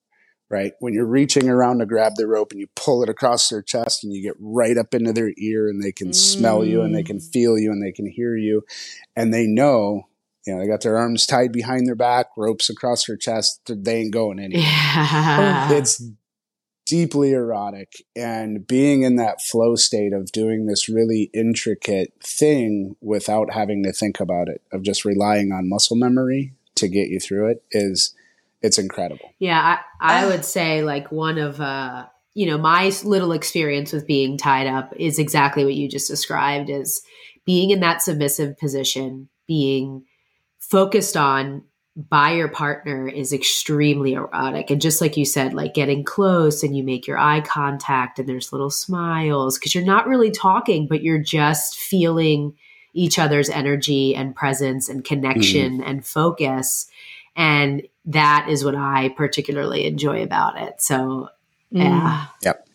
right 0.49 0.73
when 0.79 0.93
you're 0.93 1.05
reaching 1.05 1.49
around 1.49 1.79
to 1.79 1.85
grab 1.85 2.13
the 2.15 2.27
rope 2.27 2.51
and 2.51 2.59
you 2.59 2.67
pull 2.75 3.01
it 3.01 3.09
across 3.09 3.49
their 3.49 3.63
chest 3.63 4.03
and 4.03 4.13
you 4.13 4.21
get 4.21 4.35
right 4.39 4.77
up 4.77 4.93
into 4.93 5.11
their 5.11 5.31
ear 5.37 5.67
and 5.67 5.83
they 5.83 5.91
can 5.91 6.09
mm. 6.09 6.15
smell 6.15 6.63
you 6.63 6.83
and 6.83 6.93
they 6.93 7.01
can 7.01 7.17
mm. 7.17 7.31
feel 7.33 7.57
you 7.57 7.71
and 7.71 7.83
they 7.83 7.91
can 7.91 8.05
hear 8.05 8.35
you 8.35 8.63
and 9.15 9.33
they 9.33 9.47
know 9.47 10.07
you 10.45 10.53
know, 10.53 10.61
they 10.61 10.67
got 10.67 10.81
their 10.81 10.97
arms 10.97 11.25
tied 11.25 11.51
behind 11.51 11.87
their 11.87 11.95
back, 11.95 12.27
ropes 12.37 12.69
across 12.69 13.05
their 13.05 13.17
chest. 13.17 13.61
They 13.67 14.01
ain't 14.01 14.13
going 14.13 14.39
anywhere. 14.39 14.63
Yeah. 14.63 15.71
It's 15.71 16.01
deeply 16.85 17.33
erotic 17.33 18.03
and 18.15 18.65
being 18.67 19.01
in 19.01 19.15
that 19.15 19.41
flow 19.41 19.75
state 19.75 20.13
of 20.13 20.31
doing 20.31 20.67
this 20.67 20.87
really 20.87 21.31
intricate 21.33 22.13
thing 22.21 22.95
without 23.01 23.51
having 23.51 23.83
to 23.83 23.91
think 23.91 24.19
about 24.19 24.47
it 24.47 24.61
of 24.71 24.83
just 24.83 25.03
relying 25.03 25.51
on 25.51 25.67
muscle 25.67 25.95
memory 25.95 26.53
to 26.75 26.87
get 26.87 27.09
you 27.09 27.19
through 27.19 27.49
it 27.49 27.63
is 27.71 28.13
it's 28.61 28.77
incredible 28.77 29.33
yeah 29.39 29.79
i, 29.99 30.21
I 30.21 30.25
would 30.27 30.45
say 30.45 30.83
like 30.83 31.11
one 31.11 31.39
of 31.39 31.59
uh 31.59 32.05
you 32.35 32.45
know 32.45 32.57
my 32.59 32.91
little 33.03 33.31
experience 33.31 33.91
with 33.91 34.05
being 34.05 34.37
tied 34.37 34.67
up 34.67 34.93
is 34.95 35.17
exactly 35.17 35.65
what 35.65 35.73
you 35.73 35.89
just 35.89 36.07
described 36.07 36.69
is 36.69 37.01
being 37.45 37.71
in 37.71 37.79
that 37.79 38.03
submissive 38.03 38.59
position 38.59 39.27
being 39.47 40.03
focused 40.69 41.17
on 41.17 41.63
by 41.95 42.31
your 42.31 42.49
partner 42.49 43.07
is 43.07 43.31
extremely 43.31 44.13
erotic. 44.13 44.69
And 44.69 44.81
just 44.81 44.99
like 44.99 45.15
you 45.15 45.23
said, 45.23 45.53
like 45.53 45.73
getting 45.73 46.03
close 46.03 46.61
and 46.61 46.75
you 46.75 46.83
make 46.83 47.07
your 47.07 47.17
eye 47.17 47.39
contact 47.39 48.19
and 48.19 48.27
there's 48.27 48.51
little 48.51 48.69
smiles 48.69 49.57
because 49.57 49.73
you're 49.73 49.85
not 49.85 50.07
really 50.07 50.31
talking, 50.31 50.87
but 50.87 51.03
you're 51.03 51.19
just 51.19 51.77
feeling 51.77 52.53
each 52.93 53.17
other's 53.17 53.49
energy 53.49 54.13
and 54.13 54.35
presence 54.35 54.89
and 54.89 55.05
connection 55.05 55.79
mm. 55.79 55.89
and 55.89 56.05
focus. 56.05 56.87
And 57.35 57.83
that 58.05 58.47
is 58.49 58.65
what 58.65 58.75
I 58.75 59.09
particularly 59.15 59.85
enjoy 59.85 60.21
about 60.21 60.61
it. 60.61 60.81
So, 60.81 61.29
mm. 61.73 61.83
yeah. 61.83 62.25
Yep. 62.43 62.67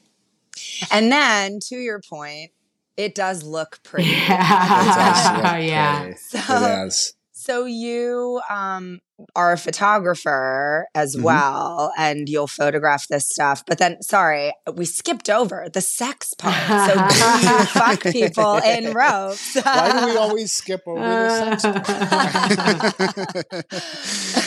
And 0.90 1.12
then 1.12 1.60
to 1.68 1.76
your 1.76 2.00
point, 2.00 2.52
it 2.96 3.14
does 3.14 3.42
look 3.42 3.80
pretty. 3.82 4.10
Yeah. 4.10 5.56
yeah. 5.58 6.14
So, 6.14 6.38
it 6.38 7.14
so 7.40 7.64
you 7.64 8.40
um, 8.50 9.00
are 9.34 9.52
a 9.52 9.56
photographer 9.56 10.86
as 10.94 11.14
mm-hmm. 11.14 11.24
well, 11.24 11.90
and 11.96 12.28
you'll 12.28 12.46
photograph 12.46 13.08
this 13.08 13.30
stuff. 13.30 13.64
But 13.66 13.78
then, 13.78 14.02
sorry, 14.02 14.52
we 14.74 14.84
skipped 14.84 15.30
over 15.30 15.66
the 15.72 15.80
sex 15.80 16.34
part. 16.34 16.90
So 16.90 16.94
do 16.94 17.48
you 17.48 17.64
fuck 17.64 18.02
people 18.02 18.56
in 18.56 18.92
ropes? 18.92 19.54
Why 19.62 20.00
do 20.00 20.06
we 20.06 20.16
always 20.18 20.52
skip 20.52 20.82
over 20.86 21.00
the 21.00 21.58
sex 21.58 21.64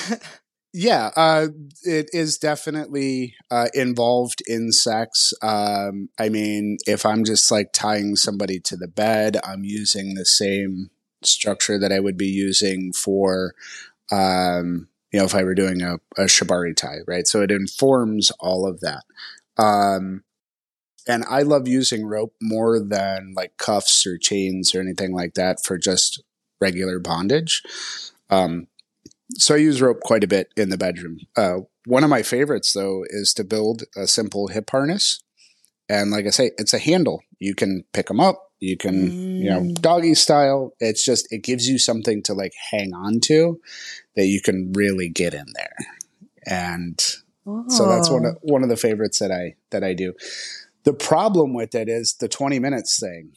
part? 0.06 0.22
yeah, 0.74 1.10
uh, 1.16 1.48
it 1.82 2.12
is 2.14 2.38
definitely 2.38 3.34
uh, 3.50 3.70
involved 3.74 4.44
in 4.46 4.72
sex. 4.72 5.34
Um, 5.42 6.10
I 6.20 6.30
mean, 6.30 6.78
if 6.86 7.08
I'm 7.08 7.24
just 7.24 7.50
like 7.50 7.74
tying 7.74 8.16
somebody 8.18 8.60
to 8.60 8.78
the 8.78 8.88
bed, 8.88 9.38
I'm 9.44 9.64
using 9.64 10.14
the 10.14 10.26
same 10.26 10.92
structure 11.26 11.80
that 11.80 11.92
I 11.92 12.00
would 12.00 12.18
be 12.18 12.28
using 12.28 12.94
for, 12.94 13.54
um, 14.12 14.88
you 15.12 15.20
know, 15.20 15.26
if 15.26 15.36
I 15.36 15.44
were 15.44 15.56
doing 15.56 15.82
a, 15.82 15.96
a 16.18 16.26
shibari 16.26 16.76
tie, 16.76 17.00
right? 17.08 17.28
So 17.28 17.42
it 17.42 17.52
informs 17.52 18.32
all 18.40 18.68
of 18.68 18.82
that. 18.82 19.04
Um, 19.58 20.24
and 21.08 21.24
I 21.30 21.42
love 21.42 21.68
using 21.68 22.06
rope 22.06 22.34
more 22.42 22.80
than 22.80 23.34
like 23.36 23.58
cuffs 23.58 24.06
or 24.08 24.18
chains 24.18 24.74
or 24.74 24.82
anything 24.82 25.14
like 25.14 25.34
that 25.34 25.64
for 25.64 25.78
just 25.78 26.24
regular 26.62 27.00
bondage. 27.00 27.62
Um, 28.30 28.68
so 29.36 29.56
I 29.56 29.60
use 29.60 29.82
rope 29.82 30.02
quite 30.02 30.24
a 30.24 30.28
bit 30.28 30.50
in 30.56 30.70
the 30.70 30.78
bedroom. 30.78 31.20
Uh, 31.36 31.60
one 31.86 32.04
of 32.04 32.10
my 32.10 32.22
favorites, 32.22 32.74
though, 32.74 33.04
is 33.10 33.34
to 33.34 33.44
build 33.44 33.84
a 33.96 34.08
simple 34.08 34.48
hip 34.48 34.70
harness. 34.70 35.23
And 35.94 36.10
like 36.10 36.26
I 36.26 36.32
say, 36.32 36.52
it's 36.58 36.74
a 36.74 36.80
handle. 36.80 37.22
You 37.38 37.54
can 37.54 37.84
pick 37.94 38.08
them 38.08 38.20
up, 38.20 38.52
you 38.60 38.78
can, 38.78 39.12
mm. 39.12 39.40
you 39.44 39.50
know, 39.50 39.62
mm. 39.62 39.76
doggy 39.76 40.16
style. 40.16 40.74
It's 40.80 41.06
just, 41.06 41.32
it 41.32 41.44
gives 41.44 41.68
you 41.68 41.78
something 41.78 42.24
to 42.24 42.34
like 42.34 42.54
hang 42.72 42.96
on 42.96 43.20
to 43.26 43.60
that 44.16 44.26
you 44.26 44.42
can 44.42 44.74
really 44.74 45.08
get 45.08 45.36
in 45.36 45.46
there. 45.54 45.76
And 46.48 47.00
oh. 47.46 47.66
so 47.68 47.88
that's 47.88 48.10
one 48.10 48.26
of, 48.26 48.36
oh. 48.38 48.40
one 48.42 48.64
of 48.64 48.70
the 48.70 48.76
favorites 48.76 49.20
that 49.20 49.32
I, 49.32 49.56
that 49.70 49.84
I 49.84 49.94
do. 49.94 50.14
The 50.84 50.94
problem 50.94 51.54
with 51.54 51.76
it 51.76 51.88
is 51.88 52.16
the 52.16 52.28
20 52.28 52.58
minutes 52.58 53.00
thing, 53.00 53.34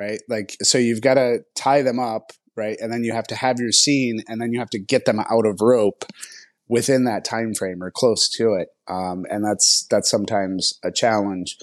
right? 0.00 0.22
Like, 0.30 0.56
so 0.62 0.78
you've 0.78 1.02
got 1.02 1.14
to 1.14 1.44
tie 1.54 1.82
them 1.82 1.98
up, 1.98 2.32
right? 2.56 2.78
And 2.80 2.90
then 2.90 3.04
you 3.04 3.12
have 3.12 3.26
to 3.26 3.36
have 3.36 3.60
your 3.60 3.70
scene 3.72 4.22
and 4.28 4.40
then 4.40 4.54
you 4.54 4.60
have 4.60 4.70
to 4.70 4.78
get 4.78 5.04
them 5.04 5.20
out 5.20 5.44
of 5.44 5.60
rope 5.60 6.06
within 6.68 7.04
that 7.04 7.26
time 7.26 7.52
frame 7.52 7.82
or 7.82 7.90
close 7.90 8.30
to 8.30 8.54
it. 8.54 8.68
Um, 8.88 9.26
and 9.28 9.44
that's, 9.44 9.86
that's 9.90 10.10
sometimes 10.10 10.78
a 10.82 10.90
challenge 10.90 11.58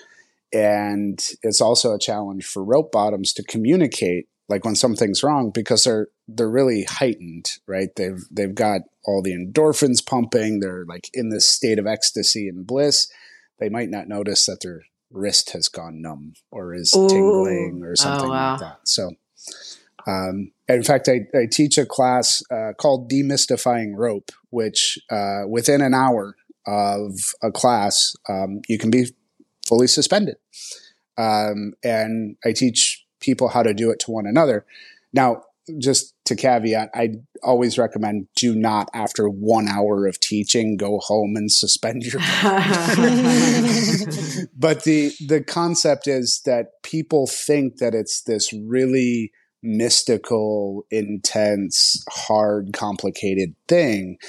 and 0.56 1.20
it's 1.44 1.60
also 1.60 1.94
a 1.94 2.00
challenge 2.00 2.46
for 2.46 2.64
rope 2.64 2.90
bottoms 2.92 3.34
to 3.34 3.44
communicate 3.44 4.30
like 4.48 4.64
when 4.64 4.76
something's 4.76 5.22
wrong 5.22 5.52
because 5.54 5.84
they're 5.84 6.08
they're 6.30 6.50
really 6.50 6.86
heightened 6.86 7.52
right 7.68 7.90
they've 7.98 8.24
they've 8.32 8.56
got 8.56 8.82
all 9.04 9.22
the 9.22 9.34
endorphins 9.34 10.06
pumping 10.06 10.62
they're 10.62 10.86
like 10.86 11.10
in 11.14 11.30
this 11.30 11.46
state 11.46 11.78
of 11.78 11.86
ecstasy 11.86 12.48
and 12.48 12.66
bliss 12.66 13.12
they 13.60 13.68
might 13.68 13.90
not 13.90 14.08
notice 14.08 14.46
that 14.46 14.62
their 14.62 14.84
wrist 15.12 15.52
has 15.52 15.68
gone 15.68 16.02
numb 16.02 16.34
or 16.52 16.74
is 16.74 16.94
Ooh. 16.96 17.10
tingling 17.10 17.82
or 17.84 17.92
oh, 17.92 17.96
something 17.96 18.30
oh, 18.30 18.34
wow. 18.34 18.52
like 18.52 18.60
that 18.62 18.80
so 18.84 19.12
um, 20.08 20.52
in 20.68 20.84
fact, 20.84 21.10
I, 21.10 21.22
I, 21.36 21.48
teach 21.52 21.80
a 21.80 21.86
class 21.88 22.44
uh, 22.52 22.74
called 22.78 23.10
Demystifying 23.10 23.94
Rope, 23.96 24.32
which 24.52 25.00
uh, 25.10 25.48
within 25.48 25.82
an 25.82 25.96
hour 25.96 26.36
of 26.68 27.14
a 27.42 27.52
class, 27.52 28.16
um, 28.30 28.62
you 28.68 28.78
can 28.78 28.92
be 28.92 29.08
fully 29.68 29.88
suspended. 29.88 30.38
Um, 31.18 31.74
and 31.84 32.38
I 32.44 32.52
teach 32.52 33.06
people 33.20 33.48
how 33.50 33.64
to 33.64 33.74
do 33.74 33.90
it 33.92 34.00
to 34.02 34.12
one 34.12 34.28
another. 34.28 34.66
Now, 35.14 35.44
just 35.80 36.14
to 36.26 36.36
caveat, 36.36 36.90
I 36.94 37.16
always 37.42 37.78
recommend 37.78 38.28
do 38.36 38.54
not, 38.56 38.90
after 38.94 39.28
one 39.28 39.68
hour 39.68 40.06
of 40.06 40.20
teaching, 40.20 40.78
go 40.78 41.00
home 41.00 41.36
and 41.36 41.52
suspend 41.52 42.04
your. 42.04 42.20
but 44.56 44.84
the 44.84 45.12
the 45.26 45.44
concept 45.46 46.08
is 46.08 46.42
that 46.46 46.84
people 46.84 47.26
think 47.28 47.78
that 47.78 47.96
it's 47.96 48.22
this 48.22 48.54
really 48.54 49.32
mystical, 49.64 50.86
intense, 50.92 52.04
hard, 52.10 52.72
complicated 52.74 53.56
thing, 53.68 54.20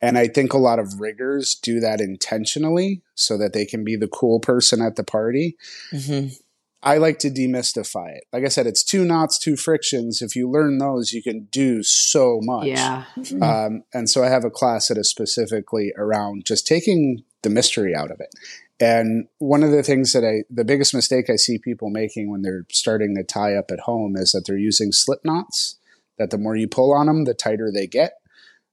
and 0.00 0.16
I 0.16 0.28
think 0.28 0.52
a 0.52 0.58
lot 0.58 0.78
of 0.78 1.00
riggers 1.00 1.54
do 1.54 1.80
that 1.80 2.00
intentionally 2.00 3.02
so 3.14 3.36
that 3.38 3.52
they 3.52 3.66
can 3.66 3.84
be 3.84 3.96
the 3.96 4.08
cool 4.08 4.40
person 4.40 4.80
at 4.80 4.96
the 4.96 5.04
party. 5.04 5.56
Mm-hmm. 5.92 6.34
I 6.82 6.96
like 6.96 7.18
to 7.18 7.30
demystify 7.30 8.16
it. 8.16 8.24
Like 8.32 8.44
I 8.44 8.48
said, 8.48 8.66
it's 8.66 8.82
two 8.82 9.04
knots, 9.04 9.38
two 9.38 9.56
frictions. 9.56 10.22
If 10.22 10.34
you 10.34 10.50
learn 10.50 10.78
those, 10.78 11.12
you 11.12 11.22
can 11.22 11.46
do 11.50 11.82
so 11.82 12.38
much. 12.42 12.68
Yeah. 12.68 13.04
Mm-hmm. 13.18 13.42
Um, 13.42 13.82
and 13.92 14.08
so 14.08 14.24
I 14.24 14.28
have 14.28 14.44
a 14.44 14.50
class 14.50 14.88
that 14.88 14.96
is 14.96 15.10
specifically 15.10 15.92
around 15.98 16.46
just 16.46 16.66
taking 16.66 17.22
the 17.42 17.50
mystery 17.50 17.94
out 17.94 18.10
of 18.10 18.20
it. 18.20 18.34
And 18.82 19.28
one 19.38 19.62
of 19.62 19.72
the 19.72 19.82
things 19.82 20.14
that 20.14 20.24
I, 20.24 20.44
the 20.48 20.64
biggest 20.64 20.94
mistake 20.94 21.28
I 21.28 21.36
see 21.36 21.58
people 21.58 21.90
making 21.90 22.30
when 22.30 22.40
they're 22.40 22.64
starting 22.70 23.14
to 23.16 23.24
tie 23.24 23.54
up 23.54 23.70
at 23.70 23.80
home 23.80 24.16
is 24.16 24.32
that 24.32 24.44
they're 24.46 24.56
using 24.56 24.90
slip 24.90 25.20
knots, 25.22 25.76
that 26.16 26.30
the 26.30 26.38
more 26.38 26.56
you 26.56 26.66
pull 26.66 26.94
on 26.94 27.06
them, 27.06 27.24
the 27.24 27.34
tighter 27.34 27.70
they 27.70 27.86
get 27.86 28.19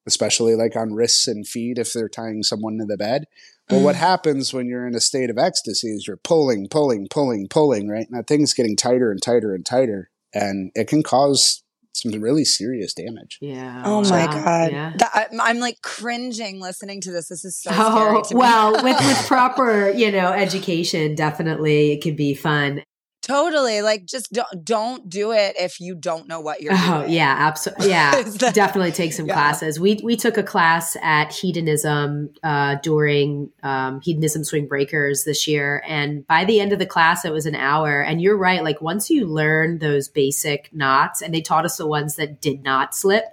especially 0.08 0.56
like 0.56 0.76
on 0.76 0.94
wrists 0.94 1.28
and 1.28 1.48
feet 1.48 1.78
if 1.78 1.94
they're 1.94 2.10
tying 2.10 2.42
someone 2.42 2.78
to 2.78 2.86
the 2.86 2.98
bed. 2.98 3.26
Well, 3.70 3.84
what 3.84 3.96
mm. 3.96 4.00
happens 4.00 4.54
when 4.54 4.68
you're 4.68 4.88
in 4.88 4.96
a 4.96 5.02
state 5.02 5.30
of 5.30 5.38
ecstasy 5.38 5.90
is 5.90 6.08
you're 6.08 6.16
pulling, 6.16 6.70
pulling, 6.70 7.08
pulling, 7.10 7.50
pulling, 7.50 7.90
right? 7.90 8.08
And 8.10 8.18
that 8.18 8.26
thing's 8.26 8.54
getting 8.54 8.78
tighter 8.78 9.12
and 9.12 9.22
tighter 9.22 9.54
and 9.54 9.66
tighter, 9.66 10.10
and 10.34 10.72
it 10.74 10.88
can 10.88 11.04
cause 11.04 11.64
some 11.98 12.12
really 12.22 12.46
serious 12.46 12.94
damage. 12.94 13.40
Yeah. 13.42 13.82
Oh 13.86 14.02
my 14.04 14.26
god. 14.28 14.72
Yeah. 14.72 14.94
That, 14.98 15.30
I'm 15.42 15.60
like 15.60 15.82
cringing 15.82 16.62
listening 16.62 17.02
to 17.02 17.12
this. 17.12 17.28
This 17.28 17.44
is 17.44 17.58
so 17.62 17.72
oh, 17.74 18.24
well, 18.32 18.72
with 18.84 18.98
with 18.98 19.18
proper, 19.28 19.90
you 19.90 20.12
know, 20.12 20.32
education, 20.32 21.16
definitely 21.16 21.94
it 21.94 22.02
can 22.02 22.16
be 22.16 22.34
fun. 22.34 22.84
Totally. 23.28 23.82
Like 23.82 24.06
just 24.06 24.32
don't, 24.32 24.64
don't 24.64 25.10
do 25.10 25.34
it 25.34 25.56
if 25.60 25.82
you 25.82 25.96
don't 25.96 26.30
know 26.30 26.40
what 26.40 26.62
you're 26.62 26.74
oh, 26.74 27.02
doing. 27.02 27.12
yeah, 27.12 27.36
absolutely. 27.38 27.90
Yeah. 27.98 28.22
that, 28.22 28.54
definitely 28.54 28.94
take 28.94 29.12
some 29.12 29.26
yeah. 29.26 29.34
classes. 29.34 29.80
We 29.80 30.00
we 30.02 30.16
took 30.16 30.38
a 30.38 30.44
class 30.44 30.96
at 31.02 31.34
hedonism 31.34 32.30
uh, 32.42 32.76
during 32.82 33.50
um, 33.64 34.00
hedonism 34.00 34.46
swing 34.46 34.66
breakers 34.66 35.26
this 35.26 35.46
year 35.46 35.84
and 35.86 36.26
by 36.26 36.46
the 36.46 36.62
end 36.62 36.72
of 36.72 36.80
the 36.80 36.86
class 36.86 37.26
it 37.26 37.34
was 37.34 37.46
an 37.46 37.56
hour 37.56 38.02
and 38.02 38.22
you're 38.22 38.38
right 38.38 38.64
like 38.64 38.82
once 38.82 39.10
you 39.10 39.26
learn 39.26 39.80
those 39.80 40.08
basic 40.08 40.74
knots 40.74 41.22
and 41.22 41.34
they 41.34 41.42
taught 41.42 41.66
us 41.66 41.78
the 41.78 41.88
ones 41.88 42.16
that 42.16 42.40
did 42.42 42.64
not 42.64 42.96
slip 42.96 43.26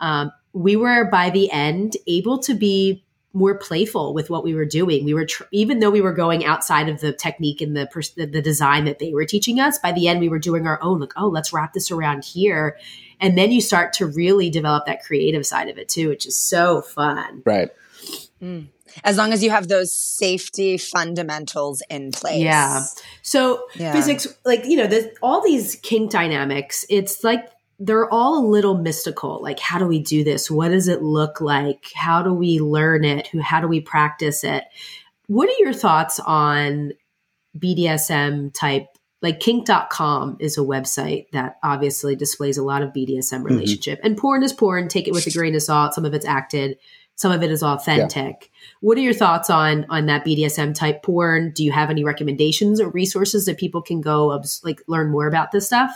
um, 0.00 0.32
we 0.52 0.76
were 0.76 1.04
by 1.10 1.30
the 1.30 1.50
end 1.50 1.96
able 2.06 2.38
to 2.38 2.54
be 2.54 3.04
more 3.32 3.58
playful 3.58 4.14
with 4.14 4.30
what 4.30 4.42
we 4.42 4.54
were 4.54 4.64
doing. 4.64 5.04
We 5.04 5.14
were 5.14 5.26
tr- 5.26 5.44
even 5.52 5.80
though 5.80 5.90
we 5.90 6.00
were 6.00 6.12
going 6.12 6.44
outside 6.44 6.88
of 6.88 7.00
the 7.00 7.12
technique 7.12 7.60
and 7.60 7.76
the, 7.76 7.86
pers- 7.86 8.10
the 8.10 8.26
the 8.26 8.42
design 8.42 8.86
that 8.86 8.98
they 8.98 9.12
were 9.12 9.24
teaching 9.24 9.60
us. 9.60 9.78
By 9.78 9.92
the 9.92 10.08
end, 10.08 10.20
we 10.20 10.28
were 10.28 10.38
doing 10.38 10.66
our 10.66 10.82
own. 10.82 11.00
Like, 11.00 11.12
oh, 11.16 11.28
let's 11.28 11.52
wrap 11.52 11.72
this 11.74 11.90
around 11.90 12.24
here, 12.24 12.78
and 13.20 13.36
then 13.36 13.52
you 13.52 13.60
start 13.60 13.92
to 13.94 14.06
really 14.06 14.50
develop 14.50 14.86
that 14.86 15.04
creative 15.04 15.46
side 15.46 15.68
of 15.68 15.78
it 15.78 15.88
too, 15.88 16.08
which 16.08 16.26
is 16.26 16.36
so 16.36 16.80
fun. 16.80 17.42
Right. 17.44 17.70
Mm. 18.42 18.68
As 19.04 19.16
long 19.16 19.32
as 19.32 19.42
you 19.42 19.50
have 19.50 19.68
those 19.68 19.92
safety 19.92 20.78
fundamentals 20.78 21.82
in 21.90 22.12
place. 22.12 22.42
Yeah. 22.42 22.84
So 23.22 23.66
yeah. 23.74 23.92
physics, 23.92 24.26
like 24.44 24.64
you 24.64 24.76
know, 24.76 24.86
the, 24.86 25.14
all 25.22 25.42
these 25.42 25.76
kink 25.76 26.10
dynamics. 26.10 26.86
It's 26.88 27.22
like 27.22 27.48
they're 27.78 28.12
all 28.12 28.38
a 28.38 28.48
little 28.48 28.76
mystical. 28.76 29.40
Like, 29.42 29.60
how 29.60 29.78
do 29.78 29.86
we 29.86 30.00
do 30.00 30.24
this? 30.24 30.50
What 30.50 30.70
does 30.70 30.88
it 30.88 31.02
look 31.02 31.40
like? 31.40 31.92
How 31.94 32.22
do 32.22 32.34
we 32.34 32.58
learn 32.58 33.04
it? 33.04 33.28
Who, 33.28 33.40
how 33.40 33.60
do 33.60 33.68
we 33.68 33.80
practice 33.80 34.42
it? 34.42 34.64
what 35.28 35.48
are 35.48 35.62
your 35.62 35.72
thoughts 35.72 36.18
on 36.18 36.92
BDSM 37.56 38.52
type? 38.52 38.86
Like 39.20 39.40
kink.com 39.40 40.36
is 40.40 40.58
a 40.58 40.62
website 40.62 41.26
that 41.32 41.58
obviously 41.62 42.16
displays 42.16 42.56
a 42.56 42.62
lot 42.62 42.82
of 42.82 42.90
BDSM 42.90 43.32
mm-hmm. 43.32 43.44
relationship. 43.44 43.98
Mm-hmm. 43.98 44.06
And 44.06 44.16
porn 44.16 44.42
is 44.42 44.52
porn. 44.52 44.88
Take 44.88 45.08
it 45.08 45.12
with 45.12 45.26
a 45.26 45.30
grain 45.30 45.54
of 45.54 45.62
salt. 45.62 45.94
Some 45.94 46.04
of 46.04 46.14
it's 46.14 46.26
acted, 46.26 46.78
some 47.14 47.32
of 47.32 47.42
it 47.42 47.50
is 47.50 47.62
authentic. 47.62 48.36
Yeah. 48.40 48.48
What 48.80 48.96
are 48.96 49.02
your 49.02 49.14
thoughts 49.14 49.50
on 49.50 49.86
on 49.90 50.06
that 50.06 50.24
BDSM 50.24 50.74
type 50.74 51.02
porn? 51.02 51.50
Do 51.50 51.64
you 51.64 51.72
have 51.72 51.90
any 51.90 52.04
recommendations 52.04 52.80
or 52.80 52.90
resources 52.90 53.44
that 53.46 53.58
people 53.58 53.82
can 53.82 54.00
go 54.00 54.40
like 54.62 54.80
learn 54.86 55.10
more 55.10 55.26
about 55.26 55.50
this 55.50 55.66
stuff? 55.66 55.90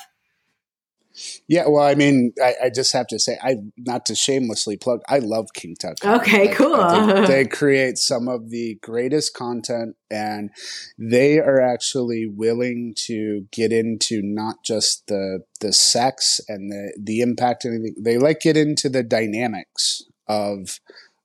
Yeah, 1.49 1.69
well, 1.69 1.85
I 1.85 1.95
mean, 1.95 2.33
I, 2.43 2.55
I, 2.65 2.71
just 2.71 2.93
have 2.93 3.07
to 3.09 3.19
say, 3.19 3.39
I 3.43 3.57
not 3.77 4.07
to 4.07 4.15
shamelessly 4.15 4.77
plug, 4.77 5.01
I 5.09 5.19
love 5.19 5.49
Kink.com. 5.55 6.21
Okay, 6.21 6.51
I, 6.51 6.55
cool. 6.55 6.75
I 6.75 7.27
they 7.27 7.45
create 7.47 7.99
some 7.99 8.29
of 8.29 8.51
the 8.51 8.79
greatest 8.83 9.35
content, 9.35 9.97
and 10.11 10.51
they 10.99 11.39
are 11.39 11.61
actually 11.61 12.27
willing 12.27 12.95
to 13.07 13.47
get 13.53 13.73
into 13.73 14.21
not 14.23 14.57
just 14.65 15.07
the 15.09 15.41
the 15.61 15.73
sex 15.73 16.41
and 16.49 16.71
the 16.71 16.97
the 16.99 17.21
impact 17.21 17.65
and 17.65 17.75
anything. 17.75 18.03
They 18.03 18.19
like 18.19 18.41
get 18.41 18.57
into 18.57 18.89
the 18.89 19.03
dynamics 19.03 20.03
of 20.29 20.81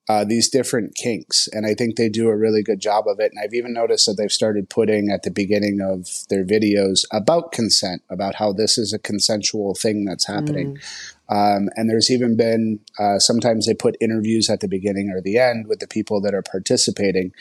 uh, 0.10 0.24
these 0.24 0.50
different 0.50 0.96
kinks. 0.96 1.50
And 1.52 1.66
I 1.66 1.74
think 1.74 1.96
they 1.96 2.08
do 2.08 2.30
a 2.30 2.38
really 2.38 2.64
good 2.64 2.80
job 2.80 3.06
of 3.08 3.20
it. 3.20 3.32
And 3.34 3.44
I've 3.44 3.54
even 3.54 3.74
noticed 3.74 4.06
that 4.06 4.14
they've 4.14 4.32
started 4.32 4.70
putting 4.70 5.10
at 5.12 5.24
the 5.24 5.32
beginning 5.32 5.82
of 5.82 6.08
their 6.30 6.46
videos 6.46 7.06
about 7.12 7.52
consent, 7.52 8.04
about 8.10 8.36
how 8.36 8.54
this 8.54 8.78
is 8.78 8.94
a 8.94 9.00
consensual 9.00 9.76
thing 9.76 10.06
that's 10.06 10.26
happening. 10.26 10.78
Mm. 10.78 11.58
Um, 11.58 11.70
and 11.76 11.90
there's 11.90 12.10
even 12.10 12.38
been 12.38 12.80
uh, 12.98 13.20
sometimes 13.20 13.66
they 13.66 13.74
put 13.74 13.98
interviews 14.00 14.50
at 14.50 14.62
the 14.62 14.70
beginning 14.70 15.10
or 15.10 15.22
the 15.22 15.38
end 15.38 15.68
with 15.68 15.80
the 15.80 15.88
people 15.88 16.22
that 16.22 16.34
are 16.34 16.44
participating 16.44 17.34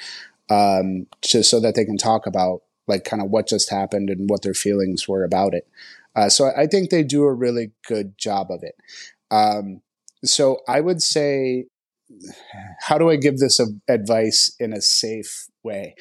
um, 0.51 1.07
just 1.23 1.51
so 1.51 1.61
that 1.61 1.77
they 1.77 1.85
can 1.85 1.97
talk 1.97 2.27
about 2.27 2.63
like 2.89 3.05
kind 3.05 3.23
of 3.23 3.31
what 3.31 3.49
just 3.49 3.71
happened 3.71 4.11
and 4.11 4.29
what 4.29 4.43
their 4.43 4.55
feelings 4.55 5.07
were 5.07 5.23
about 5.23 5.55
it. 5.55 5.69
Uh, 6.17 6.29
so 6.29 6.51
I 6.57 6.67
think 6.67 6.91
they 6.91 7.05
do 7.05 7.25
a 7.25 7.33
really 7.33 7.73
good 7.87 8.19
job 8.19 8.51
of 8.51 8.63
it. 8.63 8.75
Um, 9.31 9.83
so 10.25 10.61
I 10.67 10.81
would 10.81 11.03
say 11.03 11.67
how 12.81 12.99
do 12.99 13.11
I 13.11 13.17
give 13.17 13.39
this 13.39 13.61
advice 13.89 14.55
in 14.59 14.73
a 14.73 14.81
safe 14.81 15.49
way? 15.63 15.95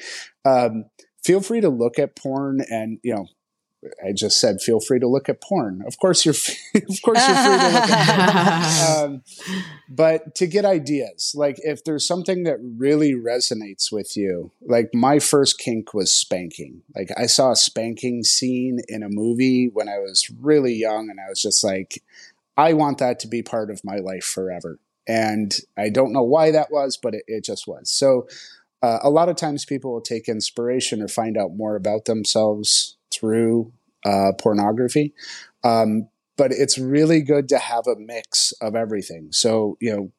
Um, 0.44 0.86
feel 1.24 1.40
free 1.40 1.60
to 1.60 1.68
look 1.68 1.98
at 1.98 2.16
porn 2.16 2.60
and, 2.70 2.98
you 3.02 3.14
know, 3.14 3.26
I 4.04 4.12
just 4.12 4.40
said, 4.40 4.60
feel 4.60 4.80
free 4.80 4.98
to 5.00 5.08
look 5.08 5.28
at 5.28 5.40
porn. 5.40 5.82
Of 5.86 5.98
course, 5.98 6.24
you're, 6.24 6.34
of 6.74 7.02
course, 7.02 7.26
you're 7.26 7.36
free 7.36 7.58
to 7.58 7.70
look 7.72 7.90
at 7.90 8.32
porn. 8.32 8.66
Um, 8.96 9.22
but 9.88 10.34
to 10.36 10.46
get 10.46 10.64
ideas, 10.64 11.32
like 11.34 11.56
if 11.58 11.84
there's 11.84 12.06
something 12.06 12.44
that 12.44 12.58
really 12.60 13.12
resonates 13.12 13.92
with 13.92 14.16
you, 14.16 14.52
like 14.62 14.90
my 14.94 15.18
first 15.18 15.58
kink 15.58 15.92
was 15.94 16.12
spanking. 16.12 16.82
Like 16.94 17.10
I 17.16 17.26
saw 17.26 17.52
a 17.52 17.56
spanking 17.56 18.22
scene 18.24 18.80
in 18.88 19.02
a 19.02 19.08
movie 19.08 19.68
when 19.72 19.88
I 19.88 19.98
was 19.98 20.30
really 20.40 20.74
young, 20.74 21.10
and 21.10 21.20
I 21.20 21.28
was 21.28 21.40
just 21.40 21.62
like, 21.62 22.02
I 22.56 22.72
want 22.72 22.98
that 22.98 23.18
to 23.20 23.28
be 23.28 23.42
part 23.42 23.70
of 23.70 23.84
my 23.84 23.96
life 23.96 24.24
forever. 24.24 24.78
And 25.08 25.54
I 25.78 25.88
don't 25.88 26.12
know 26.12 26.22
why 26.22 26.50
that 26.50 26.70
was, 26.70 26.98
but 27.00 27.14
it, 27.14 27.22
it 27.26 27.44
just 27.44 27.66
was. 27.66 27.90
So 27.90 28.26
uh, 28.82 28.98
a 29.02 29.10
lot 29.10 29.28
of 29.28 29.36
times 29.36 29.64
people 29.64 29.92
will 29.92 30.00
take 30.00 30.28
inspiration 30.28 31.02
or 31.02 31.08
find 31.08 31.36
out 31.36 31.56
more 31.56 31.76
about 31.76 32.04
themselves 32.04 32.96
through 33.12 33.72
uh, 34.04 34.32
pornography. 34.38 35.14
Um, 35.64 36.08
but 36.36 36.52
it's 36.52 36.78
really 36.78 37.22
good 37.22 37.48
to 37.48 37.58
have 37.58 37.86
a 37.86 37.96
mix 37.96 38.52
of 38.60 38.74
everything. 38.76 39.28
So, 39.32 39.78
you 39.80 39.94
know, 39.96 40.12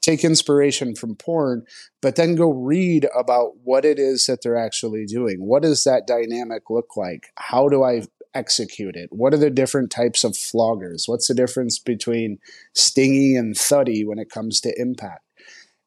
take 0.00 0.22
inspiration 0.22 0.94
from 0.94 1.16
porn, 1.16 1.64
but 2.00 2.14
then 2.14 2.36
go 2.36 2.48
read 2.48 3.08
about 3.18 3.54
what 3.64 3.84
it 3.84 3.98
is 3.98 4.26
that 4.26 4.42
they're 4.42 4.56
actually 4.56 5.04
doing. 5.04 5.38
What 5.40 5.62
does 5.62 5.82
that 5.82 6.06
dynamic 6.06 6.70
look 6.70 6.96
like? 6.96 7.26
How 7.36 7.68
do 7.68 7.82
I 7.82 8.02
execute 8.36 8.96
it? 8.96 9.08
What 9.12 9.32
are 9.34 9.38
the 9.38 9.50
different 9.50 9.90
types 9.90 10.24
of 10.24 10.32
floggers? 10.32 11.08
What's 11.08 11.28
the 11.28 11.34
difference 11.34 11.78
between 11.78 12.38
stingy 12.74 13.36
and 13.36 13.56
thuddy 13.56 14.04
when 14.04 14.18
it 14.18 14.30
comes 14.30 14.60
to 14.62 14.80
impact? 14.80 15.24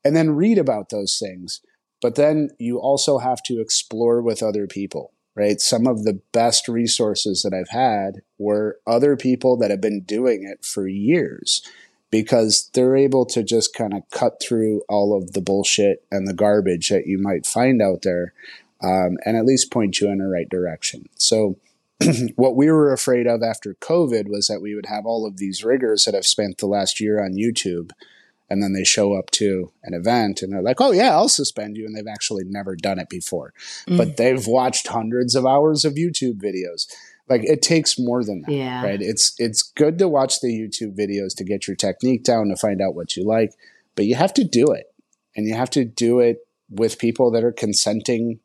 And 0.04 0.16
then 0.16 0.32
read 0.32 0.58
about 0.58 0.90
those 0.90 1.18
things. 1.18 1.62
But 2.02 2.16
then 2.16 2.50
you 2.60 2.80
also 2.80 3.18
have 3.18 3.44
to 3.44 3.60
explore 3.60 4.22
with 4.22 4.42
other 4.42 4.68
people, 4.68 5.12
right? 5.36 5.60
Some 5.60 5.86
of 5.86 6.04
the 6.04 6.22
best 6.32 6.68
resources 6.68 7.42
that 7.44 7.54
I've 7.54 7.70
had 7.70 8.22
were 8.38 8.80
other 8.88 9.18
people 9.18 9.58
that 9.58 9.70
have 9.70 9.82
been 9.82 10.02
doing 10.02 10.44
it 10.44 10.64
for 10.64 10.88
years 10.88 11.62
because 12.12 12.70
they're 12.74 12.96
able 12.96 13.26
to 13.26 13.44
just 13.44 13.76
kind 13.76 13.94
of 13.94 14.04
cut 14.12 14.42
through 14.42 14.82
all 14.90 15.16
of 15.16 15.34
the 15.34 15.42
bullshit 15.42 16.04
and 16.10 16.28
the 16.28 16.34
garbage 16.34 16.90
that 16.90 17.06
you 17.06 17.20
might 17.20 17.46
find 17.46 17.82
out 17.82 18.02
there 18.02 18.34
um, 18.82 19.18
and 19.26 19.36
at 19.36 19.46
least 19.46 19.72
point 19.72 20.00
you 20.00 20.10
in 20.10 20.20
the 20.20 20.28
right 20.28 20.50
direction. 20.50 21.10
So, 21.16 21.58
what 22.36 22.56
we 22.56 22.72
were 22.72 22.94
afraid 22.94 23.28
of 23.28 23.42
after 23.44 23.76
COVID 23.76 24.30
was 24.30 24.48
that 24.48 24.62
we 24.62 24.76
would 24.76 24.86
have 24.88 25.06
all 25.06 25.26
of 25.26 25.38
these 25.38 25.64
riggers 25.64 26.06
that 26.06 26.14
have 26.14 26.26
spent 26.26 26.58
the 26.58 26.68
last 26.68 27.00
year 27.00 27.24
on 27.24 27.34
YouTube 27.34 27.92
and 28.50 28.64
then 28.64 28.74
they 28.74 28.84
show 28.84 29.14
up 29.14 29.30
to 29.32 29.72
an 29.84 29.94
event 29.94 30.42
and 30.42 30.52
they're 30.52 30.62
like, 30.62 30.82
oh, 30.82 30.92
yeah, 30.92 31.12
I'll 31.12 31.30
suspend 31.30 31.78
you. 31.78 31.86
And 31.86 31.96
they've 31.96 32.12
actually 32.12 32.44
never 32.46 32.76
done 32.76 33.00
it 33.00 33.10
before. 33.10 33.54
Mm. 33.88 33.98
But 33.98 34.18
they've 34.18 34.46
watched 34.48 34.88
hundreds 34.88 35.36
of 35.36 35.46
hours 35.46 35.86
of 35.86 35.94
YouTube 35.94 36.42
videos. 36.42 36.88
Like 37.30 37.44
it 37.44 37.62
takes 37.62 38.00
more 38.00 38.24
than 38.24 38.42
that, 38.42 38.52
yeah. 38.52 38.84
right? 38.84 39.00
It's 39.00 39.36
it's 39.38 39.62
good 39.62 40.00
to 40.00 40.08
watch 40.08 40.42
the 40.42 40.48
YouTube 40.48 40.98
videos 40.98 41.36
to 41.38 41.44
get 41.44 41.68
your 41.68 41.76
technique 41.76 42.24
down 42.24 42.50
to 42.50 42.56
find 42.56 42.82
out 42.82 42.96
what 42.96 43.16
you 43.16 43.24
like, 43.24 43.52
but 43.96 44.06
you 44.06 44.16
have 44.16 44.34
to 44.34 44.44
do 44.44 44.72
it, 44.72 44.88
and 45.36 45.48
you 45.48 45.54
have 45.54 45.70
to 45.72 45.86
do 45.86 46.20
it 46.20 46.40
with 46.72 46.98
people 46.98 47.30
that 47.32 47.44
are 47.44 47.52
consenting 47.52 48.40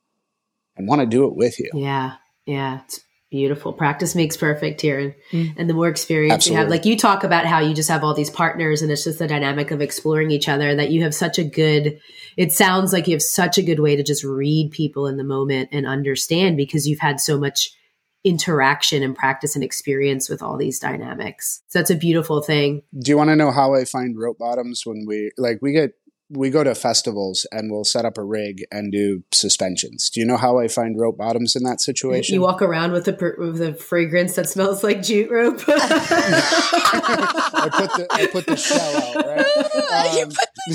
and 0.76 0.86
want 0.86 1.00
to 1.00 1.06
do 1.06 1.26
it 1.26 1.34
with 1.34 1.58
you. 1.58 1.70
Yeah, 1.72 2.16
yeah, 2.44 2.80
it's 2.84 3.00
Beautiful. 3.34 3.72
Practice 3.72 4.14
makes 4.14 4.36
perfect 4.36 4.80
here. 4.80 5.00
And, 5.00 5.14
mm. 5.32 5.54
and 5.56 5.68
the 5.68 5.74
more 5.74 5.88
experience 5.88 6.34
Absolutely. 6.34 6.54
you 6.54 6.60
have, 6.60 6.70
like 6.70 6.84
you 6.84 6.96
talk 6.96 7.24
about 7.24 7.46
how 7.46 7.58
you 7.58 7.74
just 7.74 7.88
have 7.88 8.04
all 8.04 8.14
these 8.14 8.30
partners 8.30 8.80
and 8.80 8.92
it's 8.92 9.02
just 9.02 9.18
the 9.18 9.26
dynamic 9.26 9.72
of 9.72 9.80
exploring 9.80 10.30
each 10.30 10.48
other 10.48 10.76
that 10.76 10.92
you 10.92 11.02
have 11.02 11.16
such 11.16 11.36
a 11.36 11.42
good, 11.42 11.98
it 12.36 12.52
sounds 12.52 12.92
like 12.92 13.08
you 13.08 13.12
have 13.12 13.22
such 13.22 13.58
a 13.58 13.62
good 13.64 13.80
way 13.80 13.96
to 13.96 14.04
just 14.04 14.22
read 14.22 14.70
people 14.70 15.08
in 15.08 15.16
the 15.16 15.24
moment 15.24 15.68
and 15.72 15.84
understand 15.84 16.56
because 16.56 16.86
you've 16.86 17.00
had 17.00 17.18
so 17.18 17.36
much 17.36 17.74
interaction 18.22 19.02
and 19.02 19.16
practice 19.16 19.56
and 19.56 19.64
experience 19.64 20.28
with 20.28 20.40
all 20.40 20.56
these 20.56 20.78
dynamics. 20.78 21.60
So 21.66 21.80
that's 21.80 21.90
a 21.90 21.96
beautiful 21.96 22.40
thing. 22.40 22.82
Do 22.96 23.10
you 23.10 23.16
want 23.16 23.30
to 23.30 23.36
know 23.36 23.50
how 23.50 23.74
I 23.74 23.84
find 23.84 24.16
rope 24.16 24.38
bottoms 24.38 24.82
when 24.86 25.06
we, 25.08 25.32
like, 25.36 25.58
we 25.60 25.72
get 25.72 25.94
we 26.30 26.48
go 26.50 26.64
to 26.64 26.74
festivals 26.74 27.46
and 27.52 27.70
we'll 27.70 27.84
set 27.84 28.04
up 28.04 28.18
a 28.18 28.24
rig 28.24 28.64
and 28.70 28.90
do 28.90 29.22
suspensions. 29.32 30.10
Do 30.10 30.18
you 30.20 30.26
know 30.26 30.36
how 30.36 30.58
I 30.58 30.68
find 30.68 30.98
rope 30.98 31.18
bottoms 31.18 31.54
in 31.54 31.62
that 31.64 31.80
situation? 31.80 32.34
You 32.34 32.40
walk 32.40 32.62
around 32.62 32.92
with 32.92 33.06
a 33.08 33.34
with 33.38 33.60
a 33.60 33.74
fragrance 33.74 34.34
that 34.36 34.48
smells 34.48 34.82
like 34.82 35.02
jute 35.02 35.30
rope. 35.30 35.60
I 35.68 37.68
put 37.72 37.92
the 37.92 38.06
I 38.10 38.26
put 38.26 38.46
the 38.46 38.56
shell 38.56 38.96
out, 38.96 39.26
right? 39.26 39.44
Um, 39.94 40.32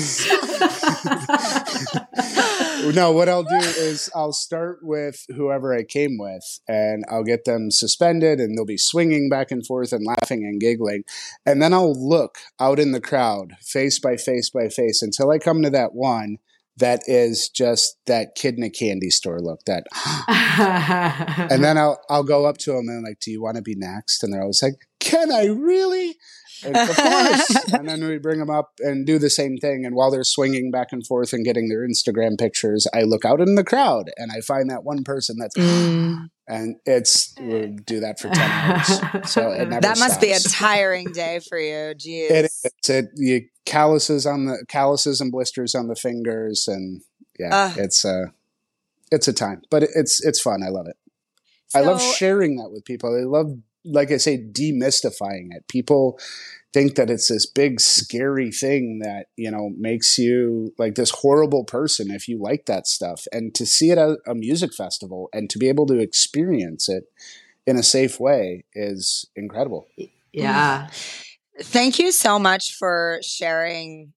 no, 2.94 3.12
what 3.12 3.28
I'll 3.28 3.42
do 3.42 3.56
is 3.56 4.10
I'll 4.14 4.32
start 4.32 4.80
with 4.82 5.26
whoever 5.34 5.74
I 5.74 5.82
came 5.82 6.18
with, 6.18 6.60
and 6.68 7.04
I'll 7.10 7.24
get 7.24 7.44
them 7.44 7.70
suspended, 7.70 8.40
and 8.40 8.56
they'll 8.56 8.64
be 8.64 8.78
swinging 8.78 9.28
back 9.28 9.50
and 9.50 9.66
forth 9.66 9.92
and 9.92 10.06
laughing 10.06 10.44
and 10.44 10.60
giggling, 10.60 11.04
and 11.44 11.62
then 11.62 11.72
I'll 11.72 11.94
look 11.94 12.38
out 12.58 12.78
in 12.78 12.92
the 12.92 13.00
crowd, 13.00 13.52
face 13.60 13.98
by 13.98 14.16
face 14.16 14.50
by 14.50 14.68
face, 14.68 15.02
until 15.02 15.30
I 15.30 15.38
come 15.38 15.62
to 15.62 15.70
that 15.70 15.94
one 15.94 16.38
that 16.76 17.02
is 17.06 17.48
just 17.48 17.98
that 18.06 18.34
kid 18.34 18.56
in 18.56 18.62
a 18.62 18.70
candy 18.70 19.10
store 19.10 19.38
look 19.40 19.60
that 19.66 19.86
and 21.50 21.62
then 21.62 21.78
I'll 21.78 22.00
I'll 22.08 22.24
go 22.24 22.46
up 22.46 22.58
to 22.58 22.72
them 22.72 22.88
and 22.88 22.98
I'm 22.98 23.04
like, 23.04 23.20
Do 23.20 23.30
you 23.30 23.42
want 23.42 23.56
to 23.56 23.62
be 23.62 23.74
next? 23.76 24.24
And 24.24 24.32
they're 24.32 24.40
always 24.40 24.62
like, 24.62 24.88
Can 25.10 25.32
I 25.32 25.46
really? 25.46 26.16
And 26.64 26.76
of 26.76 26.88
course. 26.96 27.72
and 27.72 27.88
then 27.88 28.06
we 28.06 28.18
bring 28.18 28.38
them 28.38 28.50
up 28.50 28.72
and 28.80 29.06
do 29.06 29.18
the 29.18 29.30
same 29.30 29.56
thing. 29.56 29.84
And 29.84 29.94
while 29.94 30.10
they're 30.10 30.24
swinging 30.24 30.70
back 30.70 30.88
and 30.92 31.06
forth 31.06 31.32
and 31.32 31.44
getting 31.44 31.68
their 31.68 31.86
Instagram 31.86 32.38
pictures, 32.38 32.86
I 32.94 33.02
look 33.02 33.24
out 33.24 33.40
in 33.40 33.54
the 33.54 33.64
crowd 33.64 34.10
and 34.16 34.30
I 34.30 34.40
find 34.40 34.68
that 34.70 34.84
one 34.84 35.04
person 35.04 35.36
that's, 35.38 35.56
mm. 35.56 36.28
and 36.46 36.76
it's, 36.84 37.34
we 37.40 37.68
do 37.84 38.00
that 38.00 38.20
for 38.20 38.28
10 38.28 38.50
hours. 38.50 39.00
So 39.30 39.50
it 39.50 39.68
never 39.68 39.80
That 39.80 39.98
must 39.98 40.20
stops. 40.20 40.26
be 40.26 40.32
a 40.32 40.38
tiring 40.38 41.12
day 41.12 41.40
for 41.40 41.58
you. 41.58 41.94
Jeez. 41.94 42.30
It 42.30 42.44
is. 42.46 42.70
It, 42.88 43.06
you 43.16 43.42
calluses 43.64 44.26
on 44.26 44.46
the 44.46 44.64
calluses 44.68 45.20
and 45.20 45.32
blisters 45.32 45.74
on 45.74 45.88
the 45.88 45.96
fingers. 45.96 46.66
And 46.68 47.02
yeah, 47.38 47.54
uh, 47.54 47.74
it's, 47.76 48.04
uh, 48.04 48.26
it's 49.10 49.28
a 49.28 49.32
time, 49.32 49.62
but 49.70 49.82
it's, 49.82 50.24
it's 50.24 50.40
fun. 50.40 50.62
I 50.62 50.68
love 50.68 50.86
it. 50.86 50.96
So, 51.68 51.78
I 51.78 51.82
love 51.82 52.02
sharing 52.02 52.56
that 52.56 52.70
with 52.70 52.84
people. 52.84 53.16
I 53.16 53.24
love 53.24 53.56
like 53.84 54.10
I 54.10 54.16
say, 54.16 54.38
demystifying 54.38 55.48
it. 55.52 55.66
People 55.68 56.18
think 56.72 56.94
that 56.94 57.10
it's 57.10 57.28
this 57.28 57.46
big 57.46 57.80
scary 57.80 58.52
thing 58.52 59.00
that 59.00 59.26
you 59.36 59.50
know 59.50 59.70
makes 59.76 60.18
you 60.18 60.72
like 60.78 60.94
this 60.94 61.10
horrible 61.10 61.64
person 61.64 62.10
if 62.10 62.28
you 62.28 62.40
like 62.40 62.66
that 62.66 62.86
stuff. 62.86 63.26
And 63.32 63.54
to 63.54 63.66
see 63.66 63.90
it 63.90 63.98
at 63.98 64.18
a 64.26 64.34
music 64.34 64.74
festival 64.74 65.28
and 65.32 65.50
to 65.50 65.58
be 65.58 65.68
able 65.68 65.86
to 65.86 65.98
experience 65.98 66.88
it 66.88 67.04
in 67.66 67.76
a 67.76 67.82
safe 67.82 68.18
way 68.18 68.64
is 68.74 69.26
incredible. 69.36 69.86
Yeah. 70.32 70.86
Mm. 70.86 71.26
Thank 71.62 71.98
you 71.98 72.10
so 72.10 72.38
much 72.38 72.74
for 72.74 73.20
sharing 73.22 74.12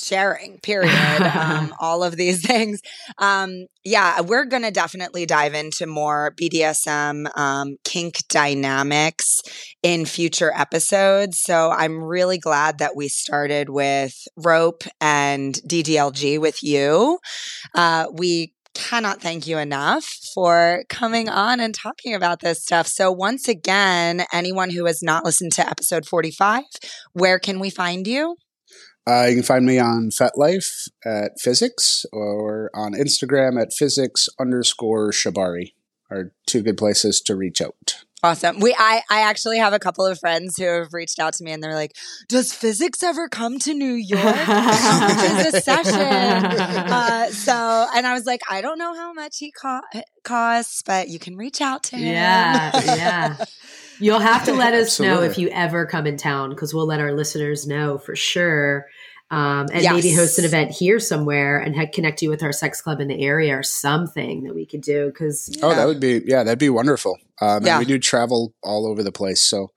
sharing 0.00 0.58
period 0.60 0.90
um, 1.34 1.74
all 1.80 2.02
of 2.02 2.16
these 2.16 2.44
things 2.46 2.80
um, 3.18 3.66
yeah 3.84 4.20
we're 4.20 4.44
gonna 4.44 4.70
definitely 4.70 5.26
dive 5.26 5.54
into 5.54 5.86
more 5.86 6.34
bdsm 6.40 7.26
um, 7.36 7.76
kink 7.84 8.16
dynamics 8.28 9.40
in 9.82 10.04
future 10.04 10.52
episodes 10.56 11.40
so 11.40 11.70
i'm 11.70 12.02
really 12.02 12.38
glad 12.38 12.78
that 12.78 12.96
we 12.96 13.08
started 13.08 13.68
with 13.68 14.14
rope 14.36 14.84
and 15.00 15.54
ddlg 15.66 16.40
with 16.40 16.62
you 16.62 17.18
uh, 17.74 18.06
we 18.12 18.52
cannot 18.74 19.20
thank 19.20 19.46
you 19.46 19.58
enough 19.58 20.04
for 20.34 20.84
coming 20.88 21.28
on 21.28 21.60
and 21.60 21.74
talking 21.74 22.14
about 22.14 22.40
this 22.40 22.62
stuff. 22.62 22.86
So, 22.86 23.10
once 23.10 23.48
again, 23.48 24.24
anyone 24.32 24.70
who 24.70 24.86
has 24.86 25.02
not 25.02 25.24
listened 25.24 25.52
to 25.54 25.68
episode 25.68 26.06
45, 26.06 26.62
where 27.12 27.38
can 27.38 27.58
we 27.58 27.70
find 27.70 28.06
you? 28.06 28.36
Uh, 29.10 29.26
you 29.26 29.34
can 29.34 29.42
find 29.42 29.66
me 29.66 29.76
on 29.76 30.10
FetLife 30.10 30.88
at 31.04 31.40
Physics 31.40 32.06
or 32.12 32.70
on 32.72 32.92
Instagram 32.92 33.60
at 33.60 33.72
Physics 33.72 34.28
underscore 34.38 35.10
Shibari 35.10 35.72
are 36.12 36.32
two 36.46 36.62
good 36.62 36.76
places 36.76 37.20
to 37.22 37.34
reach 37.34 37.60
out. 37.60 38.04
Awesome. 38.22 38.60
We 38.60 38.72
I 38.78 39.02
I 39.10 39.22
actually 39.22 39.58
have 39.58 39.72
a 39.72 39.80
couple 39.80 40.06
of 40.06 40.20
friends 40.20 40.56
who 40.58 40.64
have 40.64 40.92
reached 40.92 41.18
out 41.18 41.32
to 41.34 41.44
me 41.44 41.52
and 41.52 41.62
they're 41.62 41.74
like, 41.74 41.96
"Does 42.28 42.52
physics 42.52 43.02
ever 43.02 43.28
come 43.28 43.58
to 43.60 43.72
New 43.72 43.94
York? 43.94 44.20
how 44.20 45.00
much 45.00 45.46
is 45.46 45.54
a 45.54 45.60
session?" 45.62 45.94
Uh, 45.94 47.28
so, 47.30 47.88
and 47.94 48.06
I 48.06 48.12
was 48.12 48.26
like, 48.26 48.42
"I 48.50 48.60
don't 48.60 48.78
know 48.78 48.94
how 48.94 49.14
much 49.14 49.38
he 49.38 49.50
co- 49.50 49.80
costs, 50.22 50.82
but 50.82 51.08
you 51.08 51.18
can 51.18 51.36
reach 51.36 51.62
out 51.62 51.82
to 51.84 51.96
him." 51.96 52.12
Yeah, 52.12 52.70
yeah. 52.84 53.44
You'll 54.00 54.20
have 54.20 54.44
to 54.46 54.52
let 54.52 54.72
us 54.74 54.88
Absolutely. 54.88 55.16
know 55.16 55.22
if 55.30 55.38
you 55.38 55.48
ever 55.48 55.84
come 55.86 56.06
in 56.06 56.16
town 56.16 56.50
because 56.50 56.72
we'll 56.74 56.86
let 56.86 57.00
our 57.00 57.12
listeners 57.12 57.66
know 57.66 57.98
for 57.98 58.16
sure. 58.16 58.86
Um, 59.32 59.68
and 59.72 59.82
yes. 59.82 59.92
maybe 59.92 60.12
host 60.12 60.40
an 60.40 60.44
event 60.44 60.72
here 60.72 60.98
somewhere 60.98 61.60
and 61.60 61.76
ha- 61.76 61.86
connect 61.92 62.20
you 62.20 62.30
with 62.30 62.42
our 62.42 62.52
sex 62.52 62.82
club 62.82 63.00
in 63.00 63.06
the 63.06 63.24
area 63.24 63.56
or 63.56 63.62
something 63.62 64.42
that 64.42 64.54
we 64.56 64.66
could 64.66 64.80
do. 64.80 65.06
Because 65.06 65.56
oh, 65.62 65.72
that 65.72 65.86
would 65.86 66.00
be 66.00 66.22
yeah, 66.26 66.42
that'd 66.42 66.58
be 66.58 66.68
wonderful. 66.68 67.16
Um, 67.40 67.64
yeah. 67.64 67.78
we 67.78 67.84
do 67.84 67.98
travel 67.98 68.54
all 68.62 68.86
over 68.86 69.04
the 69.04 69.12
place, 69.12 69.40
so 69.40 69.70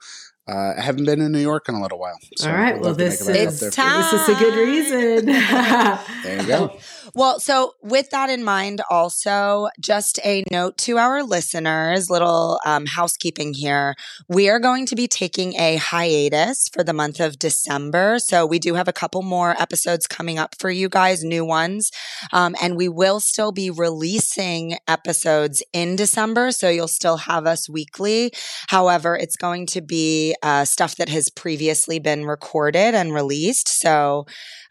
uh, 0.48 0.74
I 0.78 0.82
haven't 0.82 1.06
been 1.06 1.22
in 1.22 1.32
New 1.32 1.40
York 1.40 1.70
in 1.70 1.76
a 1.76 1.82
little 1.82 2.00
while. 2.00 2.18
So 2.36 2.50
All 2.50 2.56
right. 2.56 2.80
Well, 2.80 2.94
this 2.94 3.22
is, 3.28 3.74
time. 3.74 4.02
this 4.02 4.22
is 4.22 4.30
a 4.30 4.40
good 4.40 4.56
reason. 4.56 5.26
there 5.28 6.42
you 6.42 6.48
go. 6.48 6.78
Well, 7.16 7.40
so 7.40 7.76
with 7.84 8.10
that 8.10 8.32
in 8.32 8.44
mind, 8.44 8.82
also 8.90 9.68
just 9.80 10.20
a 10.26 10.44
note 10.50 10.80
to 10.80 10.98
our 10.98 11.22
listeners, 11.22 12.10
little 12.10 12.60
um, 12.66 12.88
housekeeping 12.88 13.54
here. 13.54 13.94
We 14.28 14.50
are 14.50 14.60
going 14.60 14.88
to 14.88 14.96
be 14.96 15.08
taking 15.08 15.54
a 15.54 15.76
hiatus 15.76 16.70
for 16.74 16.84
the 16.84 16.92
month 16.92 17.20
of 17.20 17.38
December. 17.38 18.18
So 18.18 18.48
we 18.48 18.58
do 18.58 18.74
have 18.74 18.88
a 18.88 18.94
couple 18.94 19.22
more 19.22 19.56
episodes 19.62 20.08
coming 20.08 20.40
up 20.40 20.56
for 20.58 20.72
you 20.72 20.90
guys, 20.90 21.24
new 21.24 21.46
ones. 21.46 21.92
Um, 22.32 22.56
and 22.60 22.76
we 22.76 22.90
will 22.90 23.20
still 23.20 23.52
be 23.52 23.70
releasing 23.70 24.78
episodes 24.88 25.62
in 25.72 25.96
December. 25.96 26.52
So 26.52 26.70
you'll 26.70 26.88
still 26.88 27.18
have 27.18 27.46
us 27.46 27.70
weekly. 27.70 28.32
However, 28.70 29.16
it's 29.16 29.36
going 29.36 29.68
to 29.68 29.82
be 29.82 30.36
uh, 30.42 30.66
stuff 30.66 30.96
that 30.96 31.10
has 31.10 31.30
previously 31.30 32.00
been 32.00 32.26
recorded 32.26 32.96
and 32.96 33.14
released. 33.14 33.68
So 33.68 34.26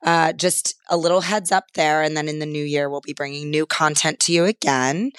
uh, 0.05 0.33
just 0.33 0.77
a 0.89 0.97
little 0.97 1.21
heads 1.21 1.53
up 1.53 1.73
there. 1.73 2.03
And 2.03 2.17
then 2.17 2.29
in 2.29 2.39
the 2.39 2.47
new 2.47 2.65
year, 2.65 2.91
we'll 2.91 3.01
be 3.01 3.15
bringing 3.15 3.51
new 3.51 3.67
content 3.67 4.21
to 4.21 4.33
you 4.33 4.45
again. 4.45 5.13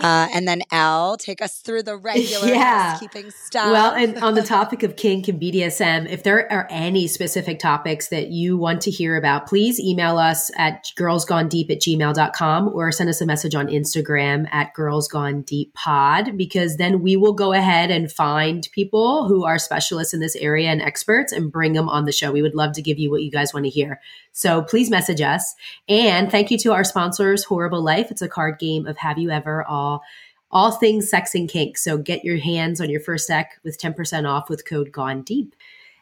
Uh, 0.00 0.28
and 0.32 0.46
then 0.46 0.62
Elle, 0.72 1.16
take 1.16 1.42
us 1.42 1.58
through 1.58 1.82
the 1.82 1.96
regular 1.98 2.46
yeah. 2.48 2.92
housekeeping 2.92 3.30
stuff. 3.30 3.70
Well, 3.70 3.92
and 3.92 4.18
on 4.18 4.34
the 4.34 4.42
topic 4.42 4.82
of 4.82 4.96
kink 4.96 5.28
and 5.28 5.40
BDSM, 5.40 6.08
if 6.08 6.22
there 6.22 6.50
are 6.52 6.66
any 6.70 7.06
specific 7.08 7.58
topics 7.58 8.08
that 8.08 8.28
you 8.28 8.56
want 8.56 8.80
to 8.82 8.90
hear 8.90 9.16
about, 9.16 9.46
please 9.46 9.80
email 9.80 10.18
us 10.18 10.50
at 10.56 10.86
girlsgonedeep 10.96 11.70
at 11.70 11.80
gmail.com 11.80 12.68
or 12.68 12.92
send 12.92 13.10
us 13.10 13.20
a 13.20 13.26
message 13.26 13.54
on 13.54 13.66
Instagram 13.66 14.46
at 14.52 14.74
girlsgonedeeppod 14.74 16.36
because 16.36 16.76
then 16.76 17.02
we 17.02 17.16
will 17.16 17.34
go 17.34 17.52
ahead 17.52 17.90
and 17.90 18.10
find 18.10 18.68
people 18.72 19.26
who 19.26 19.44
are 19.44 19.58
specialists 19.58 20.14
in 20.14 20.20
this 20.20 20.36
area 20.36 20.70
and 20.70 20.80
experts 20.80 21.32
and 21.32 21.50
bring 21.50 21.72
them 21.72 21.88
on 21.88 22.04
the 22.04 22.12
show. 22.12 22.30
We 22.30 22.42
would 22.42 22.54
love 22.54 22.72
to 22.74 22.82
give 22.82 22.98
you 22.98 23.10
what 23.10 23.22
you 23.22 23.30
guys 23.30 23.52
want 23.52 23.64
to 23.66 23.70
hear. 23.70 24.00
So 24.38 24.62
please 24.62 24.88
message 24.88 25.20
us. 25.20 25.56
And 25.88 26.30
thank 26.30 26.52
you 26.52 26.58
to 26.58 26.70
our 26.72 26.84
sponsors, 26.84 27.46
WHOREible 27.46 27.82
Life. 27.82 28.12
It's 28.12 28.22
a 28.22 28.28
card 28.28 28.60
game 28.60 28.86
of 28.86 28.96
Have 28.98 29.18
You 29.18 29.30
Ever 29.30 29.64
all 29.64 30.04
all 30.52 30.70
things 30.70 31.10
sex 31.10 31.34
and 31.34 31.48
kink. 31.48 31.76
So 31.76 31.98
get 31.98 32.24
your 32.24 32.36
hands 32.38 32.80
on 32.80 32.88
your 32.88 33.00
first 33.00 33.26
deck 33.26 33.58
with 33.64 33.80
10% 33.80 34.30
off 34.30 34.48
with 34.48 34.64
code 34.64 34.92
Gone 34.92 35.22
Deep. 35.22 35.56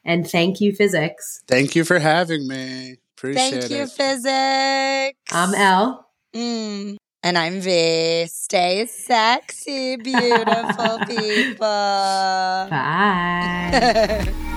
And 0.04 0.30
thank 0.30 0.60
you, 0.60 0.74
Physics. 0.74 1.44
Thank 1.48 1.74
you 1.74 1.82
for 1.82 1.98
having 1.98 2.46
me. 2.46 2.98
Appreciate 3.16 3.62
thank 3.62 3.70
you, 3.70 3.84
it. 3.84 3.90
Physics. 3.90 5.18
I'm 5.32 5.54
Elle. 5.54 6.06
Mm. 6.34 6.96
And 7.22 7.38
I'm 7.38 7.60
Vee. 7.62 8.26
Stay 8.26 8.84
sexy, 8.84 9.96
beautiful 9.96 10.98
people. 11.06 11.58
Bye. 12.68 14.34